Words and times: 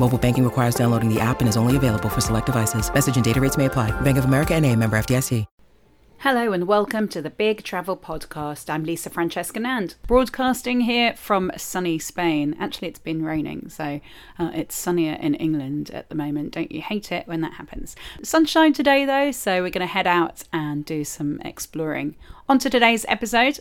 Mobile 0.00 0.16
banking 0.16 0.44
requires 0.44 0.74
downloading 0.74 1.12
the 1.12 1.20
app 1.20 1.40
and 1.40 1.48
is 1.48 1.58
only 1.58 1.76
available 1.76 2.08
for 2.08 2.22
select 2.22 2.46
devices. 2.46 2.92
Message 2.92 3.16
and 3.16 3.24
data 3.24 3.38
rates 3.38 3.58
may 3.58 3.66
apply. 3.66 3.90
Bank 4.00 4.16
of 4.16 4.24
America 4.24 4.54
and 4.54 4.64
a 4.64 4.74
member 4.74 4.98
FDIC. 4.98 5.44
Hello 6.20 6.52
and 6.52 6.66
welcome 6.66 7.08
to 7.08 7.22
the 7.22 7.30
Big 7.30 7.62
Travel 7.62 7.96
Podcast. 7.96 8.68
I'm 8.68 8.84
Lisa 8.84 9.08
Francesca 9.08 9.58
Nand, 9.58 9.94
broadcasting 10.06 10.82
here 10.82 11.14
from 11.16 11.50
sunny 11.56 11.98
Spain. 11.98 12.54
Actually, 12.60 12.88
it's 12.88 12.98
been 12.98 13.24
raining, 13.24 13.70
so 13.70 14.00
uh, 14.38 14.50
it's 14.54 14.74
sunnier 14.74 15.14
in 15.14 15.34
England 15.34 15.90
at 15.94 16.10
the 16.10 16.14
moment. 16.14 16.52
Don't 16.52 16.72
you 16.72 16.82
hate 16.82 17.10
it 17.10 17.26
when 17.26 17.40
that 17.40 17.54
happens? 17.54 17.96
Sunshine 18.22 18.74
today, 18.74 19.06
though, 19.06 19.30
so 19.32 19.62
we're 19.62 19.70
going 19.70 19.80
to 19.80 19.86
head 19.86 20.06
out 20.06 20.44
and 20.52 20.84
do 20.84 21.04
some 21.04 21.40
exploring. 21.42 22.16
On 22.50 22.58
to 22.58 22.68
today's 22.68 23.06
episode. 23.08 23.60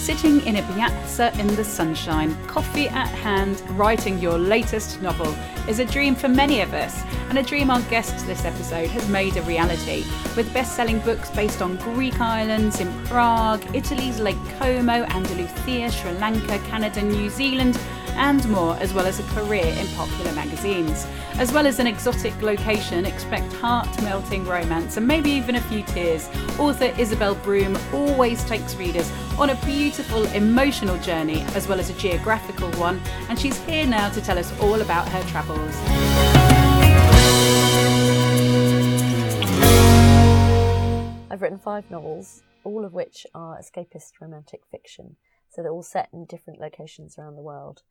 Sitting 0.00 0.40
in 0.46 0.56
a 0.56 0.62
piazza 0.62 1.30
in 1.38 1.46
the 1.56 1.62
sunshine, 1.62 2.34
coffee 2.46 2.88
at 2.88 3.06
hand, 3.08 3.62
writing 3.78 4.18
your 4.18 4.38
latest 4.38 5.00
novel 5.02 5.28
is 5.68 5.78
a 5.78 5.84
dream 5.84 6.14
for 6.14 6.26
many 6.26 6.62
of 6.62 6.72
us, 6.72 7.04
and 7.28 7.38
a 7.38 7.42
dream 7.42 7.70
our 7.70 7.82
guest 7.82 8.26
this 8.26 8.46
episode 8.46 8.88
has 8.88 9.06
made 9.10 9.36
a 9.36 9.42
reality. 9.42 10.04
With 10.36 10.52
best 10.54 10.74
selling 10.74 11.00
books 11.00 11.28
based 11.30 11.60
on 11.60 11.76
Greek 11.76 12.18
islands 12.18 12.80
in 12.80 12.90
Prague, 13.04 13.62
Italy's 13.76 14.18
Lake 14.18 14.38
Como, 14.58 15.04
Andalusia, 15.04 15.90
Sri 15.90 16.12
Lanka, 16.12 16.58
Canada, 16.70 17.02
New 17.02 17.28
Zealand, 17.28 17.78
and 18.16 18.48
more, 18.48 18.76
as 18.76 18.92
well 18.94 19.06
as 19.06 19.18
a 19.20 19.22
career 19.34 19.64
in 19.64 19.86
popular 19.96 20.32
magazines. 20.32 21.06
As 21.34 21.52
well 21.52 21.66
as 21.66 21.78
an 21.78 21.86
exotic 21.86 22.40
location, 22.42 23.04
expect 23.06 23.52
heart 23.54 23.88
melting 24.02 24.44
romance 24.44 24.96
and 24.96 25.06
maybe 25.06 25.30
even 25.30 25.56
a 25.56 25.60
few 25.62 25.82
tears. 25.82 26.28
Author 26.58 26.92
Isabelle 26.98 27.34
Broom 27.36 27.78
always 27.92 28.44
takes 28.44 28.74
readers 28.76 29.10
on 29.38 29.50
a 29.50 29.54
beautiful 29.64 30.24
emotional 30.32 30.98
journey 30.98 31.42
as 31.54 31.66
well 31.66 31.80
as 31.80 31.90
a 31.90 31.94
geographical 31.94 32.70
one, 32.72 33.00
and 33.28 33.38
she's 33.38 33.58
here 33.64 33.86
now 33.86 34.08
to 34.10 34.20
tell 34.20 34.38
us 34.38 34.52
all 34.60 34.80
about 34.80 35.08
her 35.08 35.22
travels. 35.30 35.76
I've 41.30 41.42
written 41.42 41.58
five 41.58 41.90
novels, 41.90 42.42
all 42.64 42.84
of 42.84 42.92
which 42.92 43.26
are 43.34 43.58
escapist 43.58 44.20
romantic 44.20 44.60
fiction. 44.70 45.16
So 45.48 45.62
they're 45.62 45.72
all 45.72 45.82
set 45.82 46.08
in 46.12 46.26
different 46.26 46.60
locations 46.60 47.18
around 47.18 47.36
the 47.36 47.42
world, 47.42 47.82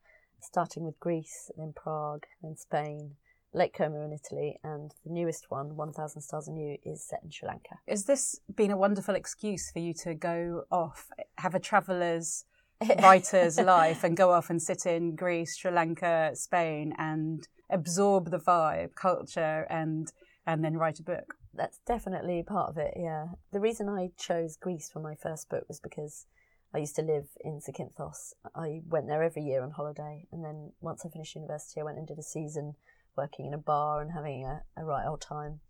starting 0.42 0.84
with 0.84 0.98
Greece, 1.00 1.50
then 1.56 1.72
Prague, 1.74 2.26
then 2.42 2.56
Spain, 2.56 3.16
Lake 3.52 3.74
Como 3.76 4.04
in 4.04 4.12
Italy, 4.12 4.58
and 4.62 4.94
the 5.04 5.12
newest 5.12 5.50
one, 5.50 5.76
1000 5.76 6.22
Stars 6.22 6.48
and 6.48 6.58
You, 6.58 6.78
is 6.84 7.02
set 7.02 7.20
in 7.22 7.30
Sri 7.30 7.48
Lanka. 7.48 7.78
Has 7.88 8.04
this 8.04 8.40
been 8.54 8.70
a 8.70 8.76
wonderful 8.76 9.14
excuse 9.14 9.70
for 9.70 9.80
you 9.80 9.92
to 9.94 10.14
go 10.14 10.64
off, 10.70 11.08
have 11.38 11.54
a 11.54 11.60
traveller's 11.60 12.44
writer's 13.02 13.58
life, 13.58 14.04
and 14.04 14.16
go 14.16 14.30
off 14.30 14.50
and 14.50 14.62
sit 14.62 14.86
in 14.86 15.16
Greece, 15.16 15.56
Sri 15.56 15.70
Lanka, 15.70 16.30
Spain, 16.34 16.94
and 16.96 17.48
absorb 17.68 18.30
the 18.30 18.38
vibe, 18.38 18.94
culture, 18.94 19.66
and 19.68 20.12
and 20.46 20.64
then 20.64 20.76
write 20.76 20.98
a 20.98 21.02
book? 21.02 21.34
That's 21.54 21.80
definitely 21.86 22.42
part 22.42 22.70
of 22.70 22.78
it, 22.78 22.94
yeah. 22.96 23.26
The 23.52 23.60
reason 23.60 23.88
I 23.88 24.10
chose 24.16 24.56
Greece 24.56 24.88
for 24.90 25.00
my 25.00 25.14
first 25.14 25.48
book 25.48 25.64
was 25.68 25.80
because 25.80 26.26
I 26.72 26.78
used 26.78 26.96
to 26.96 27.02
live 27.02 27.28
in 27.40 27.60
Zakynthos. 27.60 28.34
I 28.54 28.82
went 28.86 29.08
there 29.08 29.22
every 29.22 29.42
year 29.42 29.62
on 29.62 29.72
holiday, 29.72 30.26
and 30.30 30.44
then 30.44 30.72
once 30.80 31.04
I 31.04 31.08
finished 31.08 31.34
university, 31.34 31.80
I 31.80 31.84
went 31.84 31.98
and 31.98 32.06
did 32.06 32.18
a 32.18 32.22
season 32.22 32.74
working 33.16 33.46
in 33.46 33.54
a 33.54 33.58
bar 33.58 34.00
and 34.00 34.12
having 34.12 34.44
a, 34.44 34.62
a 34.76 34.84
right 34.84 35.06
old 35.06 35.20
time. 35.20 35.60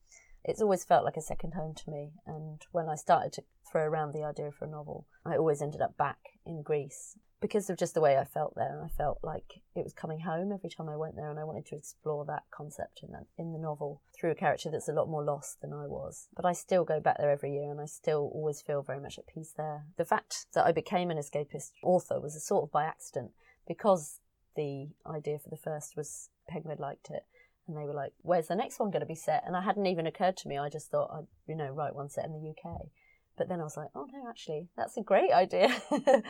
It's 0.45 0.61
always 0.61 0.85
felt 0.85 1.05
like 1.05 1.17
a 1.17 1.23
second 1.23 1.55
home 1.55 1.75
to 1.75 1.91
me, 1.91 2.13
and 2.27 2.61
when 2.73 2.89
I 2.89 2.97
started 2.97 3.33
to 3.35 3.45
throw 3.71 3.83
around 3.83 4.13
the 4.13 4.25
idea 4.25 4.51
for 4.51 4.67
a 4.67 4.71
novel, 4.71 5.07
I 5.25 5.37
always 5.37 5.63
ended 5.63 5.81
up 5.81 5.97
back 5.97 6.19
in 6.45 6.63
Greece 6.63 7.17
because 7.41 7.71
of 7.71 7.79
just 7.79 7.95
the 7.95 8.01
way 8.01 8.19
I 8.19 8.25
felt 8.25 8.55
there, 8.55 8.75
and 8.75 8.85
I 8.85 8.89
felt 8.89 9.19
like 9.23 9.63
it 9.75 9.85
was 9.85 9.95
coming 9.95 10.21
home 10.21 10.53
every 10.53 10.69
time 10.69 10.89
I 10.89 10.97
went 10.97 11.17
there, 11.17 11.31
and 11.31 11.39
I 11.39 11.45
wanted 11.45 11.67
to 11.67 11.77
explore 11.77 12.25
that 12.27 12.45
concept 12.51 13.01
in 13.03 13.13
that 13.13 13.27
in 13.39 13.53
the 13.53 13.59
novel 13.59 14.03
through 14.15 14.31
a 14.31 14.35
character 14.35 14.71
that's 14.71 14.89
a 14.89 14.93
lot 14.93 15.09
more 15.09 15.25
lost 15.25 15.61
than 15.61 15.73
I 15.73 15.87
was. 15.87 16.29
But 16.37 16.45
I 16.45 16.53
still 16.53 16.85
go 16.85 17.01
back 17.01 17.17
there 17.19 17.31
every 17.31 17.53
year, 17.53 17.71
and 17.71 17.81
I 17.81 17.87
still 17.87 18.31
always 18.35 18.61
feel 18.61 18.83
very 18.83 19.01
much 19.01 19.19
at 19.19 19.27
peace 19.27 19.55
there. 19.57 19.87
The 19.97 20.05
fact 20.05 20.47
that 20.55 20.67
I 20.67 20.73
became 20.73 21.11
an 21.11 21.19
escapist 21.19 21.73
author 21.83 22.21
was 22.21 22.37
a 22.37 22.41
sort 22.41 22.65
of 22.65 22.73
by 22.73 22.85
accident 22.85 23.31
because 23.67 24.21
the 24.57 24.89
idea 25.07 25.39
for 25.39 25.49
the 25.49 25.57
first 25.57 25.97
was 25.97 26.29
Penguin 26.49 26.79
liked 26.79 27.11
it. 27.11 27.25
And 27.67 27.77
they 27.77 27.85
were 27.85 27.95
like, 27.95 28.13
"Where's 28.23 28.49
the 28.49 28.57
next 28.57 28.81
one 28.81 28.91
going 28.91 29.01
to 29.01 29.07
be 29.07 29.15
set?" 29.15 29.45
And 29.47 29.57
I 29.57 29.63
hadn't 29.63 29.87
even 29.87 30.07
occurred 30.07 30.37
to 30.39 30.49
me. 30.49 30.59
I 30.59 30.69
just 30.69 30.91
thought 30.91 31.11
I'd, 31.13 31.29
you 31.47 31.55
know, 31.55 31.71
write 31.71 31.95
one 31.95 32.09
set 32.09 32.25
in 32.25 32.33
the 32.33 32.51
UK. 32.51 32.89
But 33.41 33.49
then 33.49 33.63
I 33.63 33.65
was 33.65 33.79
like, 33.79 33.89
oh 33.95 34.07
no, 34.13 34.29
actually, 34.29 34.69
that's 34.77 34.99
a 34.99 35.03
great 35.03 35.33
idea. 35.33 35.75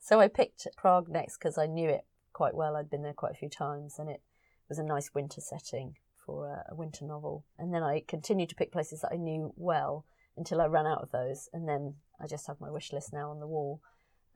so 0.00 0.18
I 0.18 0.26
picked 0.26 0.66
Prague 0.76 1.08
next 1.08 1.38
because 1.38 1.58
I 1.58 1.66
knew 1.66 1.88
it 1.88 2.04
quite 2.32 2.56
well. 2.56 2.74
I'd 2.74 2.90
been 2.90 3.04
there 3.04 3.12
quite 3.12 3.30
a 3.30 3.38
few 3.38 3.48
times 3.48 4.00
and 4.00 4.10
it 4.10 4.20
was 4.68 4.80
a 4.80 4.82
nice 4.82 5.14
winter 5.14 5.40
setting 5.40 5.94
for 6.24 6.48
a, 6.48 6.72
a 6.72 6.74
winter 6.74 7.04
novel. 7.04 7.44
And 7.56 7.72
then 7.72 7.84
I 7.84 8.02
continued 8.08 8.48
to 8.48 8.56
pick 8.56 8.72
places 8.72 9.02
that 9.02 9.12
I 9.12 9.16
knew 9.16 9.54
well 9.54 10.06
until 10.36 10.60
I 10.60 10.66
ran 10.66 10.86
out 10.86 11.04
of 11.04 11.12
those. 11.12 11.48
And 11.52 11.68
then 11.68 11.94
I 12.20 12.26
just 12.26 12.48
have 12.48 12.60
my 12.60 12.72
wish 12.72 12.92
list 12.92 13.12
now 13.12 13.30
on 13.30 13.38
the 13.38 13.46
wall. 13.46 13.80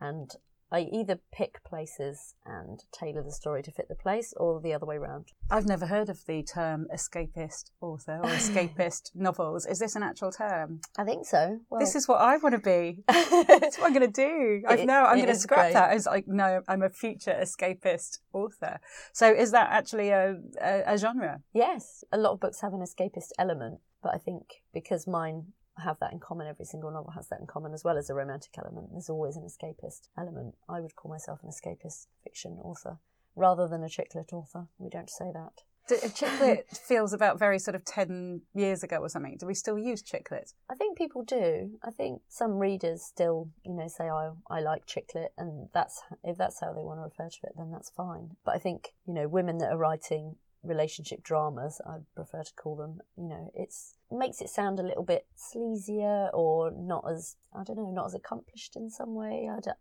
And 0.00 0.30
I 0.72 0.88
either 0.92 1.18
pick 1.32 1.64
places 1.64 2.34
and 2.46 2.84
tailor 2.92 3.22
the 3.22 3.32
story 3.32 3.62
to 3.64 3.72
fit 3.72 3.88
the 3.88 3.96
place 3.96 4.32
or 4.36 4.60
the 4.60 4.72
other 4.72 4.86
way 4.86 4.96
around. 4.96 5.32
I've 5.50 5.66
never 5.66 5.86
heard 5.86 6.08
of 6.08 6.24
the 6.26 6.42
term 6.42 6.86
escapist 6.94 7.70
author 7.80 8.20
or 8.22 8.30
escapist 8.30 9.10
novels. 9.14 9.66
Is 9.66 9.80
this 9.80 9.96
an 9.96 10.04
actual 10.04 10.30
term? 10.30 10.80
I 10.96 11.04
think 11.04 11.26
so. 11.26 11.58
Well, 11.70 11.80
this 11.80 11.96
is 11.96 12.06
what 12.06 12.20
I 12.20 12.36
want 12.36 12.54
to 12.54 12.60
be. 12.60 13.02
That's 13.08 13.78
what 13.78 13.86
I'm 13.86 13.94
going 13.94 14.12
to 14.12 14.12
do. 14.12 14.62
I've, 14.68 14.84
no, 14.84 15.04
I'm 15.04 15.16
going 15.16 15.28
to 15.28 15.34
scrap 15.34 15.66
great. 15.66 15.72
that 15.72 15.90
as 15.90 16.06
like, 16.06 16.28
no, 16.28 16.62
I'm 16.68 16.82
a 16.82 16.90
future 16.90 17.36
escapist 17.40 18.18
author. 18.32 18.78
So 19.12 19.32
is 19.32 19.50
that 19.50 19.70
actually 19.70 20.10
a, 20.10 20.36
a, 20.62 20.94
a 20.94 20.98
genre? 20.98 21.40
Yes, 21.52 22.04
a 22.12 22.18
lot 22.18 22.32
of 22.32 22.40
books 22.40 22.60
have 22.60 22.72
an 22.72 22.80
escapist 22.80 23.30
element, 23.38 23.80
but 24.02 24.14
I 24.14 24.18
think 24.18 24.62
because 24.72 25.06
mine 25.06 25.46
have 25.80 25.98
that 26.00 26.12
in 26.12 26.20
common, 26.20 26.46
every 26.46 26.64
single 26.64 26.90
novel 26.90 27.12
has 27.12 27.28
that 27.28 27.40
in 27.40 27.46
common, 27.46 27.72
as 27.74 27.84
well 27.84 27.98
as 27.98 28.10
a 28.10 28.14
romantic 28.14 28.52
element. 28.58 28.88
There's 28.92 29.10
always 29.10 29.36
an 29.36 29.44
escapist 29.44 30.08
element. 30.18 30.54
I 30.68 30.80
would 30.80 30.96
call 30.96 31.10
myself 31.10 31.40
an 31.42 31.50
escapist 31.50 32.06
fiction 32.22 32.58
author 32.62 32.98
rather 33.36 33.68
than 33.68 33.82
a 33.82 33.88
chick 33.88 34.14
lit 34.14 34.32
author. 34.32 34.66
We 34.78 34.88
don't 34.90 35.10
say 35.10 35.30
that. 35.32 35.62
D- 35.88 35.96
Chick 36.14 36.40
lit 36.40 36.66
feels 36.86 37.12
about 37.12 37.38
very 37.38 37.58
sort 37.58 37.74
of 37.74 37.84
10 37.84 38.42
years 38.54 38.82
ago 38.82 38.98
or 38.98 39.08
something. 39.08 39.36
Do 39.38 39.46
we 39.46 39.54
still 39.54 39.78
use 39.78 40.02
chick 40.02 40.30
lit? 40.30 40.52
I 40.70 40.74
think 40.74 40.96
people 40.96 41.22
do. 41.24 41.78
I 41.82 41.90
think 41.90 42.22
some 42.28 42.58
readers 42.58 43.02
still, 43.02 43.48
you 43.64 43.74
know, 43.74 43.88
say 43.88 44.08
I 44.08 44.30
I 44.48 44.60
like 44.60 44.86
chick 44.86 45.10
lit, 45.14 45.32
and 45.36 45.68
that's 45.72 46.00
if 46.22 46.36
that's 46.36 46.60
how 46.60 46.72
they 46.72 46.82
want 46.82 46.98
to 46.98 47.04
refer 47.04 47.28
to 47.28 47.38
it, 47.44 47.54
then 47.56 47.70
that's 47.72 47.90
fine. 47.90 48.36
But 48.44 48.54
I 48.54 48.58
think 48.58 48.92
you 49.06 49.14
know, 49.14 49.26
women 49.26 49.58
that 49.58 49.72
are 49.72 49.78
writing 49.78 50.36
relationship 50.62 51.22
dramas, 51.22 51.80
I 51.86 51.98
prefer 52.14 52.42
to 52.42 52.52
call 52.54 52.76
them. 52.76 53.00
You 53.16 53.28
know, 53.28 53.50
it's 53.54 53.94
makes 54.10 54.40
it 54.40 54.48
sound 54.48 54.80
a 54.80 54.82
little 54.82 55.04
bit 55.04 55.26
sleazier 55.36 56.30
or 56.34 56.70
not 56.72 57.04
as 57.10 57.36
I 57.54 57.64
don't 57.64 57.76
know, 57.76 57.90
not 57.90 58.06
as 58.06 58.14
accomplished 58.14 58.76
in 58.76 58.90
some 58.90 59.14
way. 59.14 59.48
I 59.50 59.60
don't. 59.60 59.76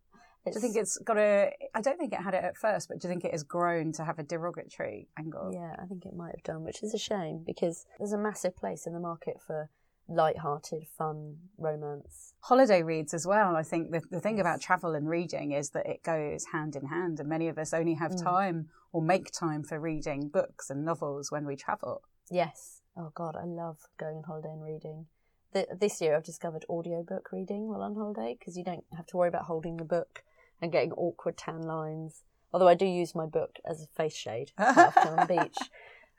Do 0.45 0.53
you 0.55 0.61
think 0.61 0.77
it's 0.77 0.97
got 0.99 1.17
a? 1.17 1.51
I 1.75 1.81
don't 1.81 1.97
think 1.97 2.13
it 2.13 2.21
had 2.21 2.33
it 2.33 2.43
at 2.43 2.55
first, 2.57 2.87
but 2.87 2.99
do 2.99 3.07
you 3.07 3.13
think 3.13 3.25
it 3.25 3.31
has 3.31 3.43
grown 3.43 3.91
to 3.93 4.05
have 4.05 4.19
a 4.19 4.23
derogatory 4.23 5.07
angle? 5.17 5.51
Yeah, 5.53 5.75
I 5.77 5.85
think 5.85 6.05
it 6.05 6.15
might 6.15 6.31
have 6.31 6.43
done, 6.43 6.63
which 6.63 6.81
is 6.81 6.93
a 6.93 6.97
shame 6.97 7.43
because 7.45 7.85
there's 7.97 8.13
a 8.13 8.17
massive 8.17 8.55
place 8.55 8.87
in 8.87 8.93
the 8.93 8.99
market 8.99 9.41
for 9.45 9.69
light-hearted, 10.07 10.87
fun 10.97 11.37
romance. 11.57 12.33
Holiday 12.39 12.81
reads 12.81 13.13
as 13.13 13.27
well. 13.27 13.55
I 13.55 13.61
think 13.61 13.91
the, 13.91 14.01
the 14.09 14.19
thing 14.19 14.39
about 14.39 14.59
travel 14.59 14.95
and 14.95 15.07
reading 15.07 15.51
is 15.51 15.69
that 15.71 15.85
it 15.85 16.01
goes 16.03 16.45
hand 16.51 16.75
in 16.75 16.85
hand, 16.85 17.19
and 17.19 17.29
many 17.29 17.47
of 17.47 17.57
us 17.59 17.73
only 17.73 17.93
have 17.95 18.13
mm. 18.13 18.23
time 18.23 18.69
or 18.91 19.01
make 19.01 19.31
time 19.31 19.63
for 19.63 19.79
reading 19.79 20.27
books 20.27 20.69
and 20.69 20.83
novels 20.83 21.31
when 21.31 21.45
we 21.45 21.55
travel. 21.55 22.03
Yes. 22.29 22.81
Oh 22.97 23.11
God, 23.13 23.35
I 23.35 23.45
love 23.45 23.77
going 23.97 24.17
on 24.17 24.23
holiday 24.23 24.49
and 24.49 24.63
reading. 24.63 25.05
Th 25.53 25.65
this 25.79 25.99
year 26.01 26.15
I've 26.15 26.23
discovered 26.23 26.65
audiobook 26.69 27.31
reading 27.31 27.67
while 27.67 27.81
on 27.81 27.95
holiday 27.95 28.35
because 28.37 28.55
you 28.57 28.63
don't 28.63 28.85
have 28.95 29.07
to 29.07 29.17
worry 29.17 29.29
about 29.29 29.45
holding 29.45 29.77
the 29.77 29.83
book 29.83 30.23
and 30.61 30.71
getting 30.71 30.91
awkward 30.93 31.37
tan 31.37 31.61
lines. 31.61 32.23
Although 32.51 32.67
I 32.67 32.75
do 32.75 32.85
use 32.85 33.15
my 33.15 33.25
book 33.25 33.57
as 33.69 33.81
a 33.81 33.87
face 33.87 34.15
shade 34.15 34.51
often 34.57 35.07
on 35.07 35.27
the 35.27 35.41
beach. 35.41 35.57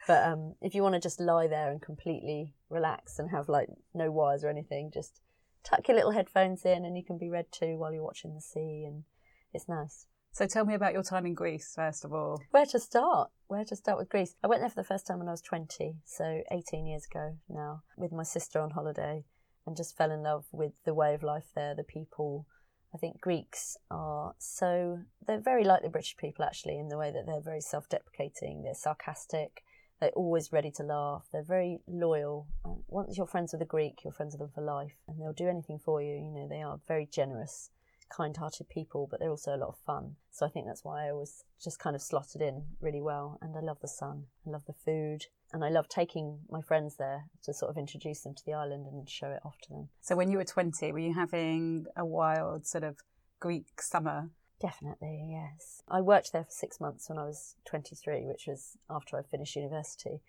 But 0.07 0.27
um, 0.27 0.55
if 0.63 0.75
you 0.75 0.83
want 0.83 0.95
to 0.95 1.01
just 1.01 1.21
lie 1.21 1.47
there 1.47 1.71
and 1.71 1.83
completely 1.83 2.55
relax 2.69 3.19
and 3.19 3.31
have 3.31 3.49
like 3.49 3.69
no 3.95 4.11
wires 4.11 4.45
or 4.45 4.49
anything, 4.49 4.91
just 4.93 5.21
tuck 5.63 5.87
your 5.89 5.97
little 5.97 6.13
headphones 6.13 6.65
in 6.65 6.85
and 6.85 6.97
you 6.97 7.05
can 7.05 7.19
be 7.19 7.29
read 7.29 7.53
to 7.53 7.77
while 7.77 7.93
you're 7.93 8.03
watching 8.03 8.35
the 8.35 8.41
sea 8.41 8.85
and 8.87 9.05
it's 9.53 9.69
nice. 9.69 10.07
So 10.33 10.47
tell 10.47 10.65
me 10.65 10.75
about 10.75 10.93
your 10.93 11.03
time 11.03 11.27
in 11.27 11.35
Greece, 11.35 11.73
first 11.75 12.05
of 12.05 12.13
all. 12.13 12.41
Where 12.51 12.67
to 12.67 12.79
start? 12.79 13.31
Where 13.49 13.65
to 13.65 13.75
start 13.75 13.99
with 13.99 14.09
Greece? 14.09 14.37
I 14.43 14.47
went 14.47 14.63
there 14.63 14.71
for 14.71 14.77
the 14.77 14.85
first 14.85 15.07
time 15.07 15.19
when 15.19 15.29
I 15.29 15.33
was 15.33 15.43
20, 15.43 15.97
so 16.05 16.43
18 16.53 16.87
years 16.87 17.05
ago 17.11 17.37
now, 17.49 17.83
with 17.97 18.13
my 18.13 18.23
sister 18.23 18.61
on 18.61 18.71
holiday 18.71 19.25
and 19.67 19.77
just 19.77 19.97
fell 19.97 20.11
in 20.11 20.23
love 20.23 20.47
with 20.53 20.73
the 20.85 20.95
way 20.95 21.15
of 21.15 21.23
life 21.23 21.51
there, 21.55 21.75
the 21.75 21.83
people. 21.83 22.47
I 22.95 22.99
think 22.99 23.21
Greeks 23.21 23.77
are 23.91 24.35
so, 24.39 25.01
they're 25.27 25.41
very 25.41 25.65
like 25.65 25.83
the 25.83 25.89
British 25.89 26.17
people 26.17 26.45
actually, 26.45 26.79
in 26.79 26.89
the 26.89 26.99
way 26.99 27.11
that 27.11 27.27
they're 27.27 27.41
very 27.41 27.61
self 27.61 27.89
deprecating, 27.89 28.63
they're 28.63 28.75
sarcastic, 28.75 29.63
they're 30.01 30.11
always 30.11 30.53
ready 30.53 30.71
to 30.73 30.83
laugh, 30.83 31.27
they're 31.33 31.43
very 31.43 31.81
loyal. 31.87 32.47
Once 32.89 33.17
you're 33.17 33.27
friends 33.27 33.53
with 33.53 33.63
a 33.63 33.67
Greek, 33.67 34.03
you're 34.05 34.13
friends 34.13 34.35
with 34.35 34.41
them 34.41 34.51
for 34.55 34.63
life, 34.63 34.97
and 35.07 35.21
they'll 35.21 35.33
do 35.33 35.49
anything 35.49 35.79
for 35.79 36.01
you. 36.01 36.15
You 36.15 36.33
know, 36.33 36.49
they 36.49 36.63
are 36.63 36.81
very 36.89 37.07
generous 37.07 37.71
kind 38.11 38.37
hearted 38.37 38.69
people, 38.69 39.07
but 39.11 39.21
they're 39.21 39.31
also 39.31 39.55
a 39.55 39.57
lot 39.57 39.69
of 39.69 39.79
fun. 39.87 40.17
So 40.31 40.45
I 40.45 40.49
think 40.49 40.67
that's 40.67 40.85
why 40.85 41.09
I 41.09 41.13
was 41.13 41.45
just 41.63 41.79
kind 41.79 41.97
of 41.97 42.03
slotted 42.03 42.43
in 42.43 42.65
really 42.81 43.01
well. 43.01 43.39
And 43.41 43.57
I 43.57 43.61
love 43.61 43.79
the 43.81 43.89
sun, 43.89 44.25
I 44.47 44.51
love 44.51 44.65
the 44.67 44.75
food, 44.85 45.27
and 45.53 45.65
I 45.65 45.69
love 45.69 45.89
taking 45.89 46.41
my 46.51 46.61
friends 46.61 46.97
there 46.97 47.25
to 47.45 47.55
sort 47.55 47.71
of 47.71 47.79
introduce 47.79 48.23
them 48.23 48.35
to 48.35 48.43
the 48.45 48.53
island 48.53 48.87
and 48.87 49.09
show 49.09 49.31
it 49.31 49.41
off 49.45 49.59
to 49.63 49.69
them. 49.71 49.89
So 50.01 50.17
when 50.17 50.31
you 50.31 50.39
were 50.39 50.45
20, 50.45 50.93
were 50.93 50.99
you 50.99 51.15
having 51.15 51.87
a 51.97 52.05
wild 52.05 52.67
sort 52.67 52.85
of 52.85 52.99
Greek 53.41 53.81
summer? 53.81 54.31
Definitely, 54.61 55.27
yes. 55.31 55.83
I 55.89 56.03
worked 56.03 56.33
there 56.33 56.45
for 56.45 56.51
six 56.51 56.81
months 56.81 57.09
when 57.09 57.19
I 57.19 57.25
was 57.25 57.57
23, 57.65 58.27
which 58.27 58.45
was 58.47 58.77
after 58.91 59.17
I 59.17 59.23
finished 59.23 59.57
university. 59.57 60.21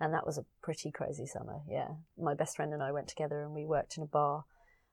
And 0.00 0.14
that 0.14 0.26
was 0.26 0.38
a 0.38 0.44
pretty 0.62 0.92
crazy 0.92 1.26
summer, 1.26 1.60
yeah. 1.68 1.88
My 2.16 2.34
best 2.34 2.56
friend 2.56 2.72
and 2.72 2.82
I 2.82 2.92
went 2.92 3.08
together 3.08 3.42
and 3.42 3.52
we 3.52 3.66
worked 3.66 3.96
in 3.96 4.02
a 4.02 4.06
bar 4.06 4.44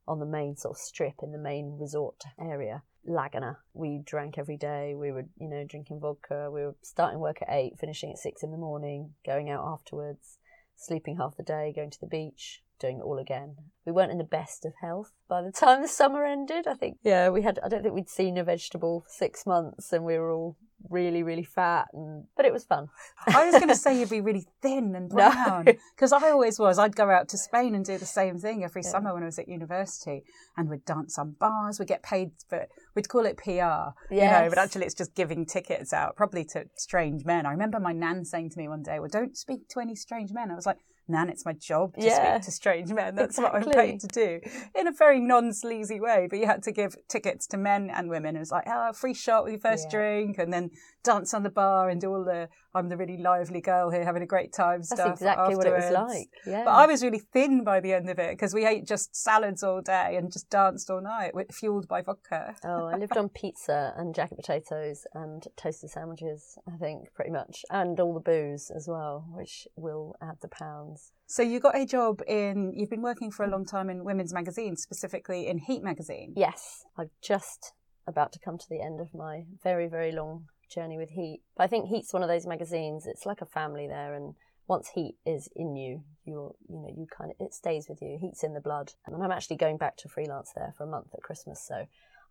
on 0.07 0.19
the 0.19 0.25
main 0.25 0.55
sort 0.55 0.75
of 0.75 0.77
strip 0.77 1.15
in 1.21 1.31
the 1.31 1.37
main 1.37 1.77
resort 1.79 2.23
area. 2.39 2.83
Laguna. 3.07 3.59
We 3.73 4.01
drank 4.03 4.37
every 4.37 4.57
day. 4.57 4.95
We 4.95 5.11
were, 5.11 5.25
you 5.37 5.47
know, 5.47 5.63
drinking 5.67 5.99
vodka. 5.99 6.49
We 6.51 6.61
were 6.61 6.75
starting 6.81 7.19
work 7.19 7.41
at 7.41 7.49
eight, 7.51 7.73
finishing 7.79 8.11
at 8.11 8.17
six 8.17 8.43
in 8.43 8.51
the 8.51 8.57
morning, 8.57 9.11
going 9.25 9.49
out 9.49 9.63
afterwards, 9.63 10.37
sleeping 10.75 11.17
half 11.17 11.37
the 11.37 11.43
day, 11.43 11.71
going 11.75 11.91
to 11.91 11.99
the 11.99 12.07
beach, 12.07 12.63
doing 12.79 12.97
it 12.97 13.03
all 13.03 13.19
again. 13.19 13.55
We 13.85 13.91
weren't 13.91 14.11
in 14.11 14.17
the 14.17 14.23
best 14.23 14.65
of 14.65 14.73
health 14.81 15.11
by 15.27 15.41
the 15.41 15.51
time 15.51 15.81
the 15.81 15.87
summer 15.87 16.25
ended. 16.25 16.67
I 16.67 16.73
think, 16.73 16.97
yeah, 17.03 17.29
we 17.29 17.43
had, 17.43 17.59
I 17.63 17.69
don't 17.69 17.83
think 17.83 17.93
we'd 17.93 18.09
seen 18.09 18.37
a 18.37 18.43
vegetable 18.43 19.01
for 19.01 19.09
six 19.09 19.45
months 19.45 19.93
and 19.93 20.03
we 20.03 20.17
were 20.17 20.31
all 20.31 20.57
really, 20.89 21.23
really 21.23 21.43
fat, 21.43 21.87
and 21.93 22.25
but 22.35 22.45
it 22.45 22.53
was 22.53 22.63
fun. 22.63 22.87
I 23.27 23.45
was 23.45 23.55
going 23.55 23.69
to 23.69 23.75
say 23.75 23.99
you'd 23.99 24.09
be 24.09 24.21
really 24.29 24.45
thin 24.61 24.95
and 24.95 25.09
brown 25.09 25.65
because 25.65 26.11
no. 26.11 26.19
I 26.19 26.31
always 26.31 26.59
was. 26.59 26.77
I'd 26.77 26.95
go 26.95 27.09
out 27.09 27.29
to 27.29 27.37
Spain 27.37 27.75
and 27.75 27.85
do 27.85 27.97
the 27.97 28.05
same 28.05 28.37
thing 28.37 28.63
every 28.63 28.81
yeah. 28.83 28.89
summer 28.89 29.13
when 29.13 29.23
I 29.23 29.27
was 29.27 29.39
at 29.39 29.47
university, 29.47 30.23
and 30.57 30.69
we'd 30.69 30.85
dance 30.85 31.17
on 31.17 31.35
bars. 31.39 31.79
We'd 31.79 31.87
get 31.87 32.03
paid 32.03 32.31
for. 32.47 32.67
We'd 32.95 33.09
call 33.09 33.25
it 33.25 33.37
PR, 33.37 33.49
yes. 33.49 33.93
you 34.09 34.19
know, 34.21 34.45
but 34.49 34.57
actually 34.57 34.85
it's 34.85 34.95
just 34.95 35.15
giving 35.15 35.45
tickets 35.45 35.93
out, 35.93 36.15
probably 36.15 36.45
to 36.45 36.65
strange 36.75 37.25
men. 37.25 37.45
I 37.45 37.51
remember 37.51 37.79
my 37.79 37.93
nan 37.93 38.25
saying 38.25 38.51
to 38.51 38.57
me 38.57 38.67
one 38.67 38.83
day, 38.83 38.99
"Well, 38.99 39.09
don't 39.09 39.37
speak 39.37 39.67
to 39.69 39.79
any 39.79 39.95
strange 39.95 40.31
men." 40.31 40.51
I 40.51 40.55
was 40.55 40.65
like 40.65 40.77
nan, 41.07 41.29
it's 41.29 41.45
my 41.45 41.53
job 41.53 41.95
to 41.95 42.05
yeah. 42.05 42.35
speak 42.35 42.45
to 42.45 42.51
strange 42.51 42.91
men. 42.91 43.15
That's 43.15 43.37
exactly. 43.37 43.59
what 43.59 43.77
I'm 43.77 43.85
paid 43.85 43.99
to 44.01 44.07
do 44.07 44.39
in 44.73 44.87
a 44.87 44.91
very 44.91 45.19
non 45.19 45.53
sleazy 45.53 45.99
way. 45.99 46.27
But 46.29 46.39
you 46.39 46.45
had 46.45 46.63
to 46.63 46.71
give 46.71 46.95
tickets 47.07 47.47
to 47.47 47.57
men 47.57 47.89
and 47.93 48.09
women. 48.09 48.35
It 48.35 48.39
was 48.39 48.51
like, 48.51 48.65
oh, 48.67 48.93
free 48.93 49.13
shot 49.13 49.43
with 49.43 49.53
your 49.53 49.59
first 49.59 49.85
yeah. 49.85 49.97
drink, 49.99 50.37
and 50.37 50.51
then 50.51 50.71
dance 51.05 51.33
on 51.33 51.43
the 51.43 51.49
bar 51.49 51.89
and 51.89 52.01
do 52.01 52.09
all 52.09 52.23
the 52.25 52.49
I'm 52.73 52.89
the 52.89 52.97
really 52.97 53.15
lively 53.15 53.61
girl 53.61 53.89
here 53.89 54.03
having 54.03 54.21
a 54.21 54.25
great 54.25 54.51
time 54.51 54.79
That's 54.79 54.91
stuff. 54.91 55.13
exactly 55.13 55.53
afterwards. 55.53 55.57
what 55.57 55.67
it 55.67 55.75
was 55.75 55.91
like. 55.91 56.27
Yeah. 56.45 56.63
But 56.65 56.71
I 56.71 56.85
was 56.87 57.01
really 57.03 57.21
thin 57.31 57.63
by 57.63 57.79
the 57.79 57.93
end 57.93 58.09
of 58.09 58.19
it 58.19 58.31
because 58.31 58.53
we 58.53 58.65
ate 58.65 58.85
just 58.85 59.15
salads 59.15 59.63
all 59.63 59.81
day 59.81 60.17
and 60.17 60.29
just 60.29 60.49
danced 60.49 60.89
all 60.89 61.01
night, 61.01 61.31
fueled 61.53 61.87
by 61.87 62.01
vodka. 62.01 62.55
Oh, 62.65 62.87
I 62.87 62.97
lived 62.97 63.15
on 63.15 63.29
pizza 63.29 63.93
and 63.95 64.13
jacket 64.13 64.35
potatoes 64.35 65.07
and 65.13 65.41
toasted 65.55 65.91
sandwiches, 65.91 66.57
I 66.67 66.75
think, 66.75 67.13
pretty 67.13 67.31
much, 67.31 67.63
and 67.69 67.97
all 68.01 68.13
the 68.13 68.19
booze 68.19 68.69
as 68.75 68.87
well, 68.89 69.25
which 69.31 69.69
will 69.77 70.17
add 70.21 70.35
the 70.41 70.49
pounds. 70.49 71.13
So 71.27 71.43
you 71.43 71.61
got 71.61 71.77
a 71.77 71.85
job 71.85 72.21
in. 72.27 72.73
You've 72.75 72.89
been 72.89 73.01
working 73.01 73.31
for 73.31 73.45
a 73.45 73.49
long 73.49 73.65
time 73.65 73.89
in 73.89 74.03
women's 74.03 74.33
magazines, 74.33 74.81
specifically 74.81 75.47
in 75.47 75.59
Heat 75.59 75.81
magazine. 75.81 76.33
Yes, 76.35 76.83
I've 76.97 77.11
just 77.21 77.71
about 78.05 78.33
to 78.33 78.39
come 78.43 78.57
to 78.57 78.65
the 78.69 78.81
end 78.81 78.99
of 78.99 79.13
my 79.15 79.45
very 79.63 79.87
very 79.87 80.11
long 80.11 80.45
journey 80.69 80.97
with 80.97 81.11
Heat. 81.11 81.41
But 81.55 81.63
I 81.63 81.67
think 81.67 81.87
Heat's 81.87 82.13
one 82.13 82.23
of 82.23 82.29
those 82.29 82.45
magazines. 82.45 83.05
It's 83.05 83.25
like 83.25 83.41
a 83.41 83.45
family 83.45 83.87
there, 83.87 84.13
and 84.13 84.35
once 84.67 84.89
Heat 84.89 85.15
is 85.25 85.49
in 85.55 85.75
you, 85.75 86.03
you're 86.25 86.55
you 86.67 86.77
know 86.77 86.89
you 86.95 87.07
kind 87.15 87.31
of 87.31 87.37
it 87.39 87.53
stays 87.53 87.87
with 87.89 88.01
you. 88.01 88.17
Heat's 88.19 88.43
in 88.43 88.53
the 88.53 88.61
blood, 88.61 88.93
and 89.05 89.21
I'm 89.21 89.31
actually 89.31 89.57
going 89.57 89.77
back 89.77 89.97
to 89.97 90.09
freelance 90.09 90.51
there 90.55 90.73
for 90.77 90.83
a 90.83 90.89
month 90.89 91.07
at 91.13 91.21
Christmas, 91.21 91.65
so. 91.65 91.85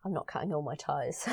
I'm 0.06 0.12
not 0.12 0.26
cutting 0.26 0.52
all 0.52 0.60
my 0.60 0.74
ties. 0.74 1.26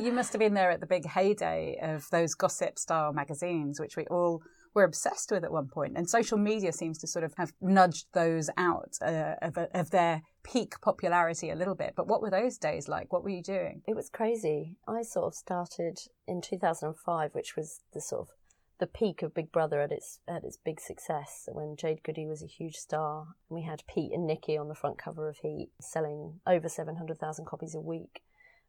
you 0.00 0.12
must 0.12 0.32
have 0.32 0.38
been 0.38 0.54
there 0.54 0.70
at 0.70 0.78
the 0.78 0.86
big 0.86 1.04
heyday 1.04 1.76
of 1.82 2.08
those 2.12 2.34
gossip 2.34 2.78
style 2.78 3.12
magazines, 3.12 3.80
which 3.80 3.96
we 3.96 4.06
all 4.06 4.42
were 4.74 4.84
obsessed 4.84 5.30
with 5.30 5.44
at 5.44 5.52
one 5.52 5.68
point. 5.68 5.94
And 5.96 6.08
social 6.08 6.38
media 6.38 6.72
seems 6.72 6.98
to 6.98 7.06
sort 7.06 7.24
of 7.24 7.34
have 7.36 7.52
nudged 7.60 8.06
those 8.12 8.48
out 8.56 8.96
uh, 9.02 9.34
of, 9.42 9.58
of 9.74 9.90
their 9.90 10.22
peak 10.42 10.80
popularity 10.80 11.50
a 11.50 11.56
little 11.56 11.74
bit. 11.74 11.94
But 11.96 12.06
what 12.06 12.22
were 12.22 12.30
those 12.30 12.58
days 12.58 12.88
like? 12.88 13.12
What 13.12 13.22
were 13.22 13.30
you 13.30 13.42
doing? 13.42 13.82
It 13.86 13.96
was 13.96 14.10
crazy. 14.10 14.76
I 14.86 15.02
sort 15.02 15.26
of 15.26 15.34
started 15.34 16.00
in 16.26 16.40
2005, 16.40 17.34
which 17.34 17.56
was 17.56 17.80
the 17.92 18.00
sort 18.00 18.22
of 18.22 18.34
the 18.78 18.86
peak 18.86 19.22
of 19.22 19.34
Big 19.34 19.52
Brother 19.52 19.80
at 19.80 19.92
its 19.92 20.18
at 20.26 20.42
its 20.42 20.56
big 20.56 20.80
success 20.80 21.48
when 21.52 21.76
Jade 21.76 22.02
Goody 22.02 22.26
was 22.26 22.42
a 22.42 22.46
huge 22.46 22.76
star. 22.76 23.28
We 23.48 23.62
had 23.62 23.84
Pete 23.86 24.12
and 24.12 24.26
Nikki 24.26 24.56
on 24.56 24.68
the 24.68 24.74
front 24.74 24.98
cover 24.98 25.28
of 25.28 25.38
Heat, 25.38 25.70
selling 25.80 26.40
over 26.46 26.68
700,000 26.68 27.44
copies 27.44 27.74
a 27.74 27.80
week 27.80 28.22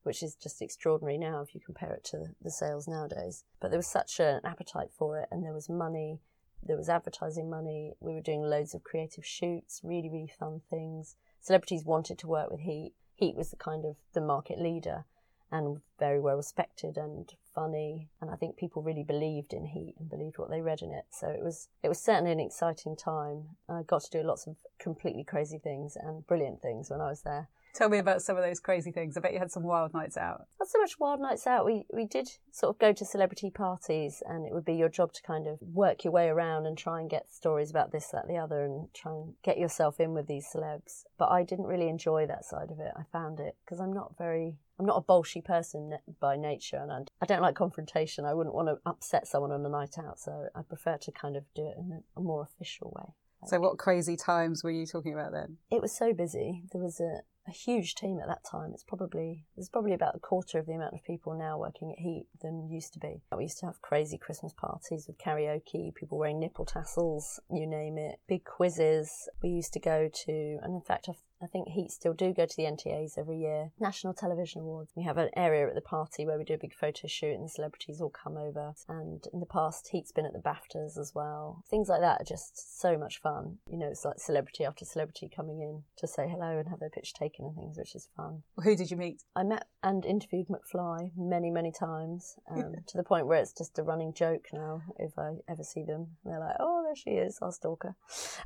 which 0.03 0.21
is 0.21 0.35
just 0.35 0.61
extraordinary 0.61 1.17
now 1.17 1.41
if 1.41 1.55
you 1.55 1.61
compare 1.65 1.93
it 1.93 2.03
to 2.03 2.25
the 2.41 2.51
sales 2.51 2.87
nowadays. 2.87 3.45
But 3.59 3.69
there 3.69 3.79
was 3.79 3.87
such 3.87 4.19
an 4.19 4.41
appetite 4.43 4.91
for 4.91 5.17
it, 5.17 5.29
and 5.31 5.43
there 5.43 5.53
was 5.53 5.69
money, 5.69 6.19
there 6.61 6.77
was 6.77 6.89
advertising 6.89 7.49
money. 7.49 7.93
We 7.99 8.13
were 8.13 8.21
doing 8.21 8.41
loads 8.41 8.75
of 8.75 8.83
creative 8.83 9.25
shoots, 9.25 9.81
really, 9.83 10.09
really 10.09 10.31
fun 10.39 10.61
things. 10.69 11.15
Celebrities 11.43 11.83
wanted 11.83 12.17
to 12.19 12.27
work 12.27 12.49
with 12.49 12.61
Heat. 12.61 12.93
Heat 13.15 13.35
was 13.35 13.49
the 13.49 13.57
kind 13.57 13.83
of 13.83 13.97
the 14.13 14.21
market 14.21 14.59
leader 14.59 15.03
and 15.51 15.81
very 15.99 16.19
well 16.19 16.37
respected 16.37 16.97
and 16.97 17.31
funny. 17.53 18.09
And 18.21 18.31
I 18.31 18.35
think 18.35 18.55
people 18.55 18.81
really 18.81 19.03
believed 19.03 19.53
in 19.53 19.65
Heat 19.65 19.95
and 19.99 20.09
believed 20.09 20.37
what 20.37 20.49
they 20.49 20.61
read 20.61 20.81
in 20.81 20.91
it. 20.91 21.05
So 21.11 21.27
it 21.27 21.43
was 21.43 21.67
it 21.83 21.89
was 21.89 21.99
certainly 21.99 22.31
an 22.31 22.39
exciting 22.39 22.95
time. 22.95 23.57
I 23.67 23.83
got 23.83 24.03
to 24.05 24.09
do 24.09 24.23
lots 24.23 24.47
of 24.47 24.55
completely 24.79 25.25
crazy 25.25 25.59
things 25.59 25.95
and 25.95 26.25
brilliant 26.25 26.61
things 26.61 26.89
when 26.89 27.01
I 27.01 27.09
was 27.09 27.21
there 27.23 27.49
Tell 27.73 27.89
me 27.89 27.97
about 27.97 28.21
some 28.21 28.37
of 28.37 28.43
those 28.43 28.59
crazy 28.59 28.91
things. 28.91 29.17
I 29.17 29.21
bet 29.21 29.33
you 29.33 29.39
had 29.39 29.51
some 29.51 29.63
wild 29.63 29.93
nights 29.93 30.15
out. 30.15 30.45
Not 30.59 30.69
so 30.69 30.79
much 30.79 30.99
wild 30.99 31.19
nights 31.19 31.47
out. 31.47 31.65
We 31.65 31.85
we 31.91 32.05
did 32.05 32.29
sort 32.51 32.75
of 32.75 32.79
go 32.79 32.93
to 32.93 33.05
celebrity 33.05 33.49
parties, 33.49 34.21
and 34.27 34.45
it 34.45 34.53
would 34.53 34.65
be 34.65 34.75
your 34.75 34.89
job 34.89 35.11
to 35.13 35.23
kind 35.23 35.47
of 35.47 35.57
work 35.61 36.03
your 36.03 36.13
way 36.13 36.27
around 36.27 36.67
and 36.67 36.77
try 36.77 36.99
and 36.99 37.09
get 37.09 37.33
stories 37.33 37.71
about 37.71 37.91
this, 37.91 38.07
that, 38.09 38.27
the 38.27 38.37
other, 38.37 38.63
and 38.63 38.93
try 38.93 39.11
and 39.11 39.33
get 39.43 39.57
yourself 39.57 39.99
in 39.99 40.13
with 40.13 40.27
these 40.27 40.47
celebs. 40.53 41.03
But 41.17 41.29
I 41.31 41.43
didn't 41.43 41.65
really 41.65 41.89
enjoy 41.89 42.27
that 42.27 42.45
side 42.45 42.69
of 42.69 42.79
it. 42.79 42.91
I 42.95 43.03
found 43.11 43.39
it 43.39 43.55
because 43.65 43.79
I'm 43.79 43.93
not 43.93 44.17
very 44.17 44.57
I'm 44.79 44.85
not 44.85 44.97
a 44.97 45.01
bolshy 45.01 45.43
person 45.43 45.97
by 46.19 46.35
nature, 46.35 46.85
and 46.87 47.09
I 47.21 47.25
don't 47.25 47.41
like 47.41 47.55
confrontation. 47.55 48.25
I 48.25 48.33
wouldn't 48.33 48.55
want 48.55 48.67
to 48.67 48.77
upset 48.85 49.27
someone 49.27 49.51
on 49.51 49.65
a 49.65 49.69
night 49.69 49.97
out, 49.97 50.19
so 50.19 50.47
I 50.53 50.61
prefer 50.61 50.97
to 50.97 51.11
kind 51.11 51.35
of 51.35 51.43
do 51.55 51.65
it 51.65 51.77
in 51.77 52.03
a 52.15 52.21
more 52.21 52.43
official 52.43 52.93
way. 52.95 53.13
So, 53.45 53.59
what 53.59 53.77
crazy 53.77 54.15
times 54.15 54.63
were 54.63 54.71
you 54.71 54.85
talking 54.85 55.13
about 55.13 55.31
then? 55.31 55.57
It 55.69 55.81
was 55.81 55.95
so 55.95 56.13
busy. 56.13 56.63
There 56.71 56.81
was 56.81 56.99
a, 56.99 57.21
a 57.47 57.51
huge 57.51 57.95
team 57.95 58.19
at 58.19 58.27
that 58.27 58.43
time. 58.49 58.71
It's 58.73 58.83
probably 58.83 59.45
there's 59.55 59.69
probably 59.69 59.93
about 59.93 60.15
a 60.15 60.19
quarter 60.19 60.59
of 60.59 60.65
the 60.65 60.73
amount 60.73 60.93
of 60.93 61.03
people 61.03 61.37
now 61.37 61.57
working 61.57 61.91
at 61.91 61.99
Heat 61.99 62.27
than 62.41 62.69
used 62.69 62.93
to 62.93 62.99
be. 62.99 63.21
We 63.35 63.43
used 63.43 63.59
to 63.59 63.65
have 63.65 63.81
crazy 63.81 64.17
Christmas 64.17 64.53
parties 64.53 65.05
with 65.07 65.17
karaoke, 65.17 65.93
people 65.93 66.17
wearing 66.17 66.39
nipple 66.39 66.65
tassels, 66.65 67.39
you 67.51 67.67
name 67.67 67.97
it, 67.97 68.19
big 68.27 68.45
quizzes. 68.45 69.27
We 69.41 69.49
used 69.49 69.73
to 69.73 69.79
go 69.79 70.09
to, 70.25 70.57
and 70.61 70.73
in 70.73 70.81
fact, 70.81 71.07
I've 71.09 71.23
I 71.43 71.47
think 71.47 71.67
Heat 71.69 71.91
still 71.91 72.13
do 72.13 72.33
go 72.33 72.45
to 72.45 72.55
the 72.55 72.63
NTAs 72.63 73.17
every 73.17 73.37
year. 73.37 73.71
National 73.79 74.13
Television 74.13 74.61
Awards. 74.61 74.91
We 74.95 75.03
have 75.03 75.17
an 75.17 75.29
area 75.35 75.67
at 75.67 75.75
the 75.75 75.81
party 75.81 76.25
where 76.25 76.37
we 76.37 76.43
do 76.43 76.53
a 76.53 76.57
big 76.57 76.73
photo 76.73 77.07
shoot 77.07 77.33
and 77.33 77.45
the 77.45 77.49
celebrities 77.49 77.99
all 77.99 78.09
come 78.09 78.37
over. 78.37 78.73
And 78.87 79.23
in 79.33 79.39
the 79.39 79.45
past, 79.45 79.89
Heat's 79.91 80.11
been 80.11 80.25
at 80.25 80.33
the 80.33 80.39
BAFTAs 80.39 80.97
as 80.97 81.13
well. 81.13 81.63
Things 81.69 81.89
like 81.89 82.01
that 82.01 82.21
are 82.21 82.25
just 82.25 82.79
so 82.81 82.97
much 82.97 83.19
fun. 83.19 83.57
You 83.69 83.77
know, 83.77 83.87
it's 83.87 84.05
like 84.05 84.19
celebrity 84.19 84.63
after 84.63 84.85
celebrity 84.85 85.29
coming 85.33 85.59
in 85.61 85.83
to 85.97 86.07
say 86.07 86.27
hello 86.29 86.59
and 86.59 86.69
have 86.69 86.79
their 86.79 86.89
picture 86.89 87.15
taken 87.17 87.45
and 87.45 87.55
things, 87.55 87.77
which 87.77 87.95
is 87.95 88.07
fun. 88.15 88.43
Who 88.63 88.75
did 88.75 88.89
you 88.89 88.97
meet? 88.97 89.23
I 89.35 89.43
met 89.43 89.67
and 89.83 90.05
interviewed 90.05 90.47
McFly 90.47 91.11
many, 91.17 91.51
many 91.51 91.71
times 91.71 92.35
um, 92.49 92.75
to 92.87 92.97
the 92.97 93.03
point 93.03 93.27
where 93.27 93.41
it's 93.41 93.53
just 93.53 93.77
a 93.79 93.83
running 93.83 94.13
joke 94.13 94.47
now 94.53 94.81
if 94.97 95.17
I 95.17 95.33
ever 95.49 95.63
see 95.63 95.83
them. 95.83 96.07
They're 96.23 96.39
like, 96.39 96.55
oh, 96.59 96.82
there 96.93 97.13
she 97.13 97.17
is, 97.17 97.39
our 97.41 97.51
stalker. 97.51 97.95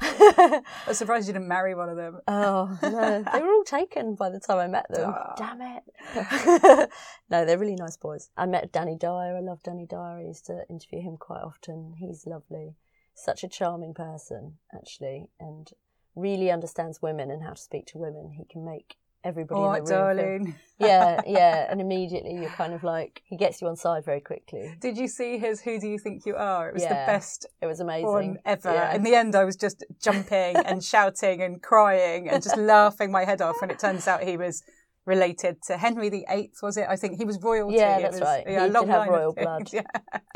I'm 0.01 0.93
surprised 0.93 1.27
you 1.27 1.33
didn't 1.33 1.47
marry 1.47 1.75
one 1.75 1.89
of 1.89 1.97
them. 1.97 2.19
Oh, 2.27 2.77
no, 2.81 3.23
they 3.33 3.39
were 3.41 3.51
all 3.51 3.63
taken 3.65 4.15
by 4.15 4.29
the 4.29 4.39
time 4.39 4.57
I 4.57 4.67
met 4.67 4.85
them. 4.89 5.13
Oh. 5.13 5.33
Damn 5.37 5.61
it. 5.61 6.89
no, 7.29 7.45
they're 7.45 7.57
really 7.57 7.75
nice 7.75 7.97
boys. 7.97 8.29
I 8.37 8.45
met 8.45 8.71
Danny 8.71 8.95
Dyer. 8.95 9.35
I 9.35 9.41
love 9.41 9.63
Danny 9.63 9.85
Dyer. 9.85 10.19
I 10.19 10.23
used 10.23 10.45
to 10.45 10.63
interview 10.69 11.01
him 11.01 11.17
quite 11.17 11.41
often. 11.41 11.95
He's 11.97 12.25
lovely. 12.25 12.75
Such 13.13 13.43
a 13.43 13.49
charming 13.49 13.93
person, 13.93 14.57
actually, 14.73 15.29
and 15.39 15.69
really 16.15 16.51
understands 16.51 17.01
women 17.01 17.31
and 17.31 17.43
how 17.43 17.53
to 17.53 17.61
speak 17.61 17.85
to 17.87 17.97
women. 17.97 18.31
He 18.37 18.45
can 18.45 18.63
make 18.63 18.97
everybody 19.27 19.59
All 19.59 19.65
in 19.65 19.71
right, 19.71 19.85
the 19.85 19.93
room. 19.95 20.15
darling. 20.17 20.55
yeah, 20.79 21.21
yeah, 21.27 21.67
and 21.69 21.81
immediately 21.81 22.33
you're 22.35 22.49
kind 22.49 22.73
of 22.73 22.83
like 22.83 23.21
he 23.25 23.35
gets 23.37 23.61
you 23.61 23.67
on 23.67 23.75
side 23.75 24.03
very 24.05 24.21
quickly. 24.21 24.75
Did 24.79 24.97
you 24.97 25.07
see 25.07 25.37
his 25.37 25.61
Who 25.61 25.79
Do 25.79 25.87
You 25.87 25.99
Think 25.99 26.25
You 26.25 26.35
Are? 26.35 26.69
It 26.69 26.73
was 26.73 26.83
Yeah. 26.83 26.89
the 27.05 27.11
best 27.11 27.45
It 27.61 27.65
was 27.67 27.79
amazing. 27.79 28.07
one 28.07 28.37
ever. 28.45 28.73
Yeah. 28.73 28.95
In 28.95 29.03
the 29.03 29.15
end, 29.15 29.35
I 29.35 29.43
was 29.43 29.55
just 29.55 29.83
jumping 30.01 30.55
and 30.69 30.83
shouting 30.83 31.41
and 31.41 31.61
crying 31.61 32.29
and 32.29 32.41
just 32.41 32.57
laughing 32.57 33.11
my 33.11 33.25
head 33.25 33.41
off. 33.41 33.57
And 33.61 33.71
it 33.71 33.79
turns 33.79 34.07
out 34.07 34.23
he 34.23 34.37
was 34.37 34.63
related 35.05 35.55
to 35.67 35.77
Henry 35.77 36.09
VIII, 36.09 36.51
was 36.61 36.75
it? 36.77 36.85
I 36.89 36.95
think 36.97 37.17
he 37.17 37.23
was 37.25 37.39
royalty. 37.41 37.77
Yeah, 37.77 37.99
that's 38.01 38.15
was- 38.19 38.21
right. 38.21 38.43
Yeah, 38.45 38.63
He 38.63 38.69
a 38.69 38.71
long 38.71 38.85
did 38.87 38.91
have 38.91 39.07
royal 39.07 39.33
blood. 39.33 39.69
Yeah. 39.71 39.81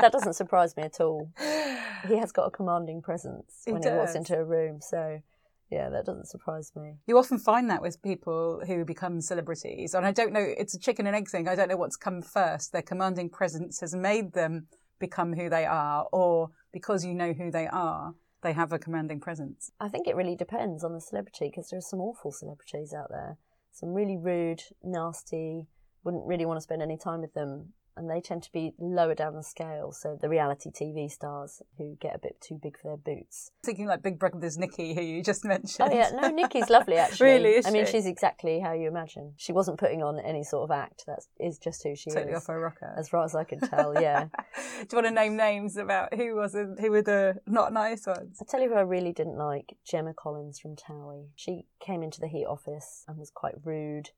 That 0.00 0.12
doesn't 0.12 0.32
surprise 0.34 0.76
me 0.76 0.84
at 0.84 1.00
all. 1.00 1.30
He 2.08 2.16
has 2.16 2.32
got 2.32 2.44
a 2.46 2.50
commanding 2.50 3.00
presence 3.02 3.62
He 3.66 3.72
when 3.72 3.82
he 3.82 3.88
walks 3.90 4.14
into 4.14 4.34
a 4.36 4.44
room, 4.44 4.80
so 4.80 5.20
yeah, 5.72 5.88
that 5.88 6.04
doesn't 6.04 6.28
surprise 6.28 6.70
me. 6.76 6.96
You 7.06 7.16
often 7.16 7.38
find 7.38 7.70
that 7.70 7.80
with 7.80 8.02
people 8.02 8.62
who 8.66 8.84
become 8.84 9.22
celebrities. 9.22 9.94
And 9.94 10.04
I 10.04 10.12
don't 10.12 10.32
know, 10.32 10.44
it's 10.58 10.74
a 10.74 10.78
chicken 10.78 11.06
and 11.06 11.16
egg 11.16 11.30
thing. 11.30 11.48
I 11.48 11.54
don't 11.54 11.68
know 11.68 11.78
what's 11.78 11.96
come 11.96 12.20
first. 12.20 12.72
Their 12.72 12.82
commanding 12.82 13.30
presence 13.30 13.80
has 13.80 13.94
made 13.94 14.34
them 14.34 14.66
become 14.98 15.32
who 15.32 15.48
they 15.48 15.64
are, 15.64 16.06
or 16.12 16.50
because 16.72 17.06
you 17.06 17.14
know 17.14 17.32
who 17.32 17.50
they 17.50 17.66
are, 17.66 18.14
they 18.42 18.52
have 18.52 18.72
a 18.72 18.78
commanding 18.78 19.18
presence. 19.18 19.72
I 19.80 19.88
think 19.88 20.06
it 20.06 20.14
really 20.14 20.36
depends 20.36 20.84
on 20.84 20.92
the 20.92 21.00
celebrity 21.00 21.48
because 21.48 21.70
there 21.70 21.78
are 21.78 21.80
some 21.80 22.00
awful 22.00 22.32
celebrities 22.32 22.92
out 22.92 23.08
there. 23.08 23.38
Some 23.72 23.94
really 23.94 24.18
rude, 24.18 24.62
nasty, 24.82 25.66
wouldn't 26.04 26.26
really 26.26 26.44
want 26.44 26.58
to 26.58 26.62
spend 26.62 26.82
any 26.82 26.98
time 26.98 27.22
with 27.22 27.32
them. 27.32 27.72
And 27.96 28.10
they 28.10 28.20
tend 28.20 28.42
to 28.44 28.52
be 28.52 28.72
lower 28.78 29.14
down 29.14 29.34
the 29.34 29.42
scale. 29.42 29.92
So 29.92 30.16
the 30.20 30.28
reality 30.28 30.70
TV 30.70 31.10
stars 31.10 31.62
who 31.78 31.96
get 32.00 32.14
a 32.14 32.18
bit 32.18 32.40
too 32.40 32.58
big 32.62 32.78
for 32.78 32.88
their 32.88 32.96
boots. 32.96 33.50
Thinking 33.64 33.86
like 33.86 34.02
Big 34.02 34.18
Brother's 34.18 34.56
Nikki, 34.56 34.94
who 34.94 35.02
you 35.02 35.22
just 35.22 35.44
mentioned. 35.44 35.72
Oh 35.82 35.94
yeah, 35.94 36.10
no, 36.14 36.28
Nikki's 36.28 36.70
lovely 36.70 36.96
actually. 36.98 37.26
Really, 37.26 37.50
is 37.50 37.66
I 37.66 37.70
mean, 37.70 37.86
she's 37.86 38.06
exactly 38.06 38.60
how 38.60 38.72
you 38.72 38.88
imagine. 38.88 39.32
She 39.36 39.52
wasn't 39.52 39.78
putting 39.78 40.02
on 40.02 40.20
any 40.20 40.44
sort 40.44 40.64
of 40.64 40.70
act. 40.70 41.04
That 41.06 41.20
is 41.40 41.58
just 41.58 41.82
who 41.82 41.96
she 41.96 42.10
totally 42.10 42.32
is, 42.32 42.36
off 42.36 42.46
her 42.46 42.60
rocker. 42.60 42.94
as 42.96 43.08
far 43.08 43.24
as 43.24 43.34
I 43.34 43.44
can 43.44 43.60
tell. 43.60 44.00
Yeah. 44.00 44.24
Do 44.54 44.86
you 44.92 45.02
want 45.02 45.06
to 45.06 45.10
name 45.10 45.36
names 45.36 45.76
about 45.76 46.14
who 46.14 46.36
wasn't, 46.36 46.80
who 46.80 46.90
were 46.90 47.02
the 47.02 47.40
not 47.46 47.72
nice 47.72 48.06
ones? 48.06 48.38
I 48.40 48.44
tell 48.48 48.60
you 48.60 48.68
who 48.68 48.76
I 48.76 48.82
really 48.82 49.12
didn't 49.12 49.36
like 49.36 49.76
Gemma 49.84 50.14
Collins 50.14 50.60
from 50.60 50.76
Towie. 50.76 51.28
She 51.34 51.66
came 51.80 52.02
into 52.02 52.20
the 52.20 52.28
Heat 52.28 52.46
office 52.46 53.04
and 53.08 53.18
was 53.18 53.30
quite 53.30 53.54
rude 53.64 54.10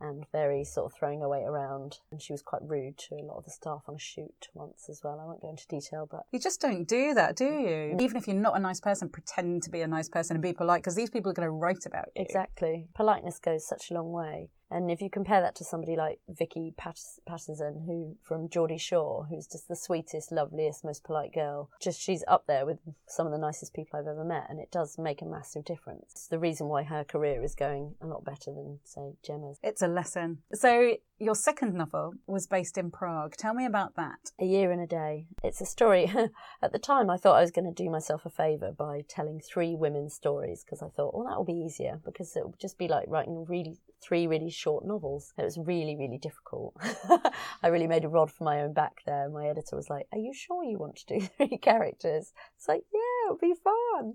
and 0.00 0.24
very 0.32 0.64
sort 0.64 0.86
of 0.90 0.98
throwing 0.98 1.20
her 1.20 1.28
weight 1.28 1.44
around. 1.44 1.98
And 2.10 2.20
she 2.20 2.32
was 2.32 2.42
quite 2.42 2.62
rude 2.64 2.98
to 2.98 3.16
a 3.16 3.24
lot 3.24 3.36
of 3.36 3.44
the 3.44 3.50
staff 3.50 3.82
on 3.86 3.96
a 3.96 3.98
shoot 3.98 4.48
once 4.54 4.88
as 4.88 5.02
well. 5.04 5.20
I 5.20 5.26
won't 5.26 5.42
go 5.42 5.50
into 5.50 5.66
detail, 5.68 6.08
but 6.10 6.24
You 6.32 6.38
just 6.38 6.60
don't 6.60 6.88
do 6.88 7.14
that, 7.14 7.36
do 7.36 7.44
you? 7.44 7.96
Even 8.00 8.16
if 8.16 8.26
you're 8.26 8.36
not 8.36 8.56
a 8.56 8.60
nice 8.60 8.80
person, 8.80 9.08
pretend 9.08 9.62
to 9.64 9.70
be 9.70 9.82
a 9.82 9.88
nice 9.88 10.08
person 10.08 10.36
and 10.36 10.42
be 10.42 10.52
polite 10.52 10.82
because 10.82 10.94
these 10.94 11.10
people 11.10 11.30
are 11.30 11.34
going 11.34 11.46
to 11.46 11.52
write 11.52 11.86
about 11.86 12.06
you. 12.16 12.22
Exactly. 12.22 12.88
Politeness 12.94 13.38
goes 13.38 13.66
such 13.66 13.90
a 13.90 13.94
long 13.94 14.12
way. 14.12 14.50
And 14.70 14.90
if 14.90 15.00
you 15.00 15.10
compare 15.10 15.40
that 15.40 15.54
to 15.56 15.64
somebody 15.64 15.96
like 15.96 16.20
Vicky 16.28 16.72
Pat- 16.76 17.00
Pattison, 17.26 17.84
who 17.86 18.16
from 18.22 18.48
Geordie 18.48 18.78
Shore, 18.78 19.26
who's 19.28 19.46
just 19.46 19.68
the 19.68 19.76
sweetest, 19.76 20.30
loveliest, 20.30 20.84
most 20.84 21.04
polite 21.04 21.32
girl, 21.34 21.70
just 21.80 22.00
she's 22.00 22.24
up 22.28 22.44
there 22.46 22.64
with 22.64 22.78
some 23.06 23.26
of 23.26 23.32
the 23.32 23.38
nicest 23.38 23.74
people 23.74 23.98
I've 23.98 24.06
ever 24.06 24.24
met, 24.24 24.46
and 24.48 24.60
it 24.60 24.70
does 24.70 24.98
make 24.98 25.22
a 25.22 25.26
massive 25.26 25.64
difference. 25.64 26.06
It's 26.12 26.28
the 26.28 26.38
reason 26.38 26.68
why 26.68 26.84
her 26.84 27.04
career 27.04 27.42
is 27.42 27.54
going 27.54 27.94
a 28.00 28.06
lot 28.06 28.24
better 28.24 28.52
than, 28.52 28.78
say, 28.84 29.14
Gemma's. 29.24 29.58
It's 29.62 29.82
a 29.82 29.88
lesson. 29.88 30.38
So, 30.54 30.94
your 31.18 31.34
second 31.34 31.74
novel 31.74 32.14
was 32.26 32.46
based 32.46 32.78
in 32.78 32.90
Prague. 32.90 33.34
Tell 33.36 33.52
me 33.52 33.66
about 33.66 33.96
that. 33.96 34.30
A 34.40 34.44
year 34.44 34.70
and 34.70 34.80
a 34.80 34.86
day. 34.86 35.26
It's 35.44 35.60
a 35.60 35.66
story. 35.66 36.10
At 36.62 36.72
the 36.72 36.78
time, 36.78 37.10
I 37.10 37.18
thought 37.18 37.36
I 37.36 37.42
was 37.42 37.50
going 37.50 37.72
to 37.72 37.82
do 37.82 37.90
myself 37.90 38.24
a 38.24 38.30
favour 38.30 38.72
by 38.72 39.02
telling 39.06 39.40
three 39.40 39.74
women's 39.74 40.14
stories 40.14 40.64
because 40.64 40.80
I 40.80 40.88
thought, 40.88 41.14
well, 41.14 41.26
that 41.28 41.36
will 41.36 41.44
be 41.44 41.52
easier 41.52 42.00
because 42.04 42.34
it 42.36 42.46
would 42.46 42.58
just 42.58 42.78
be 42.78 42.88
like 42.88 43.04
writing 43.08 43.44
really 43.46 43.78
three 44.02 44.26
really 44.26 44.50
short 44.60 44.84
novels. 44.84 45.32
It 45.38 45.44
was 45.44 45.58
really, 45.58 45.96
really 45.96 46.18
difficult. 46.18 46.74
I 47.62 47.68
really 47.68 47.86
made 47.86 48.04
a 48.04 48.08
rod 48.08 48.30
for 48.30 48.44
my 48.44 48.60
own 48.60 48.72
back 48.72 49.02
there. 49.06 49.28
My 49.28 49.46
editor 49.48 49.76
was 49.76 49.90
like, 49.90 50.06
"Are 50.12 50.18
you 50.18 50.32
sure 50.34 50.64
you 50.64 50.78
want 50.78 50.96
to 50.96 51.18
do 51.18 51.20
three 51.36 51.58
characters?" 51.58 52.32
It's 52.56 52.68
like, 52.68 52.84
yeah, 52.92 53.26
it'll 53.26 53.38
be 53.38 53.54
fun. 53.54 54.14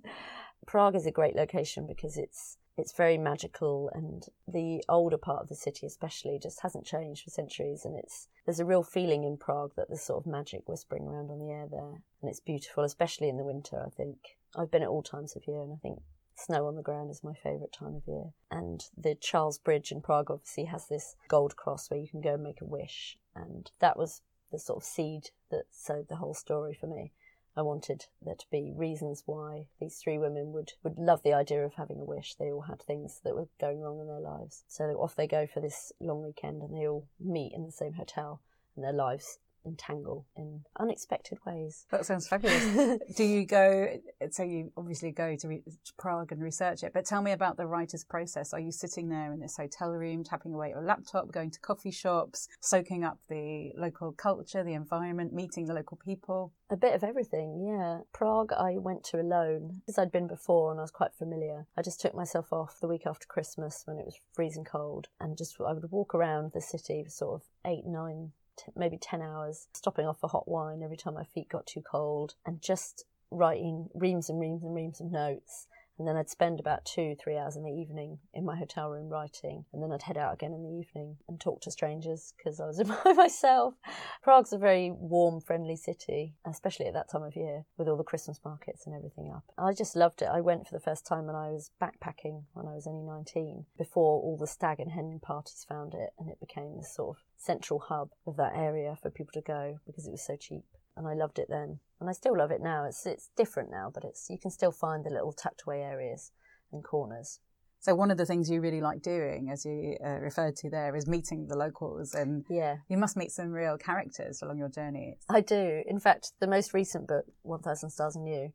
Prague 0.68 0.96
is 0.96 1.06
a 1.06 1.12
great 1.12 1.36
location 1.36 1.86
because 1.88 2.18
it's 2.18 2.58
it's 2.78 2.92
very 2.92 3.18
magical 3.18 3.90
and 3.94 4.24
the 4.48 4.84
older 4.90 5.18
part 5.18 5.42
of 5.42 5.48
the 5.48 5.56
city 5.56 5.86
especially 5.86 6.38
just 6.42 6.62
hasn't 6.62 6.86
changed 6.86 7.24
for 7.24 7.30
centuries 7.30 7.86
and 7.86 7.98
it's 7.98 8.28
there's 8.46 8.60
a 8.60 8.66
real 8.66 8.84
feeling 8.84 9.24
in 9.24 9.38
Prague 9.38 9.72
that 9.78 9.88
there's 9.88 10.02
sort 10.02 10.22
of 10.22 10.32
magic 10.32 10.68
whispering 10.68 11.04
around 11.04 11.32
on 11.32 11.40
the 11.40 11.52
air 11.52 11.68
there 11.70 12.02
and 12.22 12.30
it's 12.30 12.42
beautiful 12.42 12.84
especially 12.84 13.30
in 13.30 13.38
the 13.38 13.46
winter 13.46 13.82
I 13.86 13.90
think 13.90 14.18
I've 14.56 14.72
been 14.72 14.84
at 14.84 14.90
all 14.90 15.04
times 15.04 15.36
of 15.36 15.48
year 15.48 15.62
and 15.62 15.72
I 15.72 15.78
think 15.82 16.00
snow 16.36 16.68
on 16.68 16.76
the 16.76 16.82
ground 16.82 17.10
is 17.10 17.24
my 17.24 17.34
favourite 17.34 17.72
time 17.72 17.96
of 17.96 18.08
year 18.08 18.34
and 18.52 18.86
the 18.98 19.16
Charles 19.16 19.58
Bridge 19.58 19.92
in 19.92 20.02
Prague 20.02 20.30
obviously 20.30 20.66
has 20.66 20.88
this 20.88 21.16
gold 21.28 21.56
cross 21.56 21.90
where 21.90 22.00
you 22.00 22.08
can 22.08 22.22
go 22.22 22.34
and 22.34 22.44
make 22.44 22.62
a 22.62 22.66
wish 22.66 23.18
and 23.36 23.72
that 23.80 23.98
was 23.98 24.22
the 24.52 24.60
sort 24.60 24.78
of 24.78 24.84
seed 24.84 25.30
that 25.50 25.64
sowed 25.72 26.08
the 26.08 26.18
whole 26.18 26.34
story 26.34 26.78
for 26.80 26.88
me 26.88 27.12
I 27.58 27.62
wanted 27.62 28.08
there 28.22 28.36
to 28.36 28.46
be 28.52 28.74
reasons 28.76 29.24
why 29.26 29.68
these 29.80 29.98
three 29.98 30.18
women 30.18 30.52
would, 30.52 30.74
would 30.84 30.98
love 30.98 31.24
the 31.24 31.34
idea 31.34 31.64
of 31.64 31.76
having 31.76 32.02
a 32.02 32.06
wish. 32.06 32.36
They 32.36 32.52
all 32.52 32.62
had 32.62 32.82
things 32.82 33.22
that 33.24 33.34
were 33.34 33.48
going 33.62 33.80
wrong 33.80 34.02
in 34.02 34.08
their 34.08 34.20
lives. 34.20 34.66
So 34.68 34.84
off 34.96 35.16
they 35.16 35.28
go 35.28 35.48
for 35.48 35.62
this 35.62 35.94
long 36.02 36.22
weekend 36.22 36.62
and 36.62 36.76
they 36.76 36.86
all 36.86 37.08
meet 37.18 37.54
in 37.54 37.66
the 37.66 37.72
same 37.72 37.94
hotel 37.94 38.42
and 38.76 38.84
their 38.84 38.92
lives 38.92 39.40
entangle 39.66 40.26
in 40.36 40.62
unexpected 40.80 41.38
ways. 41.46 41.86
That 41.92 42.06
sounds 42.06 42.28
fabulous. 42.28 43.00
Do 43.16 43.24
you 43.24 43.46
go? 43.46 44.00
So 44.32 44.44
you 44.44 44.72
obviously 44.78 45.12
go 45.12 45.36
to, 45.36 45.48
re- 45.48 45.64
to 45.66 45.94
Prague 45.98 46.32
and 46.32 46.42
research 46.42 46.84
it, 46.84 46.94
but 46.94 47.06
tell 47.06 47.22
me 47.22 47.32
about 47.32 47.58
the 47.58 47.68
writer's 47.68 48.04
process. 48.04 48.54
Are 48.54 48.60
you 48.60 48.72
sitting 48.72 49.10
there 49.10 49.34
in 49.34 49.40
this 49.40 49.58
hotel 49.58 49.92
room, 49.92 50.24
tapping 50.24 50.54
away 50.54 50.68
at 50.68 50.76
your 50.76 50.84
laptop, 50.84 51.32
going 51.32 51.52
to 51.52 51.60
coffee 51.60 51.92
shops, 51.92 52.48
soaking 52.62 53.04
up 53.04 53.20
the 53.30 53.72
local 53.78 54.12
culture, 54.12 54.64
the 54.64 54.74
environment, 54.74 55.34
meeting 55.34 55.66
the 55.66 55.74
local 55.74 55.98
people? 55.98 56.54
A 56.70 56.78
bit 56.78 56.96
of 56.96 57.04
everything, 57.04 57.64
yeah. 57.64 58.00
Prague, 58.12 58.52
I 58.52 58.78
went 58.78 59.04
to 59.06 59.22
alone 59.22 59.82
because 59.82 60.00
I'd 60.00 60.12
been 60.12 60.28
before 60.28 60.72
and 60.72 60.80
I 60.80 60.84
was 60.84 60.92
quite 60.92 61.14
familiar. 61.14 61.68
I 61.78 61.82
just 61.82 62.02
took 62.02 62.16
myself 62.16 62.52
off 62.52 62.80
the 62.82 62.88
week 62.88 63.06
after 63.06 63.28
Christmas 63.28 63.84
when 63.86 64.00
it 64.00 64.06
was 64.06 64.20
freezing 64.34 64.64
cold 64.64 65.08
and 65.20 65.38
just 65.38 65.56
I 65.60 65.74
would 65.74 65.92
walk 65.92 66.16
around 66.16 66.52
the 66.54 66.62
city 66.62 67.06
sort 67.08 67.42
of 67.42 67.48
eight, 67.66 67.86
nine, 67.86 68.32
t- 68.58 68.72
maybe 68.76 68.98
10 68.98 69.22
hours, 69.22 69.68
stopping 69.74 70.06
off 70.06 70.20
for 70.20 70.30
hot 70.30 70.48
wine 70.48 70.82
every 70.84 70.98
time 70.98 71.14
my 71.14 71.24
feet 71.24 71.50
got 71.50 71.66
too 71.66 71.82
cold 71.82 72.36
and 72.46 72.62
just 72.62 73.06
writing 73.32 73.90
reams 73.94 74.30
and 74.30 74.40
reams 74.40 74.64
and 74.64 74.76
reams 74.76 75.02
of 75.02 75.12
notes. 75.12 75.68
And 75.98 76.08
then 76.08 76.18
I'd 76.18 76.30
spend 76.30 76.60
about 76.60 76.86
two, 76.86 77.16
three 77.16 77.38
hours 77.38 77.56
in 77.56 77.64
the 77.64 77.72
evening 77.72 78.20
in 78.34 78.46
my 78.46 78.56
hotel 78.58 78.90
room 78.90 79.10
writing. 79.10 79.66
And 79.72 79.82
then 79.82 79.92
I'd 79.92 80.02
head 80.02 80.18
out 80.18 80.34
again 80.34 80.54
in 80.54 80.64
the 80.64 80.78
evening 80.80 81.18
and 81.28 81.40
talk 81.40 81.62
to 81.62 81.72
strangers 81.72 82.34
because 82.38 82.60
I 82.60 82.66
was 82.66 82.82
by 83.06 83.14
myself. 83.14 83.76
Prague's 84.22 84.52
a 84.52 84.58
very 84.58 84.92
warm, 84.92 85.40
friendly 85.40 85.78
city, 85.78 86.36
especially 86.46 86.88
at 86.88 86.94
that 86.94 87.10
time 87.10 87.24
of 87.24 87.36
year 87.36 87.66
with 87.78 87.88
all 87.88 87.98
the 87.98 88.04
Christmas 88.04 88.40
markets 88.44 88.86
and 88.86 88.96
everything 88.96 89.32
up. 89.34 89.44
I 89.58 89.74
just 89.74 89.96
loved 89.96 90.22
it. 90.22 90.30
I 90.32 90.42
went 90.42 90.68
for 90.68 90.76
the 90.76 90.84
first 90.84 91.06
time 91.06 91.28
when 91.28 91.36
I 91.36 91.50
was 91.50 91.72
backpacking 91.82 92.44
when 92.54 92.68
I 92.68 92.74
was 92.74 92.88
only 92.88 93.04
19, 93.04 93.66
before 93.78 94.22
all 94.22 94.38
the 94.38 94.48
stag 94.48 94.80
and 94.80 94.92
hen 94.92 95.20
parties 95.22 95.66
found 95.68 95.94
it. 95.94 96.10
And 96.20 96.30
it 96.30 96.40
became 96.40 96.76
this 96.76 96.94
sort 96.94 97.18
of 97.18 97.24
central 97.38 97.80
hub 97.80 98.10
of 98.28 98.36
that 98.38 98.56
area 98.56 98.98
for 99.02 99.10
people 99.10 99.34
to 99.34 99.42
go 99.42 99.80
because 99.86 100.08
it 100.08 100.12
was 100.12 100.26
so 100.26 100.36
cheap 100.36 100.66
and 100.98 101.08
I 101.08 101.14
loved 101.14 101.40
it 101.40 101.48
then, 101.50 101.80
and 102.00 102.10
I 102.10 102.14
still 102.14 102.38
love 102.38 102.52
it 102.52 102.62
now. 102.62 102.86
It's 102.86 103.06
it's 103.06 103.30
different 103.36 103.72
now, 103.72 103.92
but 103.94 104.04
it's 104.04 104.30
you 104.30 104.38
can 104.38 104.52
still 104.52 104.72
find 104.72 105.04
the 105.04 105.10
little 105.10 105.34
tucked 105.34 105.64
away 105.66 105.82
areas 105.82 106.32
and 106.72 106.84
corners. 106.84 107.40
So 107.80 107.94
one 107.94 108.10
of 108.10 108.18
the 108.18 108.26
things 108.26 108.50
you 108.50 108.62
really 108.62 108.82
like 108.82 109.04
doing, 109.04 109.50
as 109.52 109.64
you 109.64 109.96
uh, 110.04 110.20
referred 110.20 110.56
to 110.58 110.72
there, 110.72 110.96
is 110.96 111.08
meeting 111.08 111.48
the 111.48 111.58
locals, 111.58 112.16
and 112.16 112.44
Yeah, 112.50 112.78
you 112.90 112.98
must 112.98 113.16
meet 113.16 113.32
some 113.32 113.52
real 113.52 113.78
characters 113.78 114.42
along 114.42 114.58
your 114.58 114.70
journey. 114.70 115.18
I 115.30 115.42
do. 115.42 115.84
In 115.86 116.00
fact, 116.00 116.32
the 116.40 116.48
most 116.48 116.74
recent 116.74 117.08
book, 117.08 117.26
One 117.44 117.62
Thousand 117.62 117.92
Stars 117.92 118.16
and 118.16 118.28
You, 118.28 118.54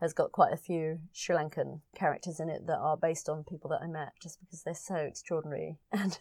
has 0.00 0.12
got 0.12 0.30
quite 0.30 0.52
a 0.52 0.56
few 0.56 1.00
Sri 1.12 1.34
Lankan 1.34 1.80
characters 1.96 2.38
in 2.38 2.48
it 2.48 2.66
that 2.66 2.78
are 2.78 2.96
based 2.96 3.28
on 3.28 3.42
people 3.42 3.70
that 3.70 3.82
I 3.82 3.88
met, 3.88 4.12
just 4.22 4.38
because 4.40 4.62
they're 4.62 4.74
so 4.74 4.94
extraordinary 4.94 5.78
and 5.92 6.18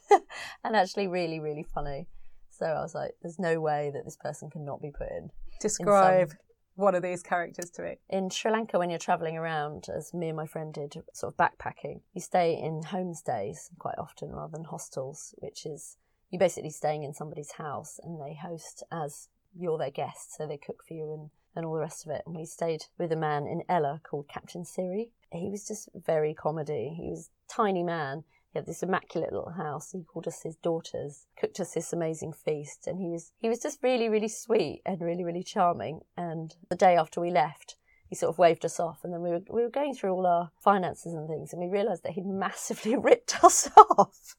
and 0.63 0.75
actually 0.75 1.07
really 1.07 1.39
really 1.39 1.63
funny. 1.63 2.07
So 2.50 2.65
I 2.65 2.81
was 2.81 2.95
like, 2.95 3.12
there's 3.21 3.38
no 3.38 3.62
way 3.62 3.91
that 3.93 4.03
this 4.03 4.17
person 4.17 4.50
cannot 4.50 4.81
be 4.81 4.89
put 4.89 5.12
in. 5.12 5.29
Describe 5.60 6.34
one 6.76 6.94
of 6.94 7.02
these 7.02 7.24
characters 7.24 7.72
to 7.72 7.82
me. 7.82 7.98
In 8.10 8.30
Sri 8.30 8.52
Lanka, 8.52 8.78
when 8.78 8.90
you're 8.90 9.00
travelling 9.00 9.36
around, 9.36 9.88
as 9.96 10.14
me 10.14 10.28
and 10.28 10.38
my 10.38 10.46
friend 10.46 10.74
did, 10.74 10.96
sort 11.14 11.34
of 11.34 11.38
backpacking, 11.38 12.02
you 12.14 12.22
stay 12.22 12.54
in 12.54 12.82
homestays 12.82 13.70
quite 13.80 13.98
often 13.98 14.30
rather 14.30 14.52
than 14.52 14.66
hostels, 14.66 15.34
which 15.40 15.66
is 15.66 15.98
you're 16.30 16.40
basically 16.40 16.70
staying 16.70 17.04
in 17.04 17.14
somebody's 17.14 17.54
house 17.54 18.00
and 18.04 18.22
they 18.22 18.36
host 18.36 18.84
as 18.92 19.30
you're 19.56 19.78
their 19.78 19.92
guest, 19.92 20.36
so 20.36 20.46
they 20.46 20.58
cook 20.58 20.84
for 20.88 20.94
you 20.94 21.12
and, 21.14 21.30
and 21.56 21.66
all 21.66 21.74
the 21.74 21.80
rest 21.80 22.06
of 22.06 22.12
it. 22.12 22.22
And 22.28 22.36
we 22.36 22.46
stayed 22.46 22.84
with 23.00 23.12
a 23.12 23.16
man 23.16 23.48
in 23.48 23.64
Ella 23.68 24.02
called 24.08 24.28
Captain 24.28 24.64
Siri. 24.64 25.10
He 25.32 25.50
was 25.50 25.68
just 25.68 25.90
very 25.96 26.34
comedy. 26.34 26.94
He 26.96 27.10
was 27.10 27.30
a 27.50 27.54
tiny 27.54 27.82
man. 27.82 28.24
He 28.51 28.60
had 28.60 28.66
this 28.66 28.84
immaculate 28.84 29.34
little 29.34 29.51
house. 29.51 29.92
He 29.92 30.04
called 30.04 30.27
us 30.27 30.44
his 30.44 30.56
daughters, 30.56 31.25
cooked 31.39 31.60
us 31.60 31.74
this 31.74 31.94
amazing 31.94 32.34
feast, 32.34 32.88
and 32.88 33.00
he 33.00 33.10
was 33.10 33.32
he 33.39 33.50
was 33.50 33.60
just 33.60 33.84
really 33.84 34.10
really 34.10 34.27
sweet 34.27 34.82
and 34.86 35.01
really 35.01 35.24
really 35.24 35.44
charming. 35.44 36.01
And 36.16 36.56
the 36.70 36.75
day 36.75 36.96
after 36.96 37.20
we 37.22 37.30
left, 37.30 37.75
he 38.10 38.16
sort 38.16 38.34
of 38.34 38.39
waved 38.39 38.63
us 38.63 38.80
off, 38.80 39.04
and 39.04 39.13
then 39.13 39.22
we 39.22 39.30
were 39.30 39.42
we 39.50 39.63
were 39.63 39.70
going 39.70 39.94
through 39.94 40.12
all 40.12 40.25
our 40.25 40.51
finances 40.60 41.13
and 41.13 41.27
things, 41.27 41.51
and 41.51 41.62
we 41.62 41.68
realised 41.68 42.04
that 42.04 42.13
he'd 42.13 42.25
massively 42.46 42.96
ripped 42.96 43.44
us 43.44 43.70
off. 43.77 44.36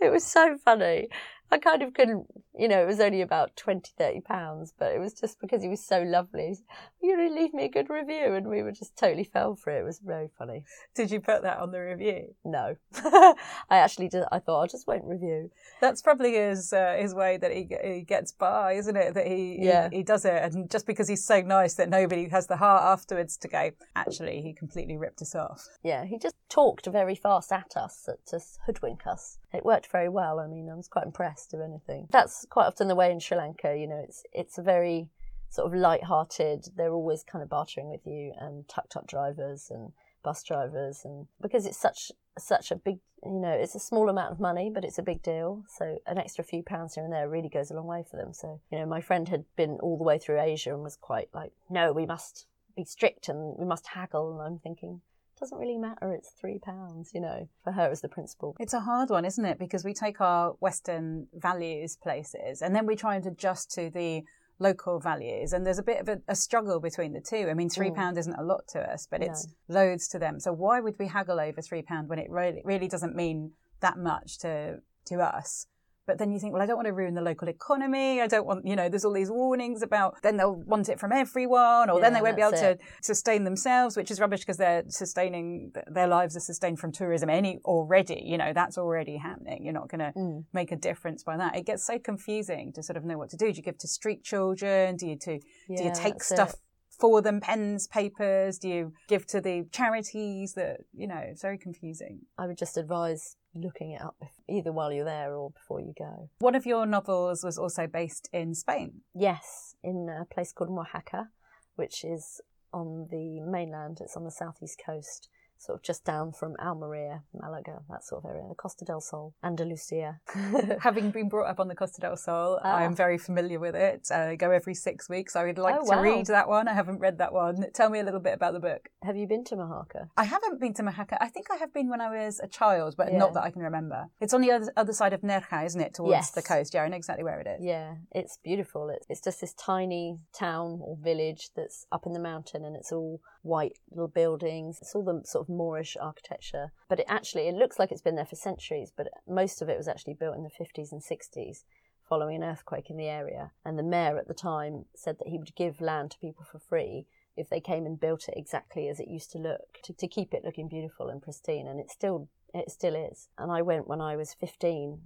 It 0.00 0.10
was 0.10 0.24
so 0.24 0.56
funny. 0.56 1.08
I 1.52 1.58
kind 1.58 1.82
of 1.82 1.94
couldn't, 1.94 2.26
you 2.56 2.68
know, 2.68 2.82
it 2.82 2.86
was 2.86 3.00
only 3.00 3.22
about 3.22 3.56
20, 3.56 3.90
30 3.98 4.20
pounds, 4.20 4.72
but 4.78 4.92
it 4.92 4.98
was 5.00 5.14
just 5.14 5.40
because 5.40 5.62
he 5.62 5.68
was 5.68 5.84
so 5.84 6.02
lovely. 6.02 6.56
To 7.02 7.28
leave 7.28 7.52
me 7.52 7.64
a 7.64 7.68
good 7.68 7.90
review. 7.90 8.34
And 8.34 8.46
we 8.48 8.62
were 8.62 8.72
just 8.72 8.96
totally 8.96 9.24
fell 9.24 9.56
for 9.56 9.70
it. 9.70 9.80
It 9.80 9.84
was 9.84 9.98
very 9.98 10.28
funny. 10.38 10.64
Did 10.94 11.10
you 11.10 11.20
put 11.20 11.42
that 11.42 11.58
on 11.58 11.72
the 11.72 11.80
review? 11.80 12.34
No. 12.44 12.76
I 12.94 13.34
actually 13.70 14.08
did. 14.08 14.24
I 14.30 14.38
thought, 14.38 14.62
I 14.62 14.66
just 14.66 14.86
won't 14.86 15.04
review. 15.04 15.50
That's 15.80 16.02
probably 16.02 16.34
his, 16.34 16.72
uh, 16.72 16.96
his 16.98 17.14
way 17.14 17.36
that 17.38 17.50
he, 17.50 17.68
he 17.82 18.02
gets 18.02 18.32
by, 18.32 18.74
isn't 18.74 18.96
it? 18.96 19.14
That 19.14 19.26
he, 19.26 19.58
yeah. 19.60 19.88
he, 19.90 19.98
he 19.98 20.02
does 20.02 20.24
it. 20.24 20.42
And 20.42 20.70
just 20.70 20.86
because 20.86 21.08
he's 21.08 21.24
so 21.24 21.40
nice 21.40 21.74
that 21.74 21.88
nobody 21.88 22.28
has 22.28 22.46
the 22.46 22.56
heart 22.56 22.82
afterwards 22.82 23.36
to 23.38 23.48
go, 23.48 23.70
actually, 23.96 24.42
he 24.42 24.52
completely 24.52 24.96
ripped 24.96 25.22
us 25.22 25.34
off. 25.34 25.66
Yeah, 25.82 26.04
he 26.04 26.18
just 26.18 26.36
talked 26.48 26.86
very 26.86 27.14
fast 27.14 27.52
at 27.52 27.76
us 27.76 28.08
to 28.26 28.40
hoodwink 28.66 29.06
us. 29.06 29.38
It 29.52 29.64
worked 29.64 29.88
very 29.90 30.08
well. 30.08 30.38
I 30.38 30.46
mean, 30.46 30.68
I 30.70 30.74
was 30.74 30.88
quite 30.88 31.06
impressed, 31.06 31.39
if 31.52 31.60
anything. 31.60 32.08
That's 32.10 32.46
quite 32.50 32.66
often 32.66 32.88
the 32.88 32.94
way 32.94 33.10
in 33.10 33.20
Sri 33.20 33.36
Lanka. 33.36 33.76
You 33.76 33.86
know, 33.86 34.02
it's 34.06 34.22
it's 34.32 34.58
a 34.58 34.62
very 34.62 35.08
sort 35.48 35.66
of 35.66 35.78
light-hearted. 35.78 36.68
They're 36.76 36.92
always 36.92 37.24
kind 37.24 37.42
of 37.42 37.48
bartering 37.48 37.90
with 37.90 38.06
you, 38.06 38.32
and 38.38 38.68
tuk-tuk 38.68 39.06
drivers 39.06 39.68
and 39.70 39.92
bus 40.22 40.42
drivers, 40.42 41.02
and 41.04 41.26
because 41.40 41.66
it's 41.66 41.78
such 41.78 42.12
such 42.38 42.70
a 42.70 42.76
big, 42.76 42.98
you 43.24 43.40
know, 43.40 43.50
it's 43.50 43.74
a 43.74 43.80
small 43.80 44.08
amount 44.08 44.32
of 44.32 44.40
money, 44.40 44.70
but 44.72 44.84
it's 44.84 44.98
a 44.98 45.02
big 45.02 45.22
deal. 45.22 45.64
So 45.68 45.98
an 46.06 46.18
extra 46.18 46.44
few 46.44 46.62
pounds 46.62 46.94
here 46.94 47.04
and 47.04 47.12
there 47.12 47.28
really 47.28 47.48
goes 47.48 47.70
a 47.70 47.74
long 47.74 47.86
way 47.86 48.04
for 48.08 48.16
them. 48.16 48.32
So 48.32 48.60
you 48.70 48.78
know, 48.78 48.86
my 48.86 49.00
friend 49.00 49.28
had 49.28 49.44
been 49.56 49.78
all 49.82 49.98
the 49.98 50.04
way 50.04 50.18
through 50.18 50.40
Asia 50.40 50.72
and 50.72 50.82
was 50.82 50.96
quite 50.96 51.28
like, 51.34 51.52
no, 51.68 51.92
we 51.92 52.06
must 52.06 52.46
be 52.76 52.84
strict 52.84 53.28
and 53.28 53.56
we 53.58 53.64
must 53.64 53.88
haggle. 53.88 54.32
And 54.32 54.40
I'm 54.40 54.58
thinking, 54.58 55.00
doesn't 55.40 55.58
really 55.58 55.78
matter. 55.78 56.12
It's 56.12 56.30
three 56.30 56.58
pounds, 56.58 57.10
you 57.14 57.20
know, 57.20 57.48
for 57.64 57.72
her 57.72 57.90
as 57.90 58.02
the 58.02 58.08
principal. 58.08 58.54
It's 58.60 58.74
a 58.74 58.80
hard 58.80 59.10
one, 59.10 59.24
isn't 59.24 59.44
it? 59.44 59.58
Because 59.58 59.84
we 59.84 59.94
take 59.94 60.20
our 60.20 60.52
Western 60.60 61.26
values 61.34 61.96
places 61.96 62.62
and 62.62 62.74
then 62.74 62.86
we 62.86 62.94
try 62.94 63.16
and 63.16 63.26
adjust 63.26 63.70
to 63.72 63.90
the 63.90 64.22
local 64.60 65.00
values 65.00 65.54
and 65.54 65.66
there's 65.66 65.78
a 65.78 65.82
bit 65.82 66.00
of 66.00 66.08
a, 66.08 66.20
a 66.28 66.34
struggle 66.36 66.80
between 66.80 67.14
the 67.14 67.20
two 67.20 67.48
i 67.48 67.54
mean 67.54 67.70
three 67.70 67.88
mm. 67.88 68.18
isn't 68.18 68.34
a 68.34 68.42
lot 68.42 68.68
to 68.68 68.78
us 68.78 69.08
but 69.10 69.20
no. 69.20 69.26
it's 69.26 69.48
loads 69.68 70.06
to 70.06 70.18
them 70.18 70.38
so 70.38 70.52
why 70.52 70.80
would 70.80 70.94
we 70.98 71.06
haggle 71.06 71.40
over 71.40 71.62
three 71.62 71.80
pound 71.80 72.10
when 72.10 72.18
it 72.18 72.28
really 72.28 72.60
really 72.62 72.86
doesn't 72.86 73.16
mean 73.16 73.52
that 73.80 73.96
much 73.96 74.36
to 74.36 74.76
to 75.06 75.18
us 75.20 75.66
but 76.10 76.18
then 76.18 76.32
you 76.32 76.40
think, 76.40 76.52
well, 76.52 76.60
I 76.60 76.66
don't 76.66 76.74
want 76.74 76.88
to 76.88 76.92
ruin 76.92 77.14
the 77.14 77.22
local 77.22 77.46
economy. 77.46 78.20
I 78.20 78.26
don't 78.26 78.44
want, 78.44 78.66
you 78.66 78.74
know, 78.74 78.88
there's 78.88 79.04
all 79.04 79.12
these 79.12 79.30
warnings 79.30 79.80
about 79.80 80.20
then 80.24 80.36
they'll 80.36 80.56
want 80.56 80.88
it 80.88 80.98
from 80.98 81.12
everyone, 81.12 81.88
or 81.88 81.98
yeah, 81.98 82.02
then 82.02 82.14
they 82.14 82.20
won't 82.20 82.34
be 82.34 82.42
able 82.42 82.54
it. 82.54 82.80
to 82.80 82.84
sustain 83.00 83.44
themselves, 83.44 83.96
which 83.96 84.10
is 84.10 84.18
rubbish 84.18 84.40
because 84.40 84.56
they're 84.56 84.82
sustaining 84.88 85.72
their 85.86 86.08
lives 86.08 86.36
are 86.36 86.40
sustained 86.40 86.80
from 86.80 86.90
tourism 86.90 87.30
any 87.30 87.60
already. 87.64 88.20
You 88.24 88.38
know, 88.38 88.52
that's 88.52 88.76
already 88.76 89.18
happening. 89.18 89.62
You're 89.62 89.72
not 89.72 89.88
going 89.88 90.00
to 90.00 90.12
mm. 90.18 90.44
make 90.52 90.72
a 90.72 90.76
difference 90.76 91.22
by 91.22 91.36
that. 91.36 91.54
It 91.56 91.64
gets 91.64 91.86
so 91.86 91.96
confusing 92.00 92.72
to 92.72 92.82
sort 92.82 92.96
of 92.96 93.04
know 93.04 93.16
what 93.16 93.30
to 93.30 93.36
do. 93.36 93.52
Do 93.52 93.56
you 93.56 93.62
give 93.62 93.78
to 93.78 93.86
street 93.86 94.24
children? 94.24 94.96
Do 94.96 95.06
you 95.06 95.16
to 95.18 95.38
yeah, 95.68 95.76
do 95.76 95.84
you 95.84 95.92
take 95.94 96.24
stuff? 96.24 96.54
It 96.54 96.56
for 97.00 97.22
them 97.22 97.40
pens, 97.40 97.86
papers? 97.86 98.58
Do 98.58 98.68
you 98.68 98.92
give 99.08 99.26
to 99.28 99.40
the 99.40 99.66
charities 99.72 100.54
that, 100.54 100.80
you 100.92 101.06
know, 101.06 101.18
it's 101.18 101.42
very 101.42 101.58
confusing? 101.58 102.20
I 102.38 102.46
would 102.46 102.58
just 102.58 102.76
advise 102.76 103.36
looking 103.54 103.92
it 103.92 104.00
up 104.00 104.22
either 104.48 104.72
while 104.72 104.92
you're 104.92 105.04
there 105.04 105.34
or 105.34 105.50
before 105.50 105.80
you 105.80 105.92
go. 105.98 106.28
One 106.38 106.54
of 106.54 106.66
your 106.66 106.86
novels 106.86 107.42
was 107.42 107.58
also 107.58 107.86
based 107.86 108.28
in 108.32 108.54
Spain. 108.54 109.00
Yes, 109.14 109.74
in 109.82 110.08
a 110.08 110.24
place 110.32 110.52
called 110.52 110.70
Mojácar, 110.70 111.28
which 111.76 112.04
is 112.04 112.40
on 112.72 113.08
the 113.10 113.40
mainland. 113.40 113.98
It's 114.00 114.16
on 114.16 114.24
the 114.24 114.30
southeast 114.30 114.80
coast 114.84 115.28
sort 115.60 115.78
of 115.78 115.82
just 115.82 116.04
down 116.04 116.32
from 116.32 116.56
Almeria, 116.58 117.22
Malaga, 117.34 117.82
that 117.90 118.02
sort 118.02 118.24
of 118.24 118.30
area, 118.30 118.44
the 118.48 118.54
Costa 118.54 118.84
del 118.84 119.00
Sol, 119.00 119.34
Andalusia. 119.44 120.20
Having 120.80 121.10
been 121.10 121.28
brought 121.28 121.48
up 121.48 121.60
on 121.60 121.68
the 121.68 121.74
Costa 121.74 122.00
del 122.00 122.16
Sol, 122.16 122.58
ah. 122.64 122.76
I 122.76 122.84
am 122.84 122.96
very 122.96 123.18
familiar 123.18 123.58
with 123.58 123.74
it. 123.74 124.10
I 124.10 124.36
go 124.36 124.50
every 124.50 124.74
six 124.74 125.08
weeks. 125.08 125.36
I 125.36 125.44
would 125.44 125.58
like 125.58 125.76
oh, 125.78 125.90
to 125.90 125.96
wow. 125.96 126.02
read 126.02 126.26
that 126.26 126.48
one. 126.48 126.66
I 126.66 126.74
haven't 126.74 126.98
read 126.98 127.18
that 127.18 127.32
one. 127.32 127.66
Tell 127.74 127.90
me 127.90 128.00
a 128.00 128.02
little 128.02 128.20
bit 128.20 128.34
about 128.34 128.54
the 128.54 128.60
book. 128.60 128.88
Have 129.02 129.16
you 129.16 129.26
been 129.26 129.44
to 129.44 129.56
Mojácar? 129.56 130.08
I 130.16 130.24
haven't 130.24 130.60
been 130.60 130.72
to 130.74 130.82
Mojácar. 130.82 131.18
I 131.20 131.28
think 131.28 131.46
I 131.52 131.56
have 131.56 131.74
been 131.74 131.90
when 131.90 132.00
I 132.00 132.24
was 132.24 132.40
a 132.42 132.48
child, 132.48 132.94
but 132.96 133.12
yeah. 133.12 133.18
not 133.18 133.34
that 133.34 133.44
I 133.44 133.50
can 133.50 133.62
remember. 133.62 134.06
It's 134.20 134.32
on 134.32 134.40
the 134.40 134.50
other, 134.50 134.72
other 134.76 134.92
side 134.94 135.12
of 135.12 135.20
Nerja, 135.20 135.66
isn't 135.66 135.80
it, 135.80 135.94
towards 135.94 136.12
yes. 136.12 136.30
the 136.30 136.42
coast? 136.42 136.72
Yeah, 136.72 136.84
I 136.84 136.88
know 136.88 136.96
exactly 136.96 137.24
where 137.24 137.40
it 137.40 137.46
is. 137.46 137.60
Yeah, 137.62 137.96
it's 138.12 138.38
beautiful. 138.42 138.88
It's, 138.88 139.06
it's 139.10 139.20
just 139.20 139.42
this 139.42 139.52
tiny 139.54 140.18
town 140.32 140.80
or 140.82 140.96
village 140.96 141.50
that's 141.54 141.86
up 141.92 142.06
in 142.06 142.12
the 142.12 142.20
mountain 142.20 142.64
and 142.64 142.76
it's 142.76 142.92
all 142.92 143.20
white 143.42 143.78
little 143.90 144.08
buildings. 144.08 144.78
It's 144.80 144.94
all 144.94 145.04
the 145.04 145.22
sort 145.24 145.48
of 145.48 145.49
Moorish 145.50 145.96
architecture, 146.00 146.72
but 146.88 147.00
it 147.00 147.06
actually 147.08 147.48
it 147.48 147.54
looks 147.54 147.78
like 147.78 147.92
it's 147.92 148.00
been 148.00 148.16
there 148.16 148.24
for 148.24 148.36
centuries. 148.36 148.92
But 148.96 149.08
most 149.28 149.60
of 149.60 149.68
it 149.68 149.76
was 149.76 149.88
actually 149.88 150.14
built 150.14 150.36
in 150.36 150.42
the 150.42 150.50
50s 150.50 150.92
and 150.92 151.02
60s, 151.02 151.64
following 152.08 152.36
an 152.36 152.44
earthquake 152.44 152.90
in 152.90 152.96
the 152.96 153.08
area. 153.08 153.52
And 153.64 153.78
the 153.78 153.82
mayor 153.82 154.18
at 154.18 154.28
the 154.28 154.34
time 154.34 154.86
said 154.94 155.18
that 155.18 155.28
he 155.28 155.38
would 155.38 155.54
give 155.54 155.80
land 155.80 156.12
to 156.12 156.18
people 156.18 156.44
for 156.44 156.58
free 156.58 157.06
if 157.36 157.48
they 157.48 157.60
came 157.60 157.86
and 157.86 157.98
built 157.98 158.28
it 158.28 158.34
exactly 158.36 158.88
as 158.88 159.00
it 159.00 159.08
used 159.08 159.30
to 159.32 159.38
look, 159.38 159.78
to, 159.84 159.92
to 159.92 160.08
keep 160.08 160.34
it 160.34 160.44
looking 160.44 160.68
beautiful 160.68 161.08
and 161.08 161.22
pristine. 161.22 161.66
And 161.66 161.80
it 161.80 161.90
still 161.90 162.28
it 162.52 162.70
still 162.70 162.94
is. 162.94 163.28
And 163.38 163.52
I 163.52 163.62
went 163.62 163.88
when 163.88 164.00
I 164.00 164.16
was 164.16 164.34
15 164.34 165.00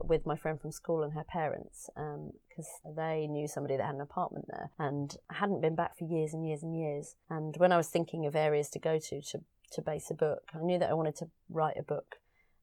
with 0.00 0.26
my 0.26 0.36
friend 0.36 0.60
from 0.60 0.72
school 0.72 1.02
and 1.02 1.14
her 1.14 1.24
parents 1.24 1.88
because 1.94 2.68
um, 2.84 2.94
they 2.96 3.26
knew 3.26 3.48
somebody 3.48 3.76
that 3.76 3.86
had 3.86 3.94
an 3.94 4.00
apartment 4.00 4.46
there 4.48 4.70
and 4.78 5.16
hadn't 5.30 5.62
been 5.62 5.74
back 5.74 5.96
for 5.96 6.04
years 6.04 6.34
and 6.34 6.46
years 6.46 6.62
and 6.62 6.76
years. 6.76 7.16
And 7.30 7.56
when 7.56 7.72
I 7.72 7.76
was 7.76 7.88
thinking 7.88 8.26
of 8.26 8.36
areas 8.36 8.68
to 8.70 8.78
go 8.78 8.98
to 8.98 9.22
to, 9.22 9.40
to 9.72 9.82
base 9.82 10.10
a 10.10 10.14
book, 10.14 10.42
I 10.54 10.58
knew 10.58 10.78
that 10.78 10.90
I 10.90 10.94
wanted 10.94 11.16
to 11.16 11.30
write 11.48 11.76
a 11.78 11.82
book 11.82 12.16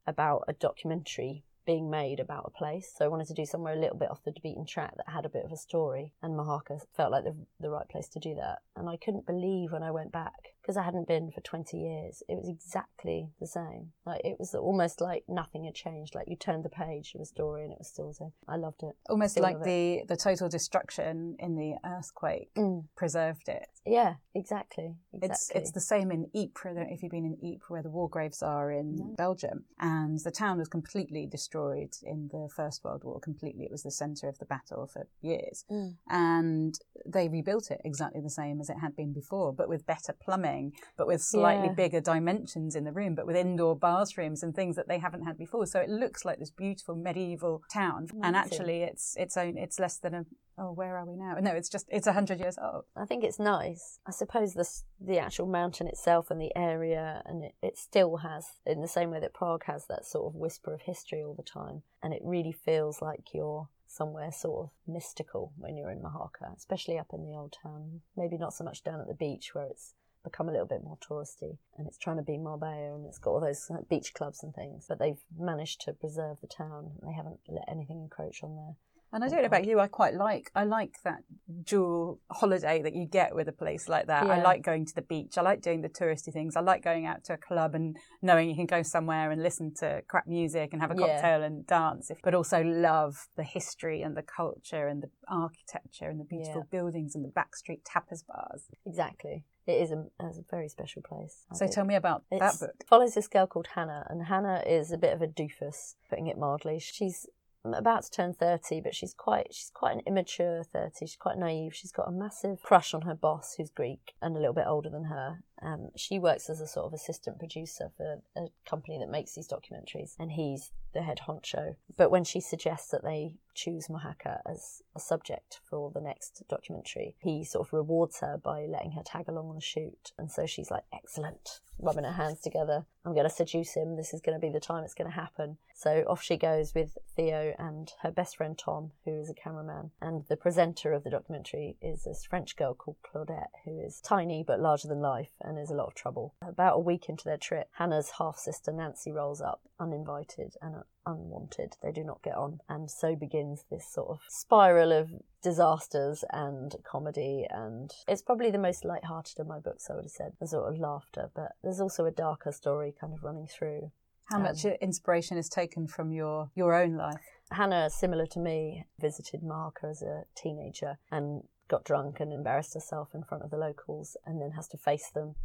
about 0.06 0.43
a 0.48 0.54
documentary 0.54 1.43
being 1.65 1.89
made 1.89 2.20
about 2.20 2.46
a 2.48 2.58
place. 2.58 2.91
So 2.96 3.06
I 3.06 3.10
wanted 3.10 3.28
to 3.28 3.34
do 3.34 3.46
somewhere 3.46 3.74
a 3.74 3.80
little 3.80 3.98
bit 3.98 4.10
off 4.10 4.24
the 4.24 4.34
beaten 4.41 4.65
track 4.65 4.96
that 4.96 5.10
had 5.10 5.26
a 5.26 5.30
bit 5.30 5.43
of 5.43 5.52
a 5.52 5.58
story. 5.58 6.13
And 6.24 6.34
Mojácar 6.34 6.80
felt 6.96 7.12
like 7.12 7.26
the, 7.26 7.36
the 7.60 7.70
right 7.70 7.88
place 7.89 8.08
to 8.10 8.20
do 8.20 8.34
that. 8.36 8.60
And 8.76 8.89
I 8.89 8.96
couldn't 8.96 9.28
believe 9.28 9.74
when 9.74 9.84
I 9.84 9.91
went 9.91 10.12
back 10.12 10.56
because 10.68 10.76
I 10.76 10.84
hadn't 10.84 11.08
been 11.08 11.32
for 11.32 11.40
20 11.40 11.78
years. 11.78 12.22
It 12.28 12.36
was 12.36 12.50
exactly 12.50 13.30
the 13.40 13.48
same. 13.48 13.94
Like 14.06 14.20
it 14.26 14.36
was 14.38 14.54
almost 14.54 15.00
like 15.00 15.24
nothing 15.30 15.64
had 15.64 15.76
changed. 15.76 16.14
Like 16.14 16.28
you 16.28 16.36
turned 16.36 16.66
the 16.66 16.70
page 16.70 17.14
of 17.16 17.22
a 17.22 17.26
story 17.26 17.64
and 17.64 17.72
it 17.72 17.78
was 17.80 17.88
still 17.88 18.10
the 18.10 18.16
same. 18.16 18.34
I 18.50 18.58
loved 18.58 18.84
it. 18.84 18.94
Almost 19.10 19.32
still 19.32 19.44
like 19.44 19.64
the 19.64 20.02
the 20.10 20.18
total 20.18 20.50
destruction 20.50 21.38
in 21.40 21.56
the 21.56 21.76
earthquake 21.86 22.54
mm. 22.58 22.84
preserved 22.98 23.48
it. 23.48 23.68
Yeah, 23.86 24.16
exactly. 24.36 24.96
exactly. 25.14 25.30
It's 25.30 25.52
it's 25.56 25.72
the 25.72 25.80
same 25.80 26.12
in 26.12 26.30
Ypres. 26.36 26.76
I 26.76 26.80
don't 26.82 26.90
know 26.90 26.94
if 26.94 27.02
you've 27.02 27.14
been 27.14 27.24
in 27.24 27.38
Ypres, 27.42 27.70
where 27.70 27.84
the 27.84 27.90
war 27.90 28.10
graves 28.10 28.44
are 28.44 28.70
in 28.70 28.98
no. 28.98 29.16
Belgium, 29.18 29.64
and 29.80 30.20
the 30.20 30.32
town 30.32 30.58
was 30.58 30.68
completely 30.68 31.26
destroyed 31.26 31.94
in 32.04 32.28
the 32.34 32.50
First 32.54 32.84
World 32.84 33.06
War. 33.06 33.22
Completely, 33.22 33.64
it 33.64 33.72
was 33.72 33.84
the 33.84 33.92
centre 33.92 34.28
of 34.28 34.38
the 34.40 34.46
battle 34.46 34.86
for 34.92 35.08
years, 35.22 35.64
mm. 35.72 35.96
and 36.10 36.78
they 37.06 37.30
rebuilt 37.30 37.72
it 37.72 37.80
exactly 37.86 38.20
the 38.20 38.30
same 38.30 38.60
as 38.60 38.70
it 38.70 38.78
had 38.82 38.98
been 38.98 39.14
before, 39.14 39.54
but 39.54 39.70
with 39.70 39.86
better 39.86 40.14
plumbing 40.14 40.57
but 40.98 41.08
with 41.08 41.22
slightly 41.22 41.67
yeah. 41.67 41.74
bigger 41.74 42.02
dimensions 42.02 42.76
in 42.76 42.84
the 42.84 42.91
room, 42.91 43.15
but 43.15 43.28
with 43.28 43.36
indoor 43.36 43.76
bathrooms 43.76 44.43
and 44.43 44.56
things 44.56 44.76
that 44.76 44.88
they 44.88 45.00
haven't 45.00 45.24
had 45.24 45.38
before. 45.38 45.65
So 45.65 45.80
it 45.80 45.89
looks 45.89 46.26
like 46.26 46.39
this 46.39 46.52
beautiful 46.52 46.96
medieval 46.96 47.63
town, 47.72 48.08
Amazing. 48.12 48.22
and 48.24 48.36
actually, 48.36 48.84
it's 48.84 49.15
it's 49.17 49.38
own 49.38 49.58
it's 49.58 49.80
less 49.80 49.98
than 49.98 50.13
a 50.13 50.26
oh 50.60 50.72
where 50.72 50.98
are 50.98 51.06
we 51.06 51.15
now 51.15 51.36
no 51.39 51.52
it's 51.52 51.70
just 51.70 51.86
it's 51.89 52.08
100 52.08 52.39
years 52.39 52.58
old 52.60 52.84
i 52.96 53.06
think 53.06 53.24
it's 53.24 53.38
nice 53.38 54.00
i 54.08 54.12
suppose 54.12 54.56
the, 54.56 54.67
the 55.00 55.20
actual 55.20 55.46
mountain 55.46 55.86
itself 55.86 56.32
and 56.32 56.41
the 56.41 56.52
area 56.56 57.22
and 57.28 57.43
it, 57.43 57.54
it 57.62 57.78
still 57.78 58.17
has 58.17 58.43
in 58.65 58.82
the 58.82 58.88
same 58.88 59.12
way 59.12 59.20
that 59.20 59.36
prague 59.36 59.63
has 59.65 59.86
that 59.86 60.04
sort 60.04 60.26
of 60.26 60.34
whisper 60.34 60.74
of 60.74 60.82
history 60.82 61.22
all 61.22 61.36
the 61.36 61.43
time 61.43 61.84
and 62.02 62.12
it 62.12 62.22
really 62.24 62.52
feels 62.52 63.04
like 63.04 63.36
you're 63.36 63.70
somewhere 63.88 64.32
sort 64.32 64.65
of 64.65 64.70
mystical 64.86 65.54
when 65.58 65.76
you're 65.76 65.89
in 65.89 66.02
Mojácar, 66.02 66.56
especially 66.56 67.00
up 67.00 67.08
in 67.13 67.24
the 67.24 67.36
old 67.36 67.56
town. 67.63 68.02
Maybe 68.15 68.38
not 68.38 68.54
so 68.54 68.63
much 68.63 68.84
down 68.84 69.00
at 69.00 69.08
the 69.08 69.13
beach 69.13 69.54
where 69.54 69.65
it's 69.65 69.93
become 70.30 70.50
a 70.50 70.52
little 70.52 70.68
bit 70.68 70.84
more 70.84 70.98
touristy 70.98 71.58
and 71.78 71.88
it's 71.88 71.98
trying 71.98 72.18
to 72.18 72.24
be 72.24 72.38
Marbella 72.38 72.96
and 72.96 73.06
it's 73.06 73.20
got 73.20 73.32
all 73.32 73.40
those 73.42 73.70
beach 73.90 74.13
clubs 74.13 74.44
and 74.44 74.54
things. 74.54 74.86
But 74.88 75.00
they've 75.00 75.22
managed 75.38 75.82
to 75.82 75.94
preserve 75.94 76.38
the 76.42 76.48
town. 76.48 76.92
They 77.04 77.13
haven't 77.13 77.40
let 77.48 77.66
anything 77.68 78.02
encroach 78.02 78.44
on 78.44 78.56
there. 78.56 78.76
And 79.13 79.24
I 79.24 79.28
oh, 79.28 79.30
don't 79.30 79.41
know 79.41 79.48
about 79.48 79.65
you, 79.65 79.80
I 79.80 79.88
quite 79.88 80.13
like 80.13 80.52
I 80.54 80.63
like 80.65 80.96
that 81.04 81.20
dual 81.63 82.20
holiday 82.30 82.82
that 82.82 82.93
you 82.93 83.06
get 83.06 83.34
with 83.34 83.48
a 83.48 83.54
place 83.54 83.88
like 83.88 84.08
that. 84.08 84.26
Yeah. 84.26 84.34
I 84.34 84.41
like 84.41 84.63
going 84.63 84.86
to 84.86 84.96
the 84.96 85.02
beach. 85.02 85.38
I 85.38 85.41
like 85.41 85.62
doing 85.62 85.82
the 85.82 85.89
touristy 85.89 86.32
things. 86.34 86.56
I 86.56 86.62
like 86.62 86.84
going 86.84 87.06
out 87.06 87.24
to 87.26 87.34
a 87.34 87.38
club 87.38 87.74
and 87.74 87.96
knowing 88.22 88.50
you 88.50 88.56
can 88.56 88.65
go 88.65 88.82
somewhere 88.82 89.32
and 89.32 89.41
listen 89.41 89.74
to 89.80 90.02
crap 90.08 90.28
music 90.28 90.70
and 90.74 90.82
have 90.82 90.91
a 90.91 90.96
cocktail 90.96 91.39
yeah. 91.39 91.46
and 91.46 91.65
dance. 91.65 92.12
But 92.24 92.34
also 92.34 92.62
love 92.63 93.28
the 93.38 93.43
history 93.43 94.02
and 94.02 94.15
the 94.17 94.24
culture 94.24 94.88
and 94.88 95.02
the 95.02 95.10
architecture 95.30 96.10
and 96.10 96.20
the 96.20 96.26
beautiful 96.26 96.63
yeah. 96.72 96.80
buildings 96.80 97.15
and 97.15 97.24
the 97.24 97.30
backstreet 97.30 97.82
tapas 97.84 98.24
bars. 98.28 98.63
Exactly 98.86 99.46
it 99.67 99.82
is 99.82 99.91
a, 99.91 100.06
a 100.20 100.32
very 100.50 100.70
special 100.70 101.02
place. 101.02 101.46
I 101.52 101.56
so 101.56 101.60
think. 101.60 101.74
tell 101.74 101.86
me 101.86 101.96
about 101.96 102.24
that 102.32 102.58
book. 102.60 102.72
Follows 102.88 103.13
this 103.13 103.28
girl 103.28 103.48
called 103.48 103.67
Hannah, 103.76 104.06
and 104.10 104.26
Hannah 104.26 104.63
is 104.65 104.91
a 104.91 104.98
bit 104.98 105.13
of 105.13 105.22
a 105.22 105.28
doofus, 105.28 105.96
putting 106.10 106.28
it 106.28 106.38
mildly. 106.38 106.80
She's 106.80 107.28
about 107.65 108.04
to 108.04 108.12
turn 108.12 108.34
30 108.34 108.82
but 108.82 108.96
she's 108.96 109.13
quite 109.13 109.48
she's 109.52 109.72
quite 109.74 109.96
an 109.96 110.02
immature 110.06 110.63
30 110.63 110.91
she's 111.02 111.15
quite 111.15 111.38
naive. 111.38 111.76
She's 111.76 111.91
got 111.91 112.08
a 112.08 112.12
massive 112.12 112.62
crush 112.62 112.93
on 112.93 113.02
her 113.02 113.15
boss 113.15 113.56
who's 113.58 113.70
greek 113.70 114.13
and 114.22 114.36
a 114.36 114.39
little 114.39 114.54
bit 114.54 114.65
older 114.67 114.89
than 114.89 115.06
her 115.06 115.43
um, 115.62 115.89
she 115.96 116.20
works 116.20 116.50
as 116.50 116.62
a 116.62 116.67
sort 116.67 116.86
of 116.86 116.93
assistant 116.93 117.39
producer 117.39 117.91
for 117.98 118.22
a 118.36 118.48
company 118.65 118.98
that 119.00 119.10
makes 119.10 119.34
these 119.34 119.48
documentaries 119.48 120.15
and 120.20 120.32
he's 120.32 120.72
the 120.93 121.02
head 121.02 121.20
honcho. 121.28 121.76
But 121.96 122.12
when 122.12 122.24
she 122.24 122.39
suggests 122.39 122.89
that 122.91 123.04
they 123.04 123.36
choose 123.54 123.88
Mojácar 123.88 124.39
as 124.50 124.82
a 124.96 125.00
subject 125.00 125.60
for 125.67 125.91
the 125.91 126.02
next 126.02 126.43
documentary 126.48 127.15
he 127.20 127.43
sort 127.43 127.67
of 127.67 127.74
rewards 127.74 128.20
her 128.20 128.38
by 128.38 128.65
letting 128.65 128.91
her 128.91 129.04
tag 129.04 129.28
along 129.28 129.50
on 129.50 129.56
the 129.56 129.62
shoot. 129.62 130.12
And 130.17 130.32
so 130.32 130.46
she's 130.46 130.72
like 130.72 130.84
excellent. 130.93 131.62
Rubbing 131.80 132.06
her 132.06 132.12
hands 132.12 132.41
together. 132.41 132.86
I'm 133.06 133.13
going 133.13 133.30
to 133.30 133.34
seduce 133.34 133.76
him. 133.76 133.96
This 133.96 134.13
is 134.13 134.22
going 134.22 134.39
to 134.39 134.46
be 134.46 134.52
the 134.52 134.60
time 134.60 134.84
it's 134.84 134.96
going 134.96 135.10
to 135.10 135.15
happen. 135.15 135.58
So 135.76 136.04
off 136.08 136.24
she 136.24 136.38
goes 136.38 136.74
with 136.74 136.98
theo 137.15 137.54
and 137.60 137.91
her 138.02 138.12
best 138.12 138.38
friend 138.38 138.58
Tom, 138.58 138.91
who 139.06 139.20
is 139.20 139.30
a 139.30 139.34
cameraman. 139.36 139.91
And 140.02 140.24
the 140.28 140.38
presenter 140.38 140.91
of 140.91 141.04
the 141.04 141.12
documentary 141.12 141.78
is 141.82 142.04
this 142.04 142.26
French 142.26 142.56
girl 142.56 142.74
called 142.74 142.98
Claudette, 143.04 143.52
who 143.63 143.80
is 143.80 144.02
tiny 144.02 144.43
but 144.46 144.60
larger 144.60 144.88
than 144.88 145.02
life 145.02 145.30
and 145.48 145.58
is 145.58 145.72
a 145.72 145.76
lot 145.76 145.88
of 145.88 145.96
trouble. 145.96 146.36
About 146.46 146.76
a 146.76 146.80
week 146.80 147.10
into 147.10 147.24
their 147.24 147.38
trip, 147.38 147.70
Hannah's 147.78 148.12
half 148.18 148.38
sister 148.38 148.72
Nancy 148.72 149.12
rolls 149.12 149.42
up, 149.42 149.62
uninvited 149.80 150.54
and 150.62 150.84
unwanted. 151.06 151.76
They 151.82 151.92
do 151.92 152.04
not 152.04 152.22
get 152.22 152.36
on. 152.36 152.60
And 152.68 152.92
so 152.92 153.16
begins 153.16 153.66
this 153.72 153.88
sort 153.92 154.10
of 154.10 154.20
spiral 154.30 154.92
of 154.92 155.10
disasters 155.42 156.24
and 156.32 156.76
comedy. 156.84 157.46
And 157.50 157.92
it's 158.08 158.22
probably 158.22 158.52
the 158.52 158.58
most 158.58 158.84
light-hearted 158.84 159.40
of 159.40 159.48
my 159.48 159.60
books, 159.60 159.90
I 159.90 159.96
would 159.96 160.06
have 160.06 160.12
said. 160.12 160.34
There's 160.40 160.52
sort 160.52 160.72
of 160.72 160.80
laughter, 160.80 161.30
but 161.34 161.54
there's 161.64 161.80
also 161.80 162.06
a 162.06 162.12
darker 162.12 162.52
story 162.52 162.94
kind 163.00 163.14
of 163.14 163.24
running 163.24 163.48
through. 163.48 163.92
How 164.26 164.40
much 164.40 164.66
um, 164.66 164.74
inspiration 164.82 165.38
is 165.38 165.48
taken 165.48 165.88
from 165.88 166.12
your, 166.12 166.52
your 166.54 166.74
own 166.76 166.96
life? 166.98 167.22
Hannah, 167.52 167.90
similar 167.90 168.26
to 168.28 168.40
me, 168.40 168.86
visited 169.00 169.42
Mojácar 169.42 169.92
as 169.92 170.02
a 170.02 170.24
teenager 170.36 170.98
and 171.10 171.44
got 171.68 171.84
drunk 171.84 172.20
and 172.20 172.32
embarrassed 172.32 172.74
herself 172.74 173.10
in 173.14 173.24
front 173.24 173.44
of 173.44 173.52
the 173.52 173.58
locals 173.58 174.18
and 174.26 174.42
then 174.42 174.52
has 174.52 174.68
to 174.70 174.78
face 174.78 175.10
them 175.10 175.36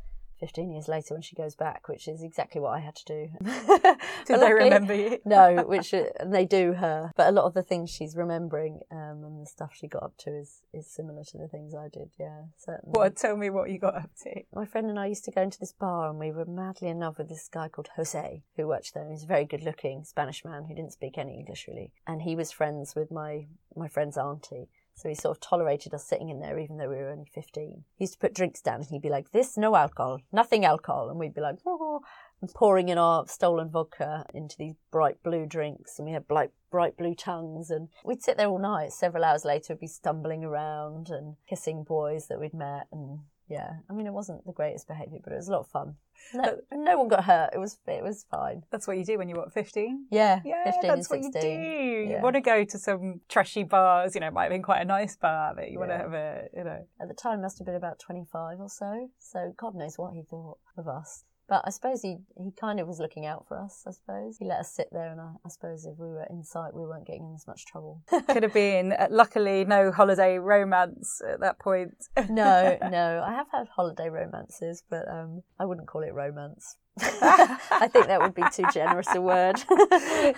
15 0.43 0.73
years 0.73 0.89
later 0.89 1.15
when 1.15 1.23
she 1.23 1.37
goes 1.37 1.55
back, 1.55 1.89
which 1.89 2.09
is 2.09 2.21
exactly 2.21 2.61
what 2.61 2.71
I 2.71 2.81
had 2.81 2.97
to 2.97 3.05
do. 3.05 3.29
Did 4.27 4.41
they 4.41 4.53
remember 4.53 4.93
you? 4.93 5.21
no, 5.25 5.63
which 5.69 5.95
uh, 5.95 6.07
and 6.19 6.35
they 6.35 6.45
do 6.45 6.73
her. 6.73 7.13
But 7.15 7.29
a 7.29 7.31
lot 7.31 7.45
of 7.45 7.55
the 7.55 7.63
things 7.63 7.91
she's 7.91 8.17
remembering 8.17 8.81
um, 8.91 9.23
and 9.23 9.41
the 9.41 9.47
stuff 9.47 9.71
she 9.73 9.87
got 9.87 10.03
up 10.03 10.17
to 10.19 10.37
is, 10.37 10.63
is 10.75 10.89
similar 10.89 11.23
to 11.23 11.39
the 11.39 11.47
things 11.47 11.77
I 11.77 11.87
did, 11.87 12.11
yeah, 12.19 12.41
certainly. 12.57 12.91
What? 12.99 13.15
Tell 13.15 13.37
me 13.37 13.51
what 13.51 13.71
you 13.71 13.79
got 13.79 13.95
up 13.95 14.11
to. 14.25 14.43
My 14.53 14.67
friend 14.67 14.91
and 14.91 14.99
I 14.99 15.07
used 15.07 15.25
to 15.27 15.31
go 15.31 15.43
into 15.43 15.61
this 15.61 15.73
bar 15.73 16.11
and 16.11 16.19
we 16.19 16.33
were 16.33 16.45
madly 16.45 16.89
in 16.89 16.99
love 16.99 17.19
with 17.19 17.29
this 17.29 17.49
guy 17.49 17.69
called 17.69 17.91
Jose 17.95 18.43
who 18.57 18.67
worked 18.67 18.95
there. 18.95 19.09
He's 19.09 19.23
a 19.23 19.29
very 19.29 19.45
good 19.45 19.63
looking 19.63 20.03
Spanish 20.03 20.45
man 20.45 20.65
who 20.65 20.75
didn't 20.75 20.93
speak 20.93 21.19
any 21.19 21.39
English 21.39 21.69
really. 21.69 21.93
And 22.05 22.23
he 22.23 22.35
was 22.35 22.51
friends 22.51 22.97
with 22.97 23.13
my, 23.13 23.47
my 23.77 23.87
friend's 23.87 24.19
auntie. 24.19 24.67
So 24.95 25.09
he 25.09 25.15
sort 25.15 25.37
of 25.37 25.41
tolerated 25.41 25.95
us 25.95 26.05
sitting 26.05 26.29
in 26.29 26.41
there 26.41 26.59
even 26.59 26.77
though 26.77 26.89
we 26.89 26.97
were 26.97 27.11
only 27.11 27.31
15. 27.33 27.85
He 27.97 28.05
used 28.05 28.15
to 28.15 28.19
put 28.19 28.35
drinks 28.35 28.61
down 28.61 28.77
and 28.77 28.87
he'd 28.91 29.03
be 29.03 29.09
like, 29.09 29.33
this, 29.33 29.57
no 29.57 29.75
alcohol, 29.75 30.21
nothing 30.31 30.65
alcohol. 30.65 31.09
And 31.09 31.19
we'd 31.19 31.35
be 31.35 31.41
like, 31.41 31.59
oh, 31.67 32.03
and 32.41 32.53
pouring 32.53 32.89
in 32.89 32.99
our 32.99 33.27
stolen 33.27 33.71
vodka 33.71 34.27
into 34.35 34.57
these 34.59 34.75
bright 34.91 35.23
blue 35.23 35.47
drinks. 35.47 35.99
And 35.99 36.07
we 36.07 36.13
had 36.13 36.29
bright, 36.29 36.51
bright 36.71 36.97
blue 36.97 37.15
tongues. 37.15 37.71
And 37.71 37.89
we'd 38.05 38.23
sit 38.23 38.37
there 38.37 38.49
all 38.49 38.59
night. 38.59 38.93
Several 38.93 39.25
hours 39.25 39.45
later, 39.45 39.75
we'd 39.75 39.81
be 39.81 39.87
stumbling 39.87 40.45
around 40.45 41.09
and 41.09 41.37
kissing 41.49 41.85
boys 41.85 42.27
that 42.29 42.41
we'd 42.41 42.55
met 42.55 42.87
and 42.93 43.21
yeah, 43.49 43.71
I 43.91 43.93
mean, 43.93 44.07
it 44.07 44.13
wasn't 44.13 44.47
the 44.47 44.53
greatest 44.53 44.89
behaviour, 44.89 45.19
but 45.23 45.33
it 45.33 45.37
was 45.37 45.49
a 45.49 45.53
lot 45.53 45.61
of 45.61 45.69
fun. 45.69 45.97
No, 46.35 46.57
no 46.73 46.99
one 46.99 47.09
got 47.09 47.25
hurt. 47.25 47.51
It 47.53 47.59
was 47.59 47.79
it 47.87 48.03
was 48.03 48.25
fine. 48.31 48.63
That's 48.71 48.87
what 48.87 48.97
you 48.97 49.05
do 49.05 49.19
when 49.19 49.29
you're 49.29 49.39
what 49.39 49.53
fifteen. 49.53 50.07
Yeah, 50.11 50.41
yeah, 50.45 50.65
15 50.65 50.89
that's 50.89 51.11
what 51.11 51.23
16. 51.23 51.35
you 51.35 51.41
do. 51.41 52.11
Yeah. 52.11 52.17
You 52.17 52.23
want 52.23 52.35
to 52.35 52.41
go 52.41 52.65
to 52.65 52.79
some 52.79 53.21
trashy 53.29 53.65
bars. 53.65 54.15
You 54.15 54.21
know, 54.21 54.29
it 54.29 54.33
might 54.33 54.45
have 54.45 54.53
been 54.53 54.63
quite 54.63 54.83
a 54.83 54.85
nice 54.85 55.17
bar, 55.17 55.55
but 55.55 55.71
you 55.71 55.75
yeah. 55.75 55.79
want 55.79 55.91
to 55.91 55.99
have 55.99 56.13
a 56.13 56.45
you 56.57 56.65
know. 56.65 56.87
At 57.01 57.09
the 57.09 57.15
time, 57.15 57.43
must 57.43 57.59
have 57.59 57.67
been 57.67 57.75
about 57.75 57.99
twenty 57.99 58.25
five 58.33 58.61
or 58.61 58.69
so. 58.69 59.11
So 59.19 59.53
God 59.57 59.75
knows 59.75 59.99
what 59.99 60.15
he 60.15 60.23
thought 60.23 60.59
of 60.77 60.89
us. 60.89 61.25
But 61.53 61.65
I 61.67 61.69
suppose 61.71 62.01
he, 62.01 62.17
he 62.43 62.51
kind 62.59 62.81
of 62.81 62.89
was 62.89 62.99
looking 62.99 63.27
out 63.27 63.47
for 63.47 63.59
us, 63.59 63.85
I 63.87 63.91
suppose. 63.91 64.39
He 64.39 64.47
let 64.47 64.61
us 64.61 64.75
sit 64.75 64.89
there, 64.91 65.13
and 65.13 65.21
I, 65.21 65.33
I 65.45 65.51
suppose 65.51 65.85
if 65.85 65.99
we 65.99 66.07
were 66.07 66.27
in 66.31 66.43
sight, 66.43 66.73
we 66.73 66.81
weren't 66.81 67.07
getting 67.07 67.27
in 67.27 67.35
as 67.35 67.47
much 67.47 67.67
trouble. 67.67 68.01
Could 68.31 68.43
have 68.43 68.55
been, 68.55 68.93
uh, 68.93 69.09
luckily, 69.11 69.67
no 69.67 69.93
holiday 69.93 70.39
romance 70.39 71.21
at 71.31 71.41
that 71.41 71.59
point. 71.59 71.91
no, 72.31 72.79
no. 72.91 73.23
I 73.29 73.35
have 73.35 73.49
had 73.53 73.69
holiday 73.69 74.09
romances, 74.09 74.83
but 74.89 75.07
um, 75.11 75.43
I 75.61 75.67
wouldn't 75.67 75.89
call 75.89 76.03
it 76.05 76.15
romance. 76.15 76.79
I 76.99 77.87
think 77.93 78.07
that 78.07 78.23
would 78.23 78.35
be 78.35 78.45
too 78.51 78.65
generous 78.73 79.15
a 79.15 79.21
word. 79.21 79.57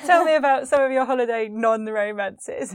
Tell 0.05 0.25
me 0.25 0.35
about 0.35 0.67
some 0.67 0.83
of 0.83 0.91
your 0.91 1.05
holiday 1.05 1.49
non 1.49 1.87
romances, 1.87 2.75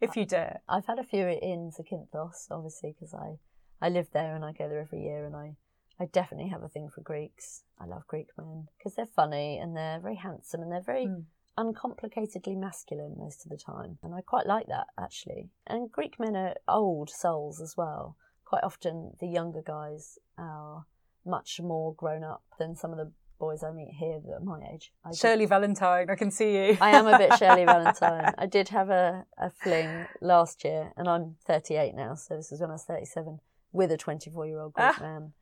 if 0.00 0.14
you 0.14 0.24
dare. 0.24 0.60
I've 0.68 0.86
had 0.86 1.00
a 1.00 1.04
few 1.04 1.26
in 1.26 1.72
Zakynthos, 1.76 2.46
obviously, 2.48 2.94
because 2.94 3.12
I, 3.12 3.38
I 3.84 3.88
live 3.88 4.06
there 4.12 4.36
and 4.36 4.44
I 4.44 4.52
go 4.52 4.68
there 4.68 4.78
every 4.78 5.02
year 5.02 5.26
and 5.26 5.34
I 5.34 5.56
I 6.00 6.06
definitely 6.06 6.50
have 6.50 6.62
a 6.62 6.68
thing 6.68 6.88
for 6.88 7.00
Greeks. 7.00 7.62
I 7.80 7.86
love 7.86 8.06
Greek 8.06 8.28
men 8.36 8.68
because 8.78 8.94
they're 8.94 9.06
funny 9.06 9.58
and 9.58 9.76
they're 9.76 10.00
very 10.00 10.16
handsome 10.16 10.62
and 10.62 10.72
they're 10.72 10.80
very 10.80 11.06
mm. 11.06 11.24
uncomplicatedly 11.58 12.56
masculine 12.56 13.14
most 13.18 13.44
of 13.44 13.50
the 13.50 13.56
time. 13.56 13.98
And 14.02 14.14
I 14.14 14.20
quite 14.20 14.46
like 14.46 14.66
that 14.66 14.86
actually. 14.98 15.50
And 15.66 15.92
Greek 15.92 16.18
men 16.18 16.36
are 16.36 16.54
old 16.68 17.10
souls 17.10 17.60
as 17.60 17.76
well. 17.76 18.16
Quite 18.44 18.64
often 18.64 19.12
the 19.20 19.28
younger 19.28 19.62
guys 19.62 20.18
are 20.38 20.86
much 21.24 21.60
more 21.62 21.94
grown 21.94 22.24
up 22.24 22.42
than 22.58 22.74
some 22.74 22.90
of 22.90 22.98
the 22.98 23.12
boys 23.38 23.64
I 23.64 23.72
meet 23.72 23.94
here 23.98 24.20
that 24.24 24.32
are 24.32 24.40
my 24.40 24.60
age. 24.72 24.92
I 25.04 25.12
Shirley 25.12 25.44
did... 25.44 25.48
Valentine, 25.48 26.10
I 26.10 26.14
can 26.14 26.30
see 26.30 26.54
you. 26.54 26.78
I 26.80 26.90
am 26.90 27.06
a 27.06 27.18
bit 27.18 27.32
Shirley 27.38 27.64
Valentine. 27.64 28.32
I 28.38 28.46
did 28.46 28.68
have 28.68 28.88
a, 28.88 29.26
a 29.36 29.50
fling 29.50 30.06
last 30.20 30.62
year, 30.64 30.92
and 30.96 31.08
I'm 31.08 31.34
38 31.44 31.94
now, 31.96 32.14
so 32.14 32.36
this 32.36 32.52
was 32.52 32.60
when 32.60 32.70
I 32.70 32.74
was 32.74 32.84
37, 32.84 33.40
with 33.72 33.90
a 33.90 33.96
24 33.96 34.46
year 34.46 34.60
old 34.60 34.74
Greek 34.74 35.00
man 35.00 35.32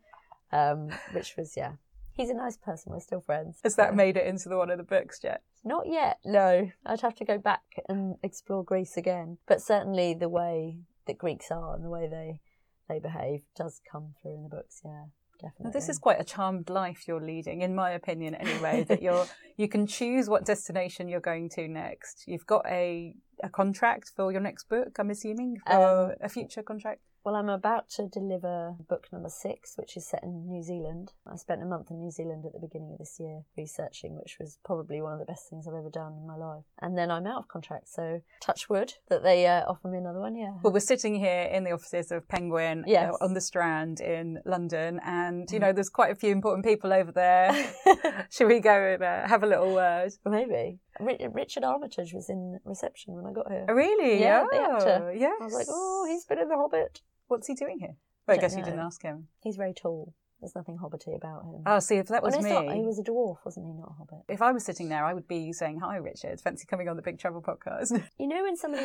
um, 0.52 0.90
which 1.12 1.36
was 1.36 1.54
yeah. 1.56 1.72
He's 2.12 2.30
a 2.30 2.34
nice 2.34 2.56
person. 2.56 2.92
We're 2.92 3.00
still 3.00 3.22
friends. 3.22 3.60
Has 3.64 3.76
that 3.76 3.94
made 3.94 4.16
it 4.16 4.26
into 4.26 4.48
the 4.48 4.56
one 4.56 4.70
of 4.70 4.78
the 4.78 4.84
books 4.84 5.20
yet? 5.22 5.42
Not 5.64 5.86
yet. 5.86 6.18
No, 6.24 6.70
I'd 6.84 7.00
have 7.00 7.14
to 7.16 7.24
go 7.24 7.38
back 7.38 7.62
and 7.88 8.16
explore 8.22 8.64
Greece 8.64 8.96
again. 8.96 9.38
But 9.46 9.62
certainly 9.62 10.14
the 10.14 10.28
way 10.28 10.80
that 11.06 11.18
Greeks 11.18 11.50
are 11.50 11.74
and 11.74 11.84
the 11.84 11.88
way 11.88 12.08
they 12.08 12.40
they 12.88 12.98
behave 12.98 13.42
does 13.56 13.80
come 13.90 14.14
through 14.20 14.34
in 14.34 14.42
the 14.42 14.48
books. 14.48 14.80
Yeah. 14.84 15.04
Definitely. 15.40 15.64
Now, 15.64 15.70
this 15.70 15.88
is 15.88 15.98
quite 15.98 16.20
a 16.20 16.24
charmed 16.24 16.68
life 16.68 17.04
you're 17.08 17.24
leading, 17.24 17.62
in 17.62 17.74
my 17.74 17.92
opinion, 17.92 18.34
anyway. 18.34 18.84
that 18.84 19.00
you're 19.06 19.26
you 19.56 19.68
can 19.68 19.86
choose 19.86 20.28
what 20.28 20.44
destination 20.44 21.08
you're 21.08 21.20
going 21.20 21.48
to 21.50 21.66
next. 21.66 22.24
You've 22.26 22.46
got 22.46 22.66
a 22.66 23.14
a 23.42 23.48
contract 23.48 24.12
for 24.14 24.30
your 24.30 24.42
next 24.42 24.68
book, 24.68 24.98
I'm 24.98 25.08
assuming, 25.10 25.56
for 25.66 26.10
um, 26.10 26.16
a 26.20 26.28
future 26.28 26.62
contract. 26.62 27.00
Well, 27.22 27.34
I'm 27.34 27.50
about 27.50 27.90
to 27.90 28.08
deliver 28.08 28.74
book 28.88 29.08
number 29.12 29.28
six, 29.28 29.74
which 29.76 29.94
is 29.96 30.08
set 30.08 30.22
in 30.22 30.46
New 30.46 30.62
Zealand. 30.62 31.12
I 31.30 31.36
spent 31.36 31.62
a 31.62 31.66
month 31.66 31.90
in 31.90 32.00
New 32.00 32.10
Zealand 32.10 32.46
at 32.46 32.54
the 32.54 32.66
beginning 32.66 32.92
of 32.92 32.98
this 32.98 33.18
year 33.20 33.42
researching, 33.58 34.16
which 34.16 34.38
was 34.40 34.58
probably 34.64 35.02
one 35.02 35.12
of 35.12 35.18
the 35.18 35.26
best 35.26 35.50
things 35.50 35.68
I've 35.68 35.74
ever 35.74 35.90
done 35.90 36.14
in 36.14 36.26
my 36.26 36.36
life. 36.36 36.64
And 36.80 36.96
then 36.96 37.10
I'm 37.10 37.26
out 37.26 37.40
of 37.40 37.48
contract, 37.48 37.90
so 37.90 38.22
touch 38.40 38.70
wood 38.70 38.94
that 39.10 39.22
they 39.22 39.46
uh, 39.46 39.64
offer 39.68 39.88
me 39.88 39.98
another 39.98 40.20
one, 40.20 40.34
yeah. 40.34 40.54
Well, 40.62 40.72
we're 40.72 40.80
sitting 40.80 41.14
here 41.14 41.42
in 41.42 41.64
the 41.64 41.72
offices 41.72 42.10
of 42.10 42.26
Penguin 42.26 42.80
uh, 42.80 42.84
yes. 42.86 43.12
uh, 43.12 43.24
on 43.24 43.34
the 43.34 43.40
Strand 43.42 44.00
in 44.00 44.40
London, 44.46 44.98
and, 45.04 45.50
you 45.50 45.58
know, 45.58 45.74
there's 45.74 45.90
quite 45.90 46.12
a 46.12 46.14
few 46.14 46.32
important 46.32 46.64
people 46.64 46.90
over 46.90 47.12
there. 47.12 47.52
Should 48.30 48.48
we 48.48 48.60
go 48.60 48.94
and 48.94 49.02
uh, 49.02 49.28
have 49.28 49.42
a 49.42 49.46
little 49.46 49.74
word? 49.74 50.12
Maybe. 50.24 50.78
Richard 50.98 51.64
Armitage 51.64 52.12
was 52.12 52.30
in 52.30 52.58
reception 52.64 53.14
when 53.14 53.26
I 53.26 53.32
got 53.32 53.50
here. 53.50 53.66
Oh, 53.68 53.74
really? 53.74 54.20
Yeah, 54.20 54.44
the 54.50 54.58
actor. 54.58 55.14
Yeah. 55.16 55.32
I 55.40 55.44
was 55.44 55.54
like, 55.54 55.66
oh, 55.68 56.06
he's 56.08 56.24
been 56.24 56.38
in 56.38 56.48
The 56.48 56.56
Hobbit. 56.56 57.00
What's 57.30 57.46
he 57.46 57.54
doing 57.54 57.78
here? 57.78 57.94
Well, 58.26 58.36
I 58.36 58.40
guess 58.40 58.54
know. 58.54 58.58
you 58.58 58.64
didn't 58.64 58.80
ask 58.80 59.00
him. 59.02 59.28
He's 59.40 59.54
very 59.54 59.72
tall. 59.72 60.12
There's 60.40 60.56
nothing 60.56 60.78
hobbity 60.78 61.14
about 61.14 61.44
him. 61.44 61.62
Oh, 61.64 61.78
see, 61.78 61.94
if 61.94 62.08
that 62.08 62.24
was 62.24 62.34
well, 62.34 62.42
me. 62.42 62.66
Not, 62.66 62.74
he 62.74 62.82
was 62.82 62.98
a 62.98 63.04
dwarf, 63.04 63.36
wasn't 63.44 63.66
he? 63.66 63.72
Not 63.72 63.90
a 63.90 63.92
hobbit. 63.92 64.24
If 64.28 64.42
I 64.42 64.50
was 64.50 64.64
sitting 64.64 64.88
there, 64.88 65.04
I 65.04 65.14
would 65.14 65.28
be 65.28 65.52
saying, 65.52 65.78
Hi, 65.78 65.96
Richard. 65.98 66.40
Fancy 66.40 66.66
coming 66.66 66.88
on 66.88 66.96
the 66.96 67.02
Big 67.02 67.20
Travel 67.20 67.40
podcast. 67.40 68.02
you 68.18 68.26
know, 68.26 68.42
when 68.42 68.56
somebody, 68.56 68.84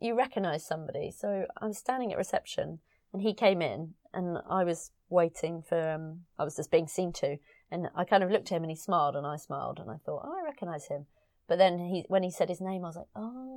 you 0.00 0.16
recognise 0.16 0.66
somebody. 0.66 1.12
So 1.12 1.46
I 1.60 1.66
was 1.66 1.78
standing 1.78 2.10
at 2.10 2.18
reception 2.18 2.80
and 3.12 3.22
he 3.22 3.34
came 3.34 3.62
in 3.62 3.94
and 4.12 4.38
I 4.50 4.64
was 4.64 4.90
waiting 5.08 5.62
for, 5.62 5.92
um, 5.92 6.22
I 6.40 6.44
was 6.44 6.56
just 6.56 6.72
being 6.72 6.88
seen 6.88 7.12
to. 7.14 7.36
And 7.70 7.86
I 7.94 8.04
kind 8.04 8.24
of 8.24 8.32
looked 8.32 8.50
at 8.50 8.56
him 8.56 8.64
and 8.64 8.70
he 8.70 8.76
smiled 8.76 9.14
and 9.14 9.26
I 9.26 9.36
smiled 9.36 9.78
and 9.78 9.88
I 9.90 9.98
thought, 10.04 10.22
oh, 10.24 10.34
I 10.40 10.44
recognise 10.44 10.86
him. 10.86 11.06
But 11.46 11.58
then 11.58 11.78
he, 11.78 12.04
when 12.08 12.24
he 12.24 12.32
said 12.32 12.48
his 12.48 12.60
name, 12.60 12.84
I 12.84 12.88
was 12.88 12.96
like, 12.96 13.06
oh. 13.14 13.55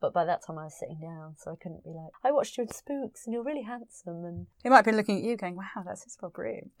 But 0.00 0.12
by 0.12 0.24
that 0.24 0.40
time, 0.44 0.58
I 0.58 0.64
was 0.64 0.78
sitting 0.78 0.98
down, 1.00 1.36
so 1.38 1.52
I 1.52 1.54
couldn't 1.62 1.84
be 1.84 1.90
like, 1.90 2.10
I 2.24 2.32
watched 2.32 2.56
you 2.58 2.64
in 2.64 2.68
Spooks, 2.68 3.26
and 3.26 3.32
you're 3.32 3.44
really 3.44 3.62
handsome. 3.62 4.24
And 4.24 4.46
he 4.62 4.68
might 4.68 4.76
have 4.76 4.84
been 4.84 4.96
looking 4.96 5.18
at 5.18 5.22
you, 5.22 5.36
going, 5.36 5.56
"Wow, 5.56 5.84
that's 5.84 6.04
his 6.04 6.16
Broom." 6.34 6.70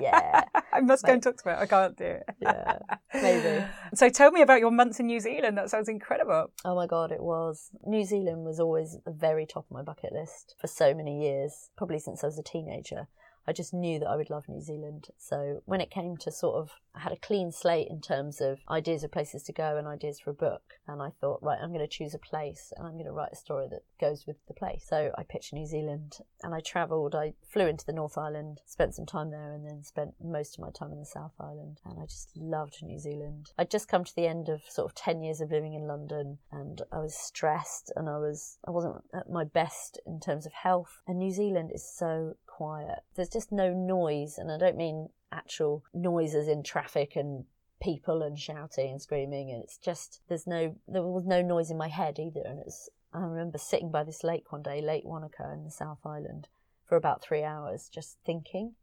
yeah, 0.00 0.44
I 0.72 0.80
must 0.80 1.04
go 1.04 1.12
and 1.12 1.22
talk 1.22 1.36
to 1.38 1.50
her. 1.50 1.58
I 1.58 1.66
can't 1.66 1.96
do 1.96 2.04
it. 2.04 2.24
yeah, 2.40 2.78
maybe. 3.14 3.64
So 3.94 4.10
tell 4.10 4.30
me 4.30 4.42
about 4.42 4.60
your 4.60 4.70
months 4.70 5.00
in 5.00 5.06
New 5.06 5.20
Zealand. 5.20 5.56
That 5.56 5.70
sounds 5.70 5.88
incredible. 5.88 6.50
Oh 6.64 6.74
my 6.74 6.86
god, 6.86 7.10
it 7.10 7.22
was. 7.22 7.70
New 7.86 8.04
Zealand 8.04 8.44
was 8.44 8.60
always 8.60 8.98
the 9.04 9.12
very 9.12 9.46
top 9.46 9.64
of 9.64 9.70
my 9.70 9.82
bucket 9.82 10.12
list 10.12 10.54
for 10.60 10.66
so 10.66 10.94
many 10.94 11.22
years, 11.22 11.70
probably 11.76 11.98
since 11.98 12.22
I 12.22 12.26
was 12.26 12.38
a 12.38 12.42
teenager. 12.42 13.08
I 13.48 13.52
just 13.52 13.72
knew 13.72 13.98
that 13.98 14.08
I 14.08 14.16
would 14.16 14.28
love 14.28 14.46
New 14.46 14.60
Zealand. 14.60 15.08
So 15.16 15.62
when 15.64 15.80
it 15.80 15.90
came 15.90 16.18
to 16.18 16.30
sort 16.30 16.56
of, 16.56 16.72
I 16.94 17.00
had 17.00 17.12
a 17.12 17.16
clean 17.16 17.50
slate 17.50 17.88
in 17.88 18.02
terms 18.02 18.42
of 18.42 18.58
ideas 18.68 19.04
of 19.04 19.10
places 19.10 19.42
to 19.44 19.54
go 19.54 19.78
and 19.78 19.86
ideas 19.86 20.20
for 20.20 20.30
a 20.30 20.34
book. 20.34 20.74
And 20.86 21.00
I 21.00 21.12
thought, 21.18 21.42
right, 21.42 21.58
I'm 21.58 21.72
going 21.72 21.80
to 21.80 21.88
choose 21.88 22.12
a 22.12 22.18
place 22.18 22.74
and 22.76 22.86
I'm 22.86 22.92
going 22.94 23.06
to 23.06 23.12
write 23.12 23.32
a 23.32 23.36
story 23.36 23.66
that 23.70 23.84
goes 23.98 24.26
with 24.26 24.36
the 24.48 24.52
place. 24.52 24.84
So 24.86 25.12
I 25.16 25.22
pitched 25.22 25.54
New 25.54 25.64
Zealand 25.64 26.18
and 26.42 26.54
I 26.54 26.60
travelled. 26.60 27.14
I 27.14 27.32
flew 27.42 27.66
into 27.66 27.86
the 27.86 27.94
North 27.94 28.18
Island, 28.18 28.60
spent 28.66 28.94
some 28.94 29.06
time 29.06 29.30
there, 29.30 29.54
and 29.54 29.66
then 29.66 29.82
spent 29.82 30.12
most 30.22 30.58
of 30.58 30.60
my 30.60 30.70
time 30.70 30.92
in 30.92 30.98
the 30.98 31.06
South 31.06 31.32
Island. 31.40 31.80
And 31.86 31.98
I 31.98 32.04
just 32.04 32.36
loved 32.36 32.82
New 32.82 32.98
Zealand. 32.98 33.52
I'd 33.56 33.70
just 33.70 33.88
come 33.88 34.04
to 34.04 34.14
the 34.14 34.26
end 34.26 34.50
of 34.50 34.60
sort 34.68 34.90
of 34.90 34.94
10 34.94 35.22
years 35.22 35.40
of 35.40 35.50
living 35.50 35.72
in 35.72 35.86
London 35.86 36.36
and 36.52 36.82
I 36.92 36.98
was 36.98 37.14
stressed 37.14 37.92
and 37.96 38.10
I 38.10 38.18
was, 38.18 38.58
I 38.66 38.72
wasn't 38.72 38.96
at 39.14 39.30
my 39.30 39.44
best 39.44 39.98
in 40.06 40.20
terms 40.20 40.44
of 40.44 40.52
health. 40.52 41.00
And 41.06 41.18
New 41.18 41.30
Zealand 41.30 41.70
is 41.72 41.88
so 41.90 42.36
quiet. 42.58 43.00
There's 43.14 43.28
just 43.28 43.52
no 43.52 43.72
noise. 43.72 44.36
And 44.38 44.50
I 44.50 44.58
don't 44.58 44.76
mean 44.76 45.08
actual 45.30 45.84
noises 45.94 46.48
in 46.48 46.62
traffic 46.62 47.16
and 47.16 47.44
people 47.80 48.22
and 48.22 48.36
shouting 48.36 48.90
and 48.90 49.00
screaming 49.00 49.52
and 49.52 49.62
it's 49.62 49.78
just 49.78 50.20
there's 50.28 50.48
no 50.48 50.74
there 50.88 51.02
was 51.02 51.26
no 51.26 51.40
noise 51.40 51.70
in 51.70 51.78
my 51.78 51.86
head 51.86 52.18
either 52.18 52.42
and 52.44 52.58
it's 52.58 52.88
I 53.12 53.20
remember 53.20 53.58
sitting 53.58 53.90
by 53.90 54.04
this 54.04 54.22
lake 54.22 54.52
one 54.52 54.62
day, 54.62 54.82
Lake 54.82 55.04
Wanaka 55.04 55.50
in 55.52 55.64
the 55.64 55.70
South 55.70 56.04
Island, 56.04 56.48
for 56.84 56.96
about 56.96 57.22
three 57.22 57.42
hours 57.42 57.88
just 57.88 58.18
thinking. 58.24 58.74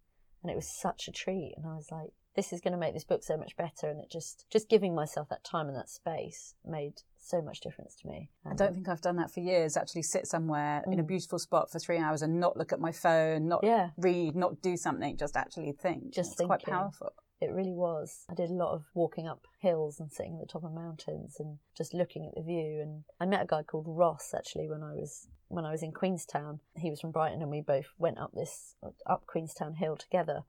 And 0.42 0.52
it 0.52 0.56
was 0.56 0.68
such 0.68 1.08
a 1.08 1.12
treat. 1.12 1.54
And 1.58 1.66
I 1.66 1.76
was 1.76 1.92
like, 1.92 2.12
this 2.36 2.52
is 2.52 2.62
going 2.62 2.74
to 2.74 2.78
make 2.78 2.94
this 2.94 3.04
book 3.04 3.24
so 3.24 3.38
much 3.38 3.56
better. 3.56 3.90
And 3.90 4.00
it 4.00 4.10
just, 4.12 4.46
just 4.52 4.70
giving 4.70 4.94
myself 4.94 5.30
that 5.30 5.44
time 5.44 5.68
and 5.68 5.76
that 5.76 5.90
space 5.90 6.54
made 6.66 7.02
so 7.18 7.42
much 7.42 7.62
difference 7.62 7.96
to 7.96 8.08
me. 8.08 8.30
I 8.46 8.54
don't 8.54 8.74
think 8.74 8.88
I've 8.88 9.02
done 9.02 9.16
that 9.18 9.32
for 9.32 9.40
years. 9.40 9.78
Actually, 9.78 10.04
sit 10.04 10.28
somewhere 10.28 10.84
mm. 10.88 10.94
in 10.94 11.00
a 11.00 11.04
mm. 11.04 11.08
beautiful 11.08 11.40
spot 11.40 11.72
for 11.72 11.80
three 11.80 11.98
hours 11.98 12.22
and 12.22 12.40
not 12.40 12.58
look 12.58 12.72
at 12.72 12.80
my 12.80 12.92
phone, 12.92 13.48
not 13.48 13.62
yeah. 13.64 13.90
read, 13.98 14.36
not 14.36 14.62
do 14.62 14.78
something, 14.78 15.18
just 15.18 15.36
actually 15.36 15.72
think. 15.72 16.14
Just 16.14 16.34
it's 16.34 16.46
quite 16.46 16.64
powerful. 16.64 17.14
It 17.42 17.52
really 17.52 17.74
was. 17.74 18.26
I 18.30 18.34
did 18.34 18.50
a 18.50 18.54
lot 18.54 18.74
of 18.74 18.86
walking 18.94 19.28
up 19.28 19.46
hills 19.60 20.00
and 20.00 20.12
sitting 20.12 20.36
at 20.36 20.40
the 20.40 20.52
top 20.52 20.64
of 20.64 20.74
mountains 20.74 21.36
and 21.40 21.58
just 21.76 21.94
looking 21.94 22.26
at 22.26 22.34
the 22.36 22.42
view. 22.42 22.80
And 22.82 23.04
I 23.20 23.26
met 23.26 23.44
a 23.44 23.48
guy 23.48 23.64
called 23.64 23.86
Ross 23.88 24.34
actually 24.36 24.70
when 24.70 24.84
I 24.84 24.94
was 24.94 25.28
when 25.48 25.66
I 25.66 25.72
was 25.72 25.84
in 25.84 25.92
Queenstown. 25.92 26.60
He 26.78 26.90
was 26.90 27.02
from 27.02 27.12
Brighton, 27.12 27.42
and 27.42 27.52
we 27.52 27.62
both 27.62 27.88
went 27.98 28.20
up 28.20 28.32
this 28.34 28.76
up 29.06 29.26
Queenstown 29.28 29.76
Hill 29.76 29.98
together 29.98 30.44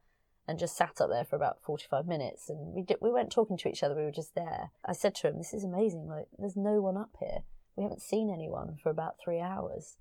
and 0.48 0.58
just 0.58 0.76
sat 0.76 1.00
up 1.00 1.10
there 1.10 1.24
for 1.24 1.36
about 1.36 1.62
45 1.62 2.06
minutes 2.06 2.48
and 2.48 2.74
we 2.74 2.82
did, 2.82 2.98
we 3.00 3.10
weren't 3.10 3.32
talking 3.32 3.56
to 3.58 3.68
each 3.68 3.82
other 3.82 3.94
we 3.94 4.04
were 4.04 4.10
just 4.10 4.34
there. 4.34 4.70
I 4.84 4.92
said 4.92 5.14
to 5.16 5.28
him 5.28 5.38
this 5.38 5.54
is 5.54 5.64
amazing 5.64 6.06
like 6.08 6.26
there's 6.38 6.56
no 6.56 6.80
one 6.80 6.96
up 6.96 7.16
here. 7.18 7.40
We 7.76 7.82
haven't 7.82 8.02
seen 8.02 8.30
anyone 8.32 8.76
for 8.82 8.90
about 8.90 9.16
three 9.22 9.40
hours. 9.40 9.96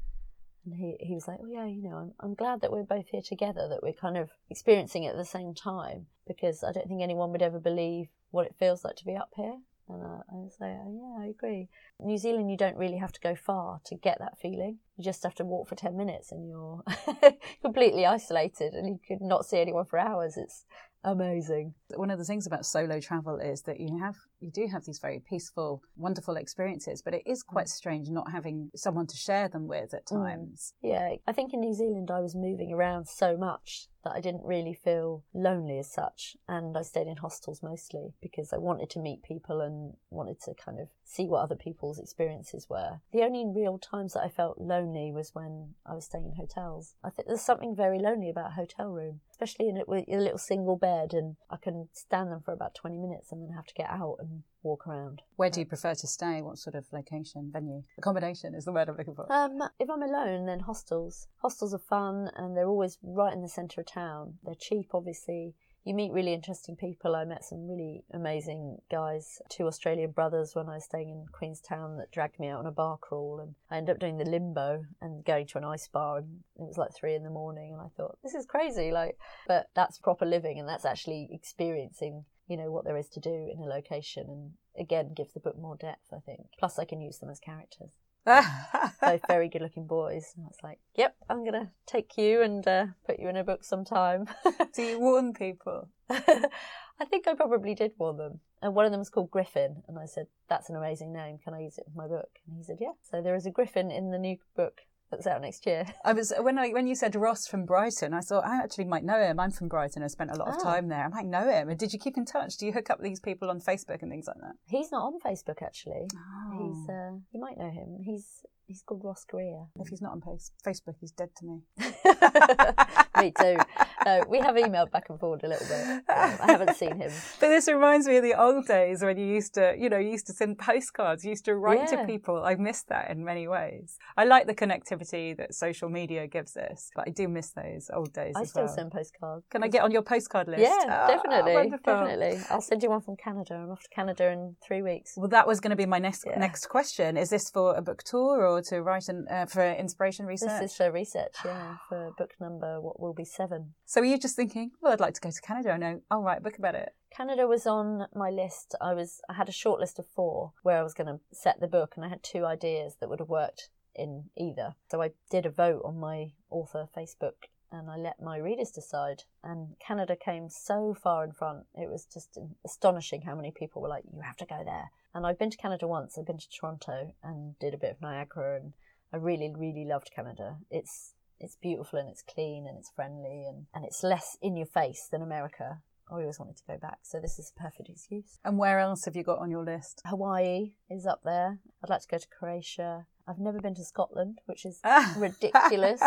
And 0.66 0.74
he, 0.74 0.96
he 1.00 1.14
was 1.14 1.28
like, 1.28 1.40
oh, 1.42 1.48
yeah, 1.48 1.66
you 1.66 1.84
know, 1.84 1.96
I'm, 1.96 2.14
I'm 2.20 2.34
glad 2.34 2.62
that 2.62 2.72
we're 2.72 2.84
both 2.84 3.06
here 3.12 3.22
together, 3.22 3.68
that 3.70 3.84
we're 3.84 3.94
kind 3.94 4.18
of 4.18 4.30
experiencing 4.50 5.04
it 5.04 5.10
at 5.10 5.18
the 5.18 5.26
same 5.26 5.54
time, 5.54 6.08
because 6.28 6.64
I 6.64 6.72
don't 6.72 6.88
think 6.88 7.04
anyone 7.04 7.32
would 7.32 7.44
ever 7.44 7.60
believe 7.60 8.08
what 8.32 8.48
it 8.48 8.56
feels 8.58 8.84
like 8.84 8.96
to 8.96 9.06
be 9.06 9.16
up 9.16 9.30
here. 9.36 9.60
And 9.88 10.02
I, 10.04 10.16
I 10.32 10.36
was 10.36 10.58
like, 10.60 10.72
oh, 10.72 11.18
yeah, 11.20 11.26
I 11.26 11.30
agree. 11.30 11.70
New 12.00 12.18
Zealand, 12.18 12.50
you 12.50 12.58
don't 12.58 12.78
really 12.78 12.98
have 12.98 13.12
to 13.14 13.20
go 13.20 13.36
far 13.36 13.82
to 13.86 13.96
get 13.96 14.18
that 14.20 14.40
feeling. 14.40 14.80
You 14.98 15.04
just 15.04 15.24
have 15.24 15.36
to 15.36 15.46
walk 15.46 15.68
for 15.68 15.76
10 15.76 15.96
minutes 15.96 16.32
and 16.32 16.48
you're 16.48 16.84
completely 17.62 18.06
isolated 18.06 18.74
and 18.74 18.88
you 18.88 19.00
could 19.08 19.22
not 19.22 19.46
see 19.46 19.60
anyone 19.60 19.86
for 19.86 20.00
hours. 20.00 20.38
It's 20.38 20.66
amazing. 21.04 21.76
One 21.96 22.10
of 22.10 22.18
the 22.18 22.26
things 22.26 22.48
about 22.48 22.66
solo 22.66 23.00
travel 23.00 23.38
is 23.38 23.62
that 23.64 23.80
you 23.80 24.00
have 24.02 24.16
you 24.40 24.52
do 24.52 24.68
have 24.72 24.86
these 24.86 25.00
very 25.00 25.22
peaceful, 25.30 25.82
wonderful 25.96 26.36
experiences, 26.36 27.02
but 27.02 27.14
it 27.14 27.24
is 27.26 27.44
quite 27.44 27.70
strange 27.70 28.10
not 28.10 28.32
having 28.32 28.72
someone 28.76 29.08
to 29.08 29.16
share 29.16 29.48
them 29.48 29.68
with 29.68 29.94
at 29.94 30.06
mm. 30.06 30.24
times. 30.24 30.74
Mm. 30.84 30.90
Yeah, 30.90 31.16
I 31.28 31.32
think 31.32 31.54
in 31.54 31.60
New 31.60 31.74
Zealand 31.74 32.10
I 32.12 32.20
was 32.20 32.36
moving 32.36 32.74
around 32.74 33.08
so 33.08 33.38
much 33.38 33.88
that 34.06 34.16
I 34.16 34.22
didn't 34.22 34.46
really 34.46 34.74
feel 34.74 35.24
lonely 35.34 35.78
as 35.80 35.92
such. 35.92 36.38
And 36.48 36.78
I 36.78 36.84
stayed 36.84 37.08
in 37.08 37.18
hostels 37.18 37.62
mostly 37.62 38.14
because 38.22 38.54
I 38.54 38.58
wanted 38.58 38.90
to 38.92 39.00
meet 39.00 39.24
people 39.24 39.60
and 39.60 39.96
wanted 40.10 40.40
to 40.44 40.54
kind 40.54 40.80
of 40.80 40.88
see 41.04 41.26
what 41.26 41.42
other 41.42 41.56
people's 41.56 42.00
experiences 42.00 42.68
were. 42.70 43.02
The 43.12 43.24
only 43.24 43.46
real 43.46 43.78
times 43.78 44.14
that 44.14 44.24
I 44.24 44.30
felt 44.30 44.60
lonely 44.60 45.12
was 45.12 45.34
when 45.34 45.74
I 45.86 45.94
was 45.94 46.06
staying 46.06 46.26
in 46.26 46.36
hotels. 46.36 46.96
I 47.04 47.10
think 47.10 47.28
there's 47.28 47.42
something 47.42 47.76
very 47.76 48.00
lonely 48.00 48.30
about 48.30 48.52
a 48.52 48.56
hotel 48.56 48.92
room, 48.92 49.22
especially 49.32 49.68
in 49.68 49.82
with 49.88 50.06
a 50.08 50.18
little 50.18 50.38
single 50.38 50.78
bed, 50.78 51.14
and 51.14 51.36
I 51.50 51.58
can 51.58 51.90
stand 51.94 52.32
them 52.32 52.42
for 52.42 52.54
about 52.54 52.76
20 52.76 52.98
minutes 52.98 53.32
and 53.32 53.42
then 53.42 53.56
have 53.56 53.66
to 53.66 53.74
get 53.74 53.90
out 53.90 54.18
and 54.20 54.44
walk 54.66 54.88
around. 54.88 55.22
Where 55.38 55.50
do 55.50 55.62
you 55.62 55.66
prefer 55.66 55.94
to 55.94 56.08
stay? 56.08 56.42
What 56.42 56.58
sort 56.58 56.76
of 56.76 56.86
location, 56.92 57.52
venue? 57.54 57.84
Accommodation 57.98 58.54
is 58.56 58.66
the 58.66 58.74
word 58.74 58.90
I'm 58.90 58.98
looking 58.98 59.16
for. 59.16 59.32
Um, 59.32 59.62
if 59.80 59.90
I'm 59.90 60.02
alone, 60.02 60.48
then 60.48 60.62
hostels. 60.62 61.28
Hostels 61.42 61.74
are 61.74 61.80
fun 61.80 62.30
and 62.36 62.58
they're 62.58 62.68
always 62.68 62.98
right 63.02 63.34
in 63.34 63.42
the 63.42 63.50
centre 63.50 63.82
of 63.82 63.88
town. 63.88 64.40
They're 64.44 64.56
cheap, 64.56 64.90
obviously. 64.94 65.54
You 65.86 65.94
meet 65.94 66.12
really 66.12 66.34
interesting 66.34 66.76
people. 66.76 67.16
I 67.16 67.26
met 67.26 67.44
some 67.44 67.68
really 67.68 68.04
amazing 68.12 68.80
guys, 68.90 69.40
two 69.50 69.68
Australian 69.68 70.12
brothers 70.12 70.56
when 70.56 70.68
I 70.68 70.76
was 70.76 70.86
staying 70.86 71.10
in 71.10 71.28
Queenstown 71.32 71.98
that 71.98 72.12
dragged 72.12 72.40
me 72.40 72.48
out 72.48 72.58
on 72.58 72.66
a 72.66 72.72
bar 72.72 72.98
crawl 72.98 73.40
and 73.40 73.54
I 73.70 73.78
ended 73.78 73.94
up 73.94 74.00
doing 74.00 74.18
the 74.18 74.26
limbo 74.26 74.84
and 75.00 75.24
going 75.24 75.46
to 75.46 75.60
an 75.60 75.64
ice 75.64 75.88
bar 75.88 76.18
and 76.18 76.40
it 76.58 76.64
was 76.64 76.80
like 76.80 76.96
three 76.96 77.14
in 77.14 77.22
the 77.22 77.30
morning 77.30 77.72
and 77.72 77.82
I 77.84 77.90
thought, 77.96 78.18
this 78.24 78.34
is 78.34 78.48
crazy, 78.48 78.92
like 78.92 79.20
but 79.48 79.70
that's 79.76 80.00
proper 80.00 80.26
living 80.26 80.60
and 80.60 80.68
that's 80.68 80.86
actually 80.86 81.30
experiencing 81.32 82.26
you 82.48 82.58
know 82.58 82.72
what 82.72 82.86
there 82.86 82.98
is 82.98 83.10
to 83.10 83.20
do 83.20 83.50
in 83.52 83.60
a 83.60 83.66
location 83.66 84.26
and 84.28 84.52
again 84.78 85.14
gives 85.16 85.34
the 85.34 85.40
book 85.40 85.58
more 85.58 85.76
depth 85.76 86.14
i 86.14 86.20
think. 86.20 86.42
Plus 86.60 86.80
i 86.80 86.86
can 86.86 87.02
use 87.02 87.18
them 87.18 87.30
as 87.30 87.40
characters. 87.40 87.92
Both 88.26 89.22
very 89.28 89.50
good 89.50 89.62
looking 89.62 89.86
boys 89.86 90.34
and 90.36 90.46
i 90.46 90.48
was 90.48 90.58
like 90.64 90.80
yep 90.96 91.16
i'm 91.30 91.46
gonna 91.46 91.72
take 91.86 92.18
you 92.18 92.42
and 92.42 92.68
uh, 92.68 92.88
put 93.06 93.20
you 93.20 93.30
in 93.30 93.38
a 93.38 93.44
book 93.44 93.64
sometime. 93.64 94.28
Do 94.76 94.82
you 94.82 95.00
warn 95.00 95.34
people? 95.34 95.90
I 96.10 97.04
think 97.10 97.28
i 97.28 97.34
probably 97.34 97.76
did 97.76 97.92
warn 97.98 98.18
them. 98.18 98.40
And 98.62 98.74
one 98.74 98.86
of 98.86 98.92
them 98.92 99.00
was 99.00 99.10
called 99.10 99.32
griffin 99.32 99.84
and 99.88 100.00
i 100.00 100.06
said 100.06 100.28
that's 100.50 100.70
an 100.70 100.76
amazing 100.76 101.14
name. 101.14 101.38
Can 101.44 101.54
i 101.54 101.62
use 101.62 101.78
it 101.78 101.86
in 101.88 101.94
my 101.96 102.08
book? 102.08 102.30
And 102.48 102.58
he 102.58 102.64
said 102.64 102.78
yeah. 102.80 102.94
So 103.04 103.22
there 103.22 103.36
is 103.36 103.46
a 103.46 103.52
griffin 103.52 103.92
in 103.92 104.12
the 104.12 104.20
new 104.20 104.38
book 104.56 104.82
that's 105.12 105.28
out 105.28 105.42
next 105.42 105.66
year. 105.66 105.86
I 106.04 106.14
was 106.14 106.34
when 106.40 106.58
I 106.58 106.70
when 106.70 106.88
you 106.88 106.96
said 106.96 107.16
Ross 107.16 107.48
from 107.48 107.66
Brighton, 107.66 108.14
I 108.14 108.22
thought 108.22 108.46
I 108.46 108.58
actually 108.58 108.86
might 108.86 109.04
know 109.04 109.20
him. 109.20 109.40
I'm 109.40 109.52
from 109.52 109.68
Brighton. 109.68 110.04
I 110.04 110.08
spent 110.08 110.32
a 110.32 110.36
lot 110.36 110.50
of 110.50 110.56
oh. 110.60 110.64
time 110.64 110.90
there. 110.90 111.06
I 111.06 111.08
might 111.08 111.26
know 111.26 111.50
him. 111.50 111.70
And 111.70 111.80
did 111.80 111.94
you 111.94 112.00
keep 112.00 112.18
in 112.18 112.26
touch? 112.26 112.58
Do 112.58 112.66
you 112.66 112.74
hook 112.74 112.90
up 112.90 113.02
these 113.02 113.20
people 113.20 113.50
on 113.50 113.60
Facebook 113.60 114.02
and 114.02 114.12
things 114.12 114.28
like 114.28 114.38
that? 114.42 114.54
He's 114.68 114.92
not 114.92 115.04
on 115.04 115.20
Facebook 115.20 115.62
actually. 115.62 116.08
Oh. 116.16 116.52
He's 116.58 116.90
uh, 116.90 117.18
you 117.32 117.40
might 117.40 117.58
know 117.58 117.70
him. 117.70 117.98
He's 118.04 118.46
he's 118.68 118.82
called 118.82 119.02
Ross 119.04 119.26
Greer. 119.28 119.66
If 119.80 119.90
he's 119.90 120.02
not 120.02 120.12
on 120.12 120.22
Facebook, 120.22 120.96
he's 121.00 121.12
dead 121.12 121.30
to 121.38 121.46
me. 121.46 121.62
me 123.22 123.32
too. 123.32 123.58
No, 124.06 124.24
we 124.30 124.40
have 124.40 124.56
emailed 124.56 124.92
back 124.92 125.10
and 125.10 125.20
forward 125.20 125.44
a 125.44 125.48
little 125.48 125.68
bit. 125.68 125.86
Um, 125.88 126.04
I 126.10 126.46
haven't 126.48 126.76
seen 126.76 126.96
him. 126.98 127.12
But 127.40 127.50
this 127.50 127.68
reminds 127.68 128.08
me 128.08 128.18
of 128.18 128.24
the 128.24 128.40
old 128.40 128.68
days 128.68 129.02
when 129.02 129.18
you 129.18 129.26
used 129.26 129.56
to, 129.56 129.76
you 129.78 129.90
know, 129.90 129.98
you 129.98 130.12
used 130.12 130.28
to 130.28 130.34
send 130.34 130.58
postcards, 130.58 131.24
you 131.24 131.32
used 131.32 131.46
to 131.46 131.56
write 131.56 131.92
yeah. 131.92 131.98
to 131.98 132.06
people. 132.06 132.44
I 132.44 132.56
miss 132.56 132.84
that 132.84 133.10
in 133.10 133.24
many 133.26 133.48
ways. 133.48 133.98
I 134.16 134.26
like 134.26 134.48
the 134.48 134.54
connectivity 134.54 135.36
that 135.38 135.56
social 135.56 135.90
media 135.90 136.28
gives 136.28 136.56
us, 136.56 136.92
but 136.96 137.06
I 137.08 137.12
do 137.12 137.28
miss 137.28 137.52
those 137.52 137.90
old 137.94 138.14
days. 138.14 138.34
I 138.36 138.44
still 138.44 138.66
well. 138.66 138.76
send 138.76 138.92
postcards. 138.92 139.46
Can 139.50 139.64
I 139.64 139.68
get 139.68 139.84
on 139.84 139.92
your 139.92 140.02
postcard 140.02 140.48
list? 140.48 140.62
Yeah, 140.62 141.08
oh, 141.08 141.08
definitely, 141.08 141.70
definitely. 141.70 142.40
I'll 142.50 142.62
send 142.62 142.84
you 142.84 142.90
one 142.90 143.02
from 143.02 143.16
Canada. 143.18 143.56
I'm 143.56 143.72
off 143.72 143.82
to 143.82 143.90
Canada 143.90 144.32
in 144.32 144.56
three 144.66 144.82
weeks. 144.82 145.14
Well, 145.18 145.30
that 145.30 145.48
was 145.48 145.60
going 145.60 145.72
to 145.72 145.76
be 145.76 145.86
my 145.86 146.00
next 146.00 146.26
yeah. 146.26 146.38
next 146.40 146.68
question. 146.68 147.18
Is 147.18 147.30
this 147.30 147.50
for 147.50 147.76
a 147.76 147.82
book 147.82 148.04
tour 148.04 148.46
or 148.46 148.62
to 148.64 148.82
write 148.82 149.10
an, 149.10 149.26
uh, 149.30 149.46
for 149.46 149.64
inspiration 149.64 150.26
research? 150.26 150.62
This 150.62 150.72
is 150.72 150.78
for 150.78 150.92
research, 150.92 151.36
yeah, 151.44 151.78
for 151.90 152.12
book 152.18 152.34
number 152.40 152.80
what 152.82 153.00
will 153.00 153.14
be 153.14 153.26
seven. 153.26 153.74
So 153.86 154.02
were 154.02 154.08
you 154.08 154.18
just 154.18 154.36
thinking, 154.36 154.72
well, 154.82 154.94
I'd 154.94 155.00
like 155.00 155.14
to 155.16 155.22
go 155.22 155.32
to 155.32 155.42
Canada? 155.42 155.72
I 155.72 155.78
know, 155.78 156.02
I'll 156.10 156.22
write 156.22 156.40
a 156.40 156.44
book 156.44 156.58
about 156.58 156.76
it. 156.76 156.94
Canada 157.16 157.48
was 157.48 157.66
on 157.66 158.08
my 158.14 158.30
list. 158.30 158.76
I 158.82 158.94
was 158.94 159.22
I 159.30 159.34
had 159.34 159.50
a 159.50 159.54
short 159.54 159.80
list 159.80 160.00
of 160.00 160.08
four 160.08 160.54
where 160.64 160.78
I 160.78 160.84
was 160.84 160.94
going 160.94 161.08
to 161.08 161.20
set 161.32 161.60
the 161.60 161.68
book, 161.68 161.94
and 161.96 162.06
I 162.06 162.10
had 162.10 162.24
two 162.24 162.46
ideas 162.46 162.98
that 163.00 163.10
would 163.10 163.20
have 163.20 163.30
worked 163.30 163.70
in 163.96 164.26
either. 164.38 164.76
So 164.92 165.02
I 165.02 165.12
did 165.30 165.46
a 165.46 165.50
vote 165.50 165.82
on 165.86 165.98
my 165.98 166.32
author 166.50 166.88
Facebook 166.96 167.48
and 167.72 167.90
I 167.90 167.98
let 167.98 168.22
my 168.22 168.38
readers 168.38 168.72
decide. 168.72 169.24
And 169.44 169.76
Canada 169.86 170.16
came 170.16 170.50
so 170.50 170.94
far 170.94 171.24
in 171.24 171.32
front. 171.32 171.66
It 171.76 171.90
was 171.90 172.06
just 172.06 172.38
astonishing 172.66 173.22
how 173.22 173.36
many 173.36 173.52
people 173.52 173.82
were 173.82 173.90
like, 173.90 174.04
you 174.14 174.22
have 174.22 174.38
to 174.38 174.46
go 174.46 174.62
there. 174.64 174.92
And 175.14 175.26
I've 175.26 175.40
been 175.40 175.50
to 175.50 175.58
Canada 175.58 175.88
once. 175.88 176.18
I've 176.18 176.26
been 176.26 176.38
to 176.38 176.50
Toronto 176.50 177.14
and 177.24 177.58
did 177.60 177.74
a 177.74 177.78
bit 177.78 177.92
of 177.92 178.02
Niagara, 178.02 178.58
and 178.58 178.74
I 179.14 179.18
really, 179.18 179.52
really 179.56 179.86
loved 179.86 180.12
Canada. 180.14 180.58
It's 180.70 181.14
it's 181.40 181.56
beautiful 181.62 182.00
and 182.00 182.10
it's 182.10 182.22
clean 182.24 182.66
and 182.68 182.78
it's 182.78 182.92
friendly 182.96 183.46
and, 183.48 183.66
and 183.74 183.86
it's 183.86 184.04
less 184.04 184.38
in 184.42 184.56
your 184.56 184.66
face 184.68 185.08
than 185.12 185.22
America. 185.22 185.82
I 186.10 186.16
always 186.16 186.40
wanted 186.40 186.58
to 186.58 186.64
go 186.68 186.78
back, 186.78 187.00
so 187.02 187.20
this 187.20 187.40
is 187.40 187.52
a 187.56 187.60
perfect 187.60 187.90
excuse. 187.90 188.40
And 188.46 188.60
where 188.60 188.80
else 188.80 189.06
have 189.06 189.16
you 189.16 189.24
got 189.24 189.40
on 189.40 189.50
your 189.50 189.66
list? 189.66 190.02
Hawaii 190.06 190.74
is 190.90 191.08
up 191.08 191.22
there. 191.26 191.60
I'd 191.84 191.90
like 191.90 192.02
to 192.02 192.08
go 192.08 192.18
to 192.20 192.28
Croatia. 192.28 193.08
I've 193.28 193.40
never 193.40 193.60
been 193.60 193.74
to 193.76 193.84
Scotland, 193.84 194.40
which 194.46 194.66
is 194.66 194.80
ridiculous. 195.18 196.00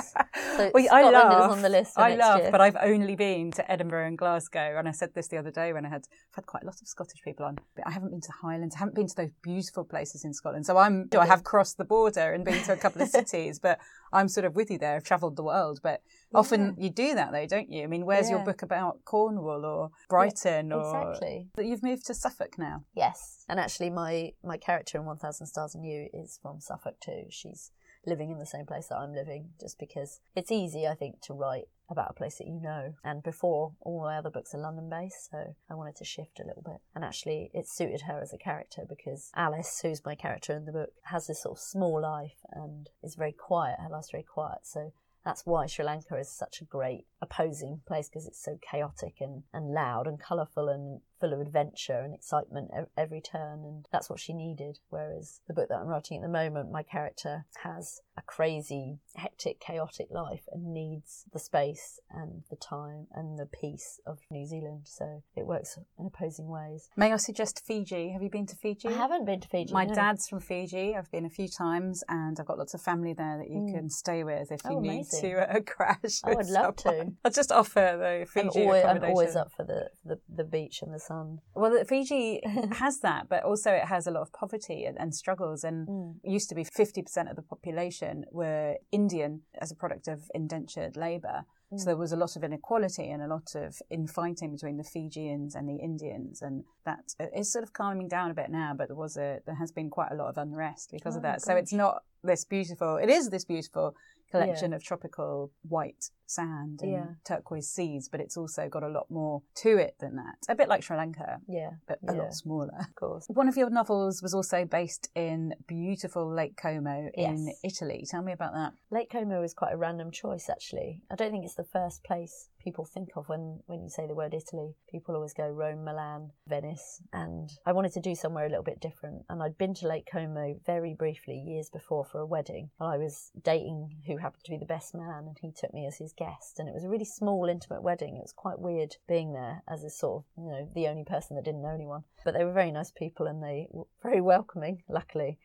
So 0.57 0.71
Well, 0.73 0.85
I 0.85 1.03
Scotland 1.03 1.13
laugh. 1.15 1.51
is 1.51 1.57
on 1.57 1.63
the 1.63 1.69
list 1.69 1.99
I 1.99 2.15
laugh, 2.15 2.41
year. 2.43 2.51
but 2.53 2.61
I've 2.61 2.77
only 2.81 3.17
been 3.17 3.51
to 3.53 3.71
Edinburgh 3.71 4.07
and 4.07 4.19
Glasgow, 4.19 4.77
and 4.79 4.89
I 4.89 4.93
said 4.93 5.15
this 5.15 5.27
the 5.29 5.37
other 5.37 5.51
day 5.51 5.73
when 5.73 5.85
I 5.85 5.89
had 5.89 6.03
I've 6.31 6.37
had 6.37 6.47
quite 6.47 6.63
a 6.63 6.67
lot 6.67 6.81
of 6.81 6.87
Scottish 6.87 7.21
people 7.25 7.45
on, 7.45 7.59
but 7.75 7.87
I 7.87 7.91
haven't 7.91 8.11
been 8.11 8.21
to 8.21 8.33
Highlands, 8.43 8.77
I 8.77 8.79
haven't 8.81 8.95
been 8.95 9.09
to 9.09 9.17
those 9.17 9.31
beautiful 9.43 9.85
places 9.85 10.25
in 10.25 10.33
Scotland. 10.33 10.67
So 10.67 10.77
I'm, 10.77 11.09
I 11.19 11.27
have 11.27 11.43
crossed 11.43 11.77
the 11.77 11.85
border 11.85 12.33
and 12.33 12.45
been 12.45 12.63
to 12.65 12.73
a 12.73 12.77
couple 12.77 13.03
of 13.03 13.09
cities, 13.09 13.59
but 13.63 13.79
I'm 14.13 14.29
sort 14.29 14.45
of 14.45 14.55
with 14.55 14.71
you 14.71 14.79
there. 14.79 14.95
I've 14.97 15.05
travelled 15.05 15.37
the 15.37 15.43
world, 15.43 15.81
but 15.83 16.03
often 16.35 16.77
you 16.79 16.91
do 16.91 17.15
that 17.15 17.33
though, 17.33 17.47
don't 17.47 17.71
you? 17.71 17.83
I 17.83 17.87
mean, 17.89 18.07
where's 18.07 18.31
your 18.31 18.45
book 18.45 18.63
about 18.63 19.05
Cornwall 19.05 19.65
or 19.65 19.91
Brighton 20.09 20.73
or 20.73 21.09
exactly. 21.09 21.49
that 21.57 21.67
you've 21.67 21.83
moved 21.83 22.07
to 22.07 22.15
Suffolk 22.15 22.59
now? 22.59 22.85
Yes, 22.95 23.45
and 23.49 23.59
actually, 23.59 23.91
my 23.91 24.33
my 24.45 24.57
character 24.57 24.99
in 24.99 25.05
One 25.05 25.19
Thousand 25.19 25.47
Stars 25.49 25.75
and 25.75 25.85
You 25.85 26.09
is 26.13 26.39
from 26.41 26.61
Suffolk 26.61 26.95
too. 27.01 27.08
She's 27.31 27.73
living 28.07 28.31
in 28.31 28.39
the 28.39 28.47
same 28.47 28.67
place 28.67 28.87
that 28.89 28.99
I'm 28.99 29.15
living, 29.15 29.51
just 29.61 29.79
because 29.79 30.21
it's 30.35 30.51
easy, 30.51 30.87
I 30.87 30.95
think, 30.95 31.21
to 31.23 31.35
write 31.35 31.69
about 31.91 32.11
a 32.11 32.15
place 32.15 32.39
that 32.39 32.47
you 32.47 32.61
know. 32.61 32.95
And 33.05 33.23
before, 33.23 33.73
all 33.81 34.03
my 34.03 34.17
other 34.17 34.31
books 34.31 34.55
are 34.55 34.59
London 34.59 34.89
based, 34.91 35.31
so 35.31 35.55
I 35.71 35.75
wanted 35.75 35.97
to 35.97 36.05
shift 36.05 36.41
a 36.41 36.47
little 36.47 36.63
bit. 36.63 36.81
And 36.95 37.05
actually, 37.05 37.51
it 37.55 37.67
suited 37.67 38.03
her 38.03 38.21
as 38.21 38.33
a 38.33 38.39
character 38.39 38.83
because 38.89 39.31
Alice, 39.35 39.81
who's 39.83 40.05
my 40.05 40.15
character 40.15 40.55
in 40.55 40.65
the 40.65 40.73
book, 40.73 40.91
has 41.05 41.27
this 41.27 41.43
sort 41.43 41.59
of 41.59 41.63
small 41.63 42.01
life 42.01 42.39
and 42.53 42.89
is 43.03 43.15
very 43.15 43.33
quiet. 43.33 43.79
Her 43.81 43.91
life's 43.91 44.11
very 44.11 44.25
quiet, 44.25 44.61
so 44.65 44.93
that's 45.25 45.45
why 45.45 45.67
Sri 45.67 45.85
Lanka 45.85 46.17
is 46.17 46.31
such 46.31 46.61
a 46.61 46.65
great 46.65 47.07
opposing 47.21 47.81
place 47.87 48.09
because 48.09 48.27
it's 48.27 48.43
so 48.43 48.59
chaotic 48.63 49.17
and, 49.21 49.43
and 49.53 49.73
loud 49.73 50.07
and 50.07 50.19
colourful 50.21 50.69
and 50.69 51.01
full 51.21 51.33
of 51.33 51.41
adventure 51.41 51.99
and 52.01 52.15
excitement 52.15 52.71
at 52.77 52.89
every 52.97 53.21
turn. 53.21 53.65
And 53.65 53.87
that's 53.93 54.09
what 54.11 54.21
she 54.21 54.33
needed. 54.33 54.79
Whereas 54.91 55.41
the 55.49 55.55
book 55.55 55.69
that 55.69 55.79
I'm 55.79 55.87
writing 55.89 56.19
at 56.19 56.23
the 56.23 56.29
moment, 56.29 56.71
my 56.71 56.83
character 56.83 57.45
has 57.63 58.01
a 58.17 58.23
crazy, 58.23 58.99
hectic, 59.17 59.61
chaotic 59.61 60.09
life 60.11 60.43
and 60.53 60.73
needs 60.73 61.25
the 61.33 61.39
space 61.39 62.01
and 62.11 62.43
the 62.51 62.57
time 62.57 63.07
and 63.15 63.39
the 63.39 63.47
peace 63.47 64.01
of 64.07 64.19
New 64.31 64.47
Zealand. 64.47 64.83
So 64.85 65.23
it 65.37 65.47
works 65.47 65.79
in 65.99 66.07
opposing 66.07 66.49
ways. 66.49 66.89
May 66.97 67.13
I 67.13 67.17
suggest 67.17 67.63
Fiji? 67.65 68.11
Have 68.11 68.23
you 68.23 68.31
been 68.31 68.47
to 68.47 68.57
Fiji? 68.57 68.89
I 68.89 68.93
haven't 68.93 69.25
been 69.25 69.41
to 69.41 69.49
Fiji. 69.49 69.73
My 69.73 69.85
no. 69.85 69.95
dad's 69.95 70.29
from 70.29 70.41
Fiji. 70.41 70.97
I've 70.97 71.11
been 71.11 71.25
a 71.27 71.31
few 71.31 71.49
times, 71.49 72.03
and 72.09 72.39
I've 72.41 72.47
got 72.47 72.59
lots 72.59 72.75
of 72.75 72.83
family 72.83 73.13
there 73.13 73.39
that 73.39 73.49
you 73.51 73.59
Mm. 73.61 73.75
can 73.75 73.91
stay 73.91 74.25
with 74.25 74.51
if 74.53 74.61
you 74.65 74.77
Oh, 74.77 74.81
need 74.81 74.91
amazing. 74.91 75.21
to 75.23 75.57
uh, 75.57 75.61
crash. 75.61 76.21
Oh, 76.25 76.31
I'd 76.39 76.47
love 76.47 76.75
someone. 76.81 77.07
to. 77.07 77.13
I'll 77.25 77.31
just 77.33 77.53
offer 77.53 77.97
the 77.99 78.21
I'm 78.21 78.27
Fiji 78.27 78.65
always, 78.65 78.85
I'm 78.85 79.05
always 79.05 79.37
up 79.37 79.53
for 79.53 79.65
the, 79.65 79.91
the, 80.05 80.19
the 80.29 80.45
beach 80.45 80.83
and 80.83 80.93
the 80.95 80.99
sun. 81.09 81.39
Well, 81.55 81.85
Fiji 81.85 82.41
has 82.83 83.01
that, 83.01 83.23
but 83.29 83.43
also 83.45 83.71
it 83.73 83.87
has 83.95 84.07
a 84.07 84.11
lot 84.11 84.23
of 84.23 84.33
poverty 84.33 84.85
and, 84.89 84.97
and 85.03 85.15
struggles. 85.15 85.65
And 85.65 85.79
Mm. 85.89 86.15
used 86.39 86.49
to 86.51 86.55
be 86.55 86.65
50% 86.65 87.31
of 87.31 87.37
the 87.37 87.43
population 87.55 88.25
were 88.31 88.77
Indian 88.93 89.33
as 89.63 89.71
a 89.73 89.77
product 89.83 90.07
of 90.09 90.19
indentured 90.35 90.97
labour. 90.97 91.39
Mm. 91.73 91.79
So 91.81 91.85
there 91.87 91.97
was 91.97 92.13
a 92.13 92.17
lot 92.25 92.37
of 92.37 92.43
inequality 92.45 93.07
and 93.11 93.23
a 93.23 93.27
lot 93.37 93.49
of 93.55 93.71
infighting 93.91 94.51
between 94.57 94.77
the 94.77 94.85
Fijians 94.95 95.55
and 95.55 95.69
the 95.69 95.77
Indians, 95.91 96.43
and 96.47 96.65
that 96.89 97.05
is 97.41 97.53
sort 97.53 97.65
of 97.67 97.73
calming 97.73 98.09
down 98.09 98.31
a 98.31 98.35
bit 98.35 98.51
now. 98.51 98.71
But 98.79 98.87
there 98.89 98.97
was 99.07 99.17
a 99.17 99.31
there 99.47 99.59
has 99.63 99.71
been 99.79 99.91
quite 99.99 100.11
a 100.13 100.19
lot 100.21 100.29
of 100.33 100.37
unrest 100.39 100.87
because 100.97 101.17
of 101.17 101.23
Oh, 101.25 101.29
that. 101.29 101.43
So 101.43 101.53
it's 101.63 101.73
not 101.85 101.95
this 102.31 102.45
beautiful. 102.45 102.97
It 103.05 103.11
is 103.19 103.25
this 103.35 103.45
beautiful 103.55 103.95
collection 104.31 104.73
of 104.73 104.83
tropical 104.83 105.51
white 105.69 106.11
sand 106.27 106.81
and 106.83 106.91
Yeah. 106.93 107.07
turquoise 107.25 107.69
seas, 107.71 108.09
but 108.11 108.21
it's 108.21 108.37
also 108.37 108.69
got 108.69 108.83
a 108.83 108.89
lot 108.89 109.11
more 109.11 109.43
to 109.57 109.79
it 109.79 109.97
than 109.99 110.17
that. 110.17 110.37
A 110.49 110.55
bit 110.55 110.69
like 110.69 110.83
Sri 110.83 110.97
Lanka, 110.97 111.41
Yeah, 111.47 111.71
but 111.87 111.99
a 112.07 112.15
yeah, 112.15 112.23
lot 112.23 112.35
smaller. 112.35 112.77
of 112.79 112.95
course. 112.95 113.27
One 113.33 113.49
of 113.49 113.57
your 113.57 113.71
novels 113.71 114.23
was 114.23 114.35
also 114.35 114.65
based 114.67 115.09
in 115.15 115.55
beautiful 115.67 116.27
Lake 116.31 116.57
Como 116.57 117.09
in 117.15 117.47
Yes. 117.47 117.61
Italy. 117.65 118.05
Tell 118.09 118.23
me 118.23 118.33
about 118.33 118.53
that. 118.53 118.75
Lake 118.91 119.11
Como 119.11 119.43
is 119.43 119.55
quite 119.55 119.73
a 119.73 119.77
random 119.79 120.11
choice, 120.11 120.51
actually. 120.51 121.01
I 121.11 121.15
don't 121.15 121.31
think 121.31 121.45
it's 121.47 121.55
the 121.55 121.65
first 121.65 122.05
place 122.05 122.51
people 122.59 122.85
think 122.85 123.11
of 123.17 123.29
when, 123.29 123.61
when 123.67 123.83
you 123.83 123.89
say 123.89 124.07
the 124.07 124.15
word 124.15 124.35
Italy. 124.35 124.75
People 124.91 125.15
always 125.15 125.33
go 125.33 125.49
Rome, 125.49 125.85
Milan, 125.85 126.33
Venice. 126.47 127.01
And 127.13 127.51
I 127.65 127.73
wanted 127.73 127.93
to 127.93 128.01
do 128.01 128.15
somewhere 128.15 128.47
a 128.47 128.49
little 128.49 128.65
bit 128.65 128.81
different. 128.81 129.25
And 129.29 129.43
I'd 129.43 129.59
been 129.59 129.75
to 129.75 129.89
Lake 129.89 130.09
Como 130.11 130.61
very 130.67 130.95
briefly 130.95 131.39
years 131.39 131.71
before 131.71 132.05
for 132.05 132.21
a 132.21 132.27
wedding. 132.27 132.71
And 132.81 132.89
I 132.89 132.99
was 132.99 133.31
dating 133.43 133.97
who 134.07 134.17
happened 134.17 134.45
to 134.45 134.51
be 134.51 134.59
the 134.59 134.67
best 134.67 134.95
man, 134.95 135.25
and 135.27 135.37
he 135.41 135.53
took 135.53 135.73
me 135.73 135.87
as 135.87 135.99
his 135.99 136.13
guest. 136.13 136.59
And 136.59 136.69
it 136.69 136.75
was 136.75 136.85
a 136.85 136.89
really 136.89 137.05
small, 137.05 137.47
intimate 137.49 137.83
wedding. 137.83 138.17
It 138.17 138.23
was 138.23 138.33
quite 138.33 138.59
weird 138.59 138.97
being 139.09 139.33
there 139.33 139.63
as 139.69 139.85
a 139.85 139.91
sort 139.91 140.25
of, 140.25 140.45
you 140.45 140.51
know, 140.51 140.69
the 140.75 140.89
only 140.89 141.05
person 141.05 141.37
that 141.37 141.45
didn't 141.45 141.63
know 141.63 141.75
anyone. 141.75 142.05
But 142.25 142.35
they 142.35 142.45
were 142.45 142.53
very 142.53 142.73
nice 142.73 142.91
people 142.91 143.27
and 143.27 143.43
they 143.43 143.69
were 143.71 143.87
very 144.03 144.21
welcoming, 144.21 144.83
luckily 144.89 145.39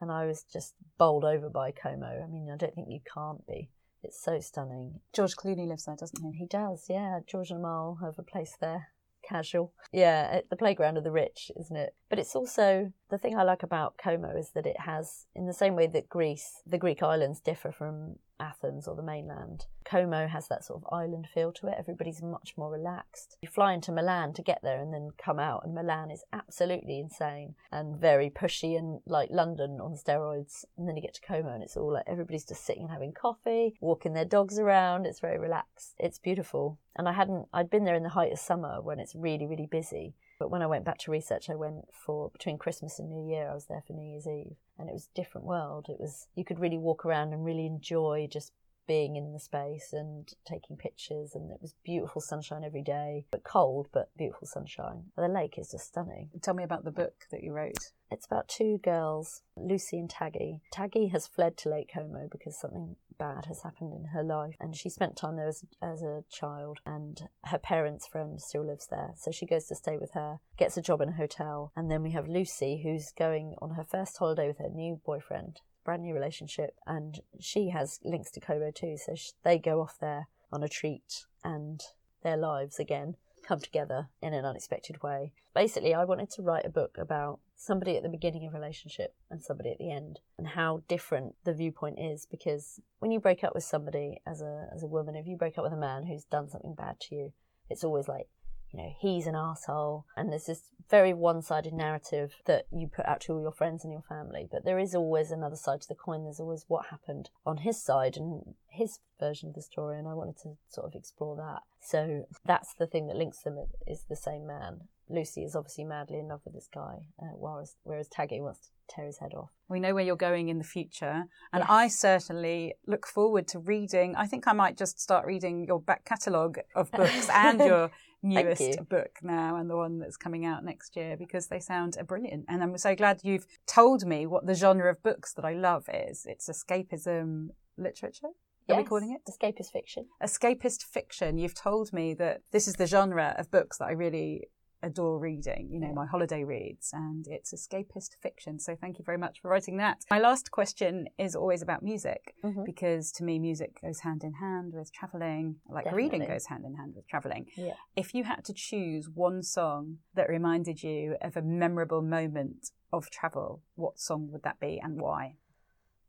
and 0.00 0.10
I 0.10 0.26
was 0.26 0.44
just 0.44 0.74
bowled 0.98 1.24
over 1.24 1.50
by 1.50 1.72
Como. 1.72 2.06
I 2.06 2.26
mean, 2.26 2.50
I 2.50 2.56
don't 2.56 2.74
think 2.74 2.88
you 2.90 3.00
can't 3.12 3.46
be. 3.46 3.68
It's 4.02 4.22
so 4.22 4.40
stunning. 4.40 5.00
George 5.12 5.36
Clooney 5.36 5.66
lives 5.66 5.84
there, 5.84 5.96
doesn't 5.96 6.22
he? 6.22 6.38
He 6.38 6.46
does, 6.46 6.86
yeah. 6.88 7.20
George 7.26 7.50
and 7.50 7.60
Amal 7.60 7.98
have 8.02 8.18
a 8.18 8.22
place 8.22 8.56
there. 8.60 8.88
Casual. 9.22 9.72
Yeah, 9.92 10.28
at 10.32 10.50
the 10.50 10.56
playground 10.56 10.96
of 10.96 11.04
the 11.04 11.12
rich, 11.12 11.52
isn't 11.58 11.76
it? 11.76 11.94
But 12.08 12.18
it's 12.18 12.34
also 12.34 12.92
the 13.10 13.18
thing 13.18 13.38
I 13.38 13.42
like 13.42 13.62
about 13.62 13.98
Como 13.98 14.36
is 14.36 14.50
that 14.54 14.66
it 14.66 14.80
has, 14.80 15.26
in 15.34 15.46
the 15.46 15.52
same 15.52 15.76
way 15.76 15.86
that 15.88 16.08
Greece, 16.08 16.62
the 16.66 16.78
Greek 16.78 17.02
islands 17.02 17.40
differ 17.40 17.70
from 17.70 18.16
Athens 18.40 18.88
or 18.88 18.96
the 18.96 19.02
mainland, 19.02 19.66
Como 19.84 20.26
has 20.26 20.48
that 20.48 20.64
sort 20.64 20.82
of 20.82 20.92
island 20.92 21.28
feel 21.32 21.52
to 21.52 21.68
it. 21.68 21.76
Everybody's 21.78 22.22
much 22.22 22.54
more 22.56 22.70
relaxed. 22.70 23.36
You 23.42 23.48
fly 23.48 23.72
into 23.72 23.92
Milan 23.92 24.32
to 24.34 24.42
get 24.42 24.60
there 24.62 24.80
and 24.80 24.92
then 24.92 25.10
come 25.18 25.38
out, 25.38 25.64
and 25.64 25.74
Milan 25.74 26.10
is 26.10 26.24
absolutely 26.32 26.98
insane 26.98 27.54
and 27.72 27.96
very 27.96 28.30
pushy 28.30 28.78
and 28.78 29.00
like 29.06 29.30
London 29.30 29.80
on 29.80 29.94
steroids. 29.94 30.64
And 30.76 30.88
then 30.88 30.96
you 30.96 31.02
get 31.02 31.14
to 31.14 31.20
Como 31.20 31.52
and 31.52 31.62
it's 31.62 31.76
all 31.76 31.92
like 31.92 32.04
everybody's 32.06 32.44
just 32.44 32.64
sitting 32.64 32.84
and 32.84 32.92
having 32.92 33.12
coffee, 33.12 33.74
walking 33.80 34.14
their 34.14 34.24
dogs 34.24 34.58
around. 34.58 35.06
It's 35.06 35.20
very 35.20 35.38
relaxed. 35.38 35.94
It's 35.98 36.18
beautiful. 36.18 36.78
And 36.96 37.08
I 37.08 37.12
hadn't, 37.12 37.48
I'd 37.52 37.70
been 37.70 37.84
there 37.84 37.94
in 37.94 38.02
the 38.02 38.10
height 38.10 38.32
of 38.32 38.38
summer 38.38 38.80
when 38.80 38.98
it's 38.98 39.14
really, 39.14 39.46
really 39.46 39.66
busy. 39.66 40.14
But 40.40 40.50
when 40.50 40.62
I 40.62 40.66
went 40.66 40.86
back 40.86 40.96
to 41.00 41.10
research, 41.10 41.50
I 41.50 41.54
went 41.54 41.84
for 41.92 42.30
between 42.30 42.56
Christmas 42.56 42.98
and 42.98 43.10
New 43.10 43.28
Year. 43.28 43.50
I 43.50 43.54
was 43.54 43.66
there 43.66 43.82
for 43.86 43.92
New 43.92 44.10
Year's 44.10 44.26
Eve, 44.26 44.56
and 44.78 44.88
it 44.88 44.92
was 44.92 45.04
a 45.04 45.14
different 45.14 45.46
world. 45.46 45.86
It 45.90 46.00
was 46.00 46.28
you 46.34 46.46
could 46.46 46.58
really 46.58 46.78
walk 46.78 47.04
around 47.04 47.34
and 47.34 47.44
really 47.44 47.66
enjoy 47.66 48.26
just 48.26 48.52
being 48.90 49.14
in 49.14 49.32
the 49.32 49.38
space 49.38 49.92
and 49.92 50.34
taking 50.44 50.76
pictures, 50.76 51.36
and 51.36 51.48
it 51.52 51.62
was 51.62 51.76
beautiful 51.84 52.20
sunshine 52.20 52.64
every 52.64 52.82
day, 52.82 53.24
but 53.30 53.44
cold, 53.44 53.86
but 53.92 54.10
beautiful 54.18 54.48
sunshine. 54.48 55.04
The 55.16 55.28
lake 55.28 55.54
is 55.58 55.70
just 55.70 55.86
stunning. 55.86 56.28
Tell 56.42 56.54
me 56.54 56.64
about 56.64 56.82
the 56.82 56.90
book 56.90 57.14
that 57.30 57.44
you 57.44 57.52
wrote. 57.52 57.92
It's 58.10 58.26
about 58.26 58.48
two 58.48 58.80
girls, 58.82 59.42
Lucy 59.56 60.00
and 60.00 60.08
Taggy. 60.08 60.58
Taggy 60.74 61.12
has 61.12 61.28
fled 61.28 61.56
to 61.58 61.68
Lake 61.68 61.92
Como 61.94 62.26
because 62.32 62.58
something 62.58 62.96
bad 63.16 63.44
has 63.44 63.62
happened 63.62 63.92
in 63.94 64.06
her 64.06 64.24
life, 64.24 64.56
and 64.58 64.74
she 64.74 64.88
spent 64.88 65.16
time 65.16 65.36
there 65.36 65.46
as, 65.46 65.62
as 65.80 66.02
a 66.02 66.24
child. 66.28 66.80
And 66.84 67.28
her 67.44 67.58
parents' 67.58 68.08
friend 68.08 68.40
still 68.40 68.66
lives 68.66 68.88
there, 68.88 69.12
so 69.16 69.30
she 69.30 69.46
goes 69.46 69.66
to 69.66 69.76
stay 69.76 69.98
with 69.98 70.14
her, 70.14 70.40
gets 70.56 70.76
a 70.76 70.82
job 70.82 71.00
in 71.00 71.10
a 71.10 71.12
hotel, 71.12 71.70
and 71.76 71.88
then 71.88 72.02
we 72.02 72.10
have 72.10 72.26
Lucy, 72.26 72.80
who's 72.82 73.12
going 73.16 73.54
on 73.62 73.76
her 73.76 73.84
first 73.84 74.18
holiday 74.18 74.48
with 74.48 74.58
her 74.58 74.68
new 74.68 75.00
boyfriend, 75.06 75.60
brand 75.84 76.02
new 76.02 76.14
relationship, 76.14 76.76
and 76.86 77.20
she 77.38 77.70
has 77.70 78.00
links 78.04 78.30
to 78.32 78.40
Como 78.40 78.70
too. 78.70 78.96
So 78.96 79.14
they 79.44 79.58
go 79.58 79.80
off 79.80 79.98
there 80.00 80.28
on 80.52 80.62
a 80.62 80.68
treat, 80.68 81.26
and 81.44 81.80
their 82.22 82.36
lives 82.36 82.78
again 82.78 83.16
come 83.42 83.60
together 83.60 84.08
in 84.22 84.34
an 84.34 84.44
unexpected 84.44 85.02
way. 85.02 85.32
Basically, 85.54 85.94
I 85.94 86.04
wanted 86.04 86.30
to 86.30 86.42
write 86.42 86.64
a 86.64 86.70
book 86.70 86.96
about 86.98 87.40
somebody 87.56 87.96
at 87.96 88.02
the 88.02 88.08
beginning 88.08 88.46
of 88.46 88.54
a 88.54 88.58
relationship 88.58 89.14
and 89.30 89.42
somebody 89.42 89.70
at 89.70 89.78
the 89.78 89.90
end 89.90 90.20
and 90.38 90.48
how 90.48 90.82
different 90.88 91.34
the 91.44 91.52
viewpoint 91.52 91.98
is 91.98 92.26
because 92.30 92.80
when 93.00 93.10
you 93.10 93.20
break 93.20 93.44
up 93.44 93.54
with 93.54 93.62
somebody 93.64 94.18
as 94.26 94.40
a 94.40 94.66
as 94.74 94.82
a 94.82 94.86
woman 94.86 95.14
if 95.14 95.26
you 95.26 95.36
break 95.36 95.58
up 95.58 95.64
with 95.64 95.72
a 95.74 95.76
man 95.76 96.06
who's 96.06 96.24
done 96.24 96.48
something 96.48 96.74
bad 96.74 96.98
to 96.98 97.14
you 97.14 97.32
it's 97.68 97.84
always 97.84 98.08
like 98.08 98.28
you 98.72 98.78
know 98.78 98.94
he's 99.00 99.26
an 99.26 99.34
asshole 99.34 100.04
and 100.16 100.30
there's 100.30 100.46
this 100.46 100.62
very 100.88 101.12
one-sided 101.12 101.72
narrative 101.72 102.34
that 102.46 102.66
you 102.72 102.88
put 102.88 103.06
out 103.06 103.20
to 103.20 103.32
all 103.32 103.40
your 103.40 103.52
friends 103.52 103.84
and 103.84 103.92
your 103.92 104.02
family 104.08 104.48
but 104.50 104.64
there 104.64 104.78
is 104.78 104.94
always 104.94 105.30
another 105.30 105.56
side 105.56 105.80
to 105.80 105.88
the 105.88 105.94
coin 105.94 106.24
there's 106.24 106.40
always 106.40 106.64
what 106.68 106.86
happened 106.86 107.30
on 107.46 107.58
his 107.58 107.80
side 107.82 108.16
and 108.16 108.54
his 108.68 108.98
version 109.18 109.48
of 109.48 109.54
the 109.54 109.62
story 109.62 109.98
and 109.98 110.08
I 110.08 110.14
wanted 110.14 110.38
to 110.42 110.56
sort 110.68 110.86
of 110.86 110.94
explore 110.94 111.36
that 111.36 111.62
so 111.80 112.26
that's 112.44 112.74
the 112.74 112.86
thing 112.86 113.06
that 113.06 113.16
links 113.16 113.40
them 113.42 113.58
is 113.86 114.04
the 114.08 114.16
same 114.16 114.46
man 114.46 114.82
Lucy 115.10 115.42
is 115.42 115.56
obviously 115.56 115.84
madly 115.84 116.18
in 116.18 116.28
love 116.28 116.40
with 116.44 116.54
this 116.54 116.68
guy, 116.72 116.98
uh, 117.20 117.32
whereas, 117.34 117.74
whereas 117.82 118.08
Taggy 118.08 118.40
wants 118.40 118.60
to 118.60 118.94
tear 118.94 119.06
his 119.06 119.18
head 119.18 119.34
off. 119.34 119.50
We 119.68 119.80
know 119.80 119.94
where 119.94 120.04
you're 120.04 120.16
going 120.16 120.48
in 120.48 120.58
the 120.58 120.64
future, 120.64 121.24
and 121.52 121.60
Yes. 121.60 121.66
I 121.68 121.88
certainly 121.88 122.74
look 122.86 123.06
forward 123.06 123.48
to 123.48 123.58
reading. 123.58 124.14
I 124.16 124.26
think 124.26 124.46
I 124.46 124.52
might 124.52 124.76
just 124.76 125.00
start 125.00 125.26
reading 125.26 125.64
your 125.66 125.80
back 125.80 126.04
catalogue 126.04 126.58
of 126.74 126.90
books 126.92 127.28
and 127.32 127.60
your 127.60 127.90
newest 128.22 128.88
book 128.88 129.18
now, 129.22 129.56
and 129.56 129.68
the 129.68 129.76
one 129.76 129.98
that's 129.98 130.16
coming 130.16 130.44
out 130.44 130.64
next 130.64 130.96
year 130.96 131.16
because 131.16 131.48
they 131.48 131.60
sound 131.60 131.96
brilliant. 132.06 132.44
And 132.48 132.62
I'm 132.62 132.76
so 132.78 132.94
glad 132.94 133.20
you've 133.22 133.46
told 133.66 134.06
me 134.06 134.26
what 134.26 134.46
the 134.46 134.54
genre 134.54 134.90
of 134.90 135.02
books 135.02 135.32
that 135.34 135.44
I 135.44 135.54
love 135.54 135.88
is. 135.92 136.26
It's 136.28 136.48
escapism 136.48 137.48
literature. 137.76 138.28
Are 138.68 138.76
we 138.76 138.84
calling 138.84 139.10
it? 139.10 139.28
escapist 139.28 139.72
fiction? 139.72 140.06
escapist 140.22 140.84
fiction. 140.84 141.38
You've 141.38 141.54
told 141.54 141.92
me 141.92 142.14
that 142.14 142.42
this 142.52 142.68
is 142.68 142.74
the 142.74 142.86
genre 142.86 143.34
of 143.36 143.50
books 143.50 143.78
that 143.78 143.86
I 143.86 143.92
really 143.92 144.48
adore 144.82 145.18
reading, 145.18 145.68
you 145.70 145.80
know, 145.80 145.92
my 145.92 146.06
holiday 146.06 146.44
reads, 146.44 146.90
and 146.92 147.26
it's 147.28 147.52
escapist 147.52 148.16
fiction. 148.22 148.58
So 148.58 148.76
thank 148.80 148.98
you 148.98 149.04
very 149.04 149.18
much 149.18 149.40
for 149.40 149.48
writing 149.48 149.76
that. 149.78 149.98
My 150.10 150.18
last 150.18 150.50
question 150.50 151.08
is 151.18 151.34
always 151.34 151.62
about 151.62 151.82
music, 151.82 152.34
mm-hmm. 152.44 152.64
because 152.64 153.12
to 153.12 153.24
me, 153.24 153.38
music 153.38 153.80
goes 153.82 154.00
hand 154.00 154.24
in 154.24 154.34
hand 154.34 154.72
with 154.74 154.92
traveling, 154.92 155.56
like 155.68 155.84
Definitely. 155.84 156.04
reading 156.04 156.28
goes 156.28 156.46
hand 156.46 156.64
in 156.64 156.74
hand 156.74 156.94
with 156.96 157.06
traveling. 157.08 157.46
Yeah. 157.56 157.74
If 157.96 158.14
you 158.14 158.24
had 158.24 158.44
to 158.46 158.54
choose 158.54 159.08
one 159.08 159.42
song 159.42 159.98
that 160.14 160.28
reminded 160.28 160.82
you 160.82 161.16
of 161.20 161.36
a 161.36 161.42
memorable 161.42 162.02
moment 162.02 162.70
of 162.92 163.10
travel, 163.10 163.62
what 163.74 163.98
song 163.98 164.28
would 164.32 164.42
that 164.42 164.60
be 164.60 164.80
and 164.82 165.00
why? 165.00 165.36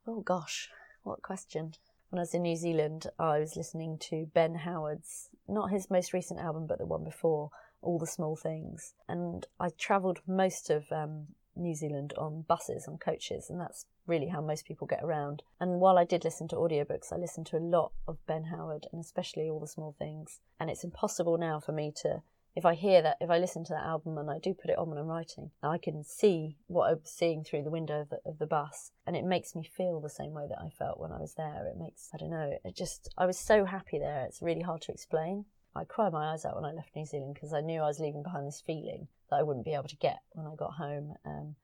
Oh 0.08 0.22
gosh, 0.22 0.70
what 1.04 1.22
question. 1.22 1.74
When 2.10 2.20
I 2.20 2.24
was 2.24 2.34
in 2.34 2.42
New 2.42 2.58
Zealand, 2.58 3.08
I 3.18 3.40
was 3.40 3.56
listening 3.56 3.98
to 4.10 4.28
Ben 4.34 4.56
Howard's, 4.56 5.30
not 5.48 5.72
his 5.72 5.90
most 5.90 6.12
recent 6.12 6.42
album, 6.42 6.68
but 6.68 6.78
the 6.78 6.86
one 6.86 7.06
before, 7.06 7.52
All 7.82 8.00
the 8.00 8.08
Small 8.08 8.36
Things. 8.36 8.94
And 9.08 9.46
I 9.60 9.70
travelled 9.70 10.20
most 10.28 10.70
of 10.70 10.92
um, 10.92 11.28
New 11.56 11.76
Zealand 11.76 12.14
on 12.18 12.44
buses, 12.44 12.88
and 12.88 13.00
coaches, 13.00 13.50
and 13.50 13.60
that's 13.60 13.86
really 14.08 14.28
how 14.28 14.42
most 14.42 14.66
people 14.66 14.88
get 14.88 15.04
around. 15.04 15.44
And 15.60 15.80
while 15.80 15.98
I 15.98 16.06
did 16.06 16.24
listen 16.24 16.48
to 16.50 16.56
audiobooks, 16.56 17.12
I 17.12 17.18
listened 17.18 17.48
to 17.48 17.58
a 17.58 17.60
lot 17.60 17.92
of 18.08 18.26
Ben 18.26 18.46
Howard 18.46 18.88
and 18.92 19.04
especially 19.04 19.50
All 19.50 19.60
the 19.60 19.68
Small 19.68 19.96
Things. 19.98 20.40
And 20.60 20.70
it's 20.70 20.84
impossible 20.84 21.38
now 21.38 21.60
for 21.60 21.72
me 21.72 21.92
to 22.02 22.22
if 22.56 22.66
I 22.66 22.74
hear 22.74 23.02
that, 23.02 23.18
if 23.22 23.30
I 23.30 23.38
listen 23.38 23.64
to 23.66 23.74
that 23.74 23.86
album 23.86 24.18
and 24.18 24.30
I 24.30 24.38
do 24.38 24.54
put 24.54 24.70
it 24.70 24.78
on 24.78 24.90
when 24.90 24.98
I'm 24.98 25.08
writing, 25.08 25.52
I 25.64 25.78
can 25.78 26.04
see 26.04 26.58
what 26.68 26.90
I'm 26.90 27.00
seeing 27.06 27.44
through 27.44 27.64
the 27.64 27.70
window 27.70 28.02
of 28.02 28.10
the, 28.10 28.20
of 28.26 28.40
the, 28.40 28.46
bus, 28.46 28.92
and 29.08 29.16
it 29.16 29.24
makes 29.24 29.56
me 29.56 29.64
feel 29.64 30.02
the 30.02 30.10
same 30.10 30.34
way 30.34 30.48
that 30.50 30.60
I 30.62 30.70
felt 30.70 31.00
when 31.00 31.14
I 31.14 31.20
was 31.20 31.36
there. 31.36 31.66
It 31.68 31.80
makes, 31.80 32.10
I 32.14 32.18
don't 32.18 32.30
know, 32.30 32.58
it 32.66 32.76
just, 32.76 33.08
I 33.18 33.26
was 33.26 33.40
so 33.40 33.64
happy 33.64 34.00
there. 34.00 34.26
It's 34.26 34.42
really 34.42 34.62
hard 34.62 34.82
to 34.82 34.92
explain. 34.92 35.46
I 35.76 35.84
cried 35.86 36.14
my 36.14 36.34
eyes 36.34 36.46
out 36.46 36.56
when 36.56 36.66
I 36.66 36.74
left 36.74 36.96
New 36.96 37.06
Zealand 37.06 37.34
because 37.34 37.54
I 37.54 37.62
knew 37.62 37.82
I 37.82 37.88
was 37.88 38.00
leaving 38.00 38.24
behind 38.24 38.48
this 38.48 38.62
feeling 38.66 39.08
that 39.30 39.38
I 39.38 39.44
wouldn't 39.44 39.66
be 39.66 39.74
able 39.74 39.88
to 39.88 39.96
get 39.96 40.20
when 40.34 40.46
I 40.46 40.56
got 40.56 40.74
home. 40.74 41.16
Um, 41.26 41.56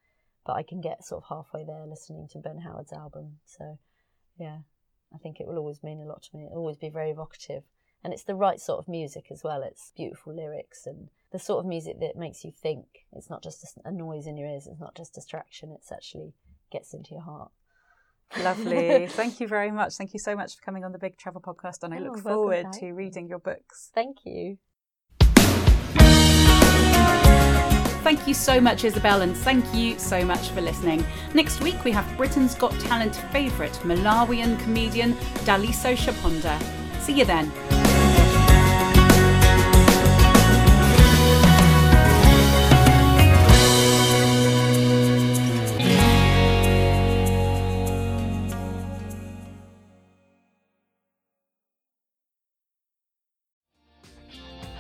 but 0.45 0.53
I 0.53 0.63
can 0.63 0.79
get 0.79 1.03
sort 1.03 1.23
of 1.23 1.29
halfway 1.29 1.65
there 1.65 1.85
listening 1.85 2.29
to 2.29 2.39
Ben 2.39 2.59
Howard's 2.59 2.93
album. 2.93 3.39
So, 3.45 3.77
yeah, 4.39 4.59
I 5.13 5.17
think 5.17 5.39
it 5.39 5.47
will 5.47 5.57
always 5.57 5.83
mean 5.83 5.99
a 5.99 6.05
lot 6.05 6.23
to 6.23 6.35
me. 6.35 6.45
It'll 6.45 6.59
always 6.59 6.77
be 6.77 6.89
very 6.89 7.11
evocative 7.11 7.63
and 8.03 8.13
it's 8.13 8.23
the 8.23 8.35
right 8.35 8.61
sort 8.61 8.79
of 8.79 8.87
music 8.87 9.25
as 9.31 9.43
well. 9.43 9.61
It's 9.63 9.91
beautiful 9.95 10.33
lyrics 10.33 10.85
and 10.85 11.09
the 11.31 11.39
sort 11.39 11.59
of 11.59 11.65
music 11.65 11.99
that 11.99 12.15
makes 12.15 12.45
you 12.45 12.51
think. 12.51 13.05
It's 13.11 13.29
not 13.29 13.43
just 13.43 13.77
a 13.83 13.91
noise 13.91 14.27
in 14.27 14.37
your 14.37 14.47
ears. 14.47 14.67
It's 14.67 14.79
not 14.79 14.95
just 14.95 15.13
distraction. 15.13 15.71
It's 15.73 15.91
actually 15.91 16.33
gets 16.71 16.93
into 16.93 17.11
your 17.11 17.23
heart. 17.23 17.51
Lovely. 18.41 19.07
Thank 19.09 19.39
you 19.39 19.47
very 19.47 19.71
much. 19.71 19.95
Thank 19.95 20.13
you 20.13 20.19
so 20.19 20.35
much 20.35 20.55
for 20.55 20.61
coming 20.61 20.83
on 20.83 20.91
the 20.91 20.99
Big 20.99 21.17
Travel 21.17 21.41
Podcast, 21.41 21.83
and 21.83 21.93
I 21.93 21.99
oh, 21.99 22.03
look 22.03 22.17
oh, 22.17 22.21
forward 22.21 22.73
to 22.73 22.91
reading 22.91 23.27
your 23.27 23.39
books. 23.39 23.89
Thank 23.93 24.17
you. 24.25 24.57
Thank 28.03 28.25
you 28.25 28.33
so 28.33 28.61
much, 28.61 28.85
Isabelle, 28.85 29.21
and 29.21 29.35
thank 29.35 29.65
you 29.73 29.99
so 29.99 30.23
much 30.23 30.49
for 30.49 30.61
listening. 30.61 31.05
Next 31.33 31.61
week, 31.61 31.83
we 31.83 31.91
have 31.91 32.05
Britain's 32.15 32.55
Got 32.55 32.71
Talent 32.79 33.15
favourite 33.33 33.73
Malawian 33.83 34.57
comedian 34.59 35.13
Daliso 35.43 35.93
Chaponda. 35.93 36.57
See 37.01 37.19
you 37.19 37.25
then. 37.25 37.51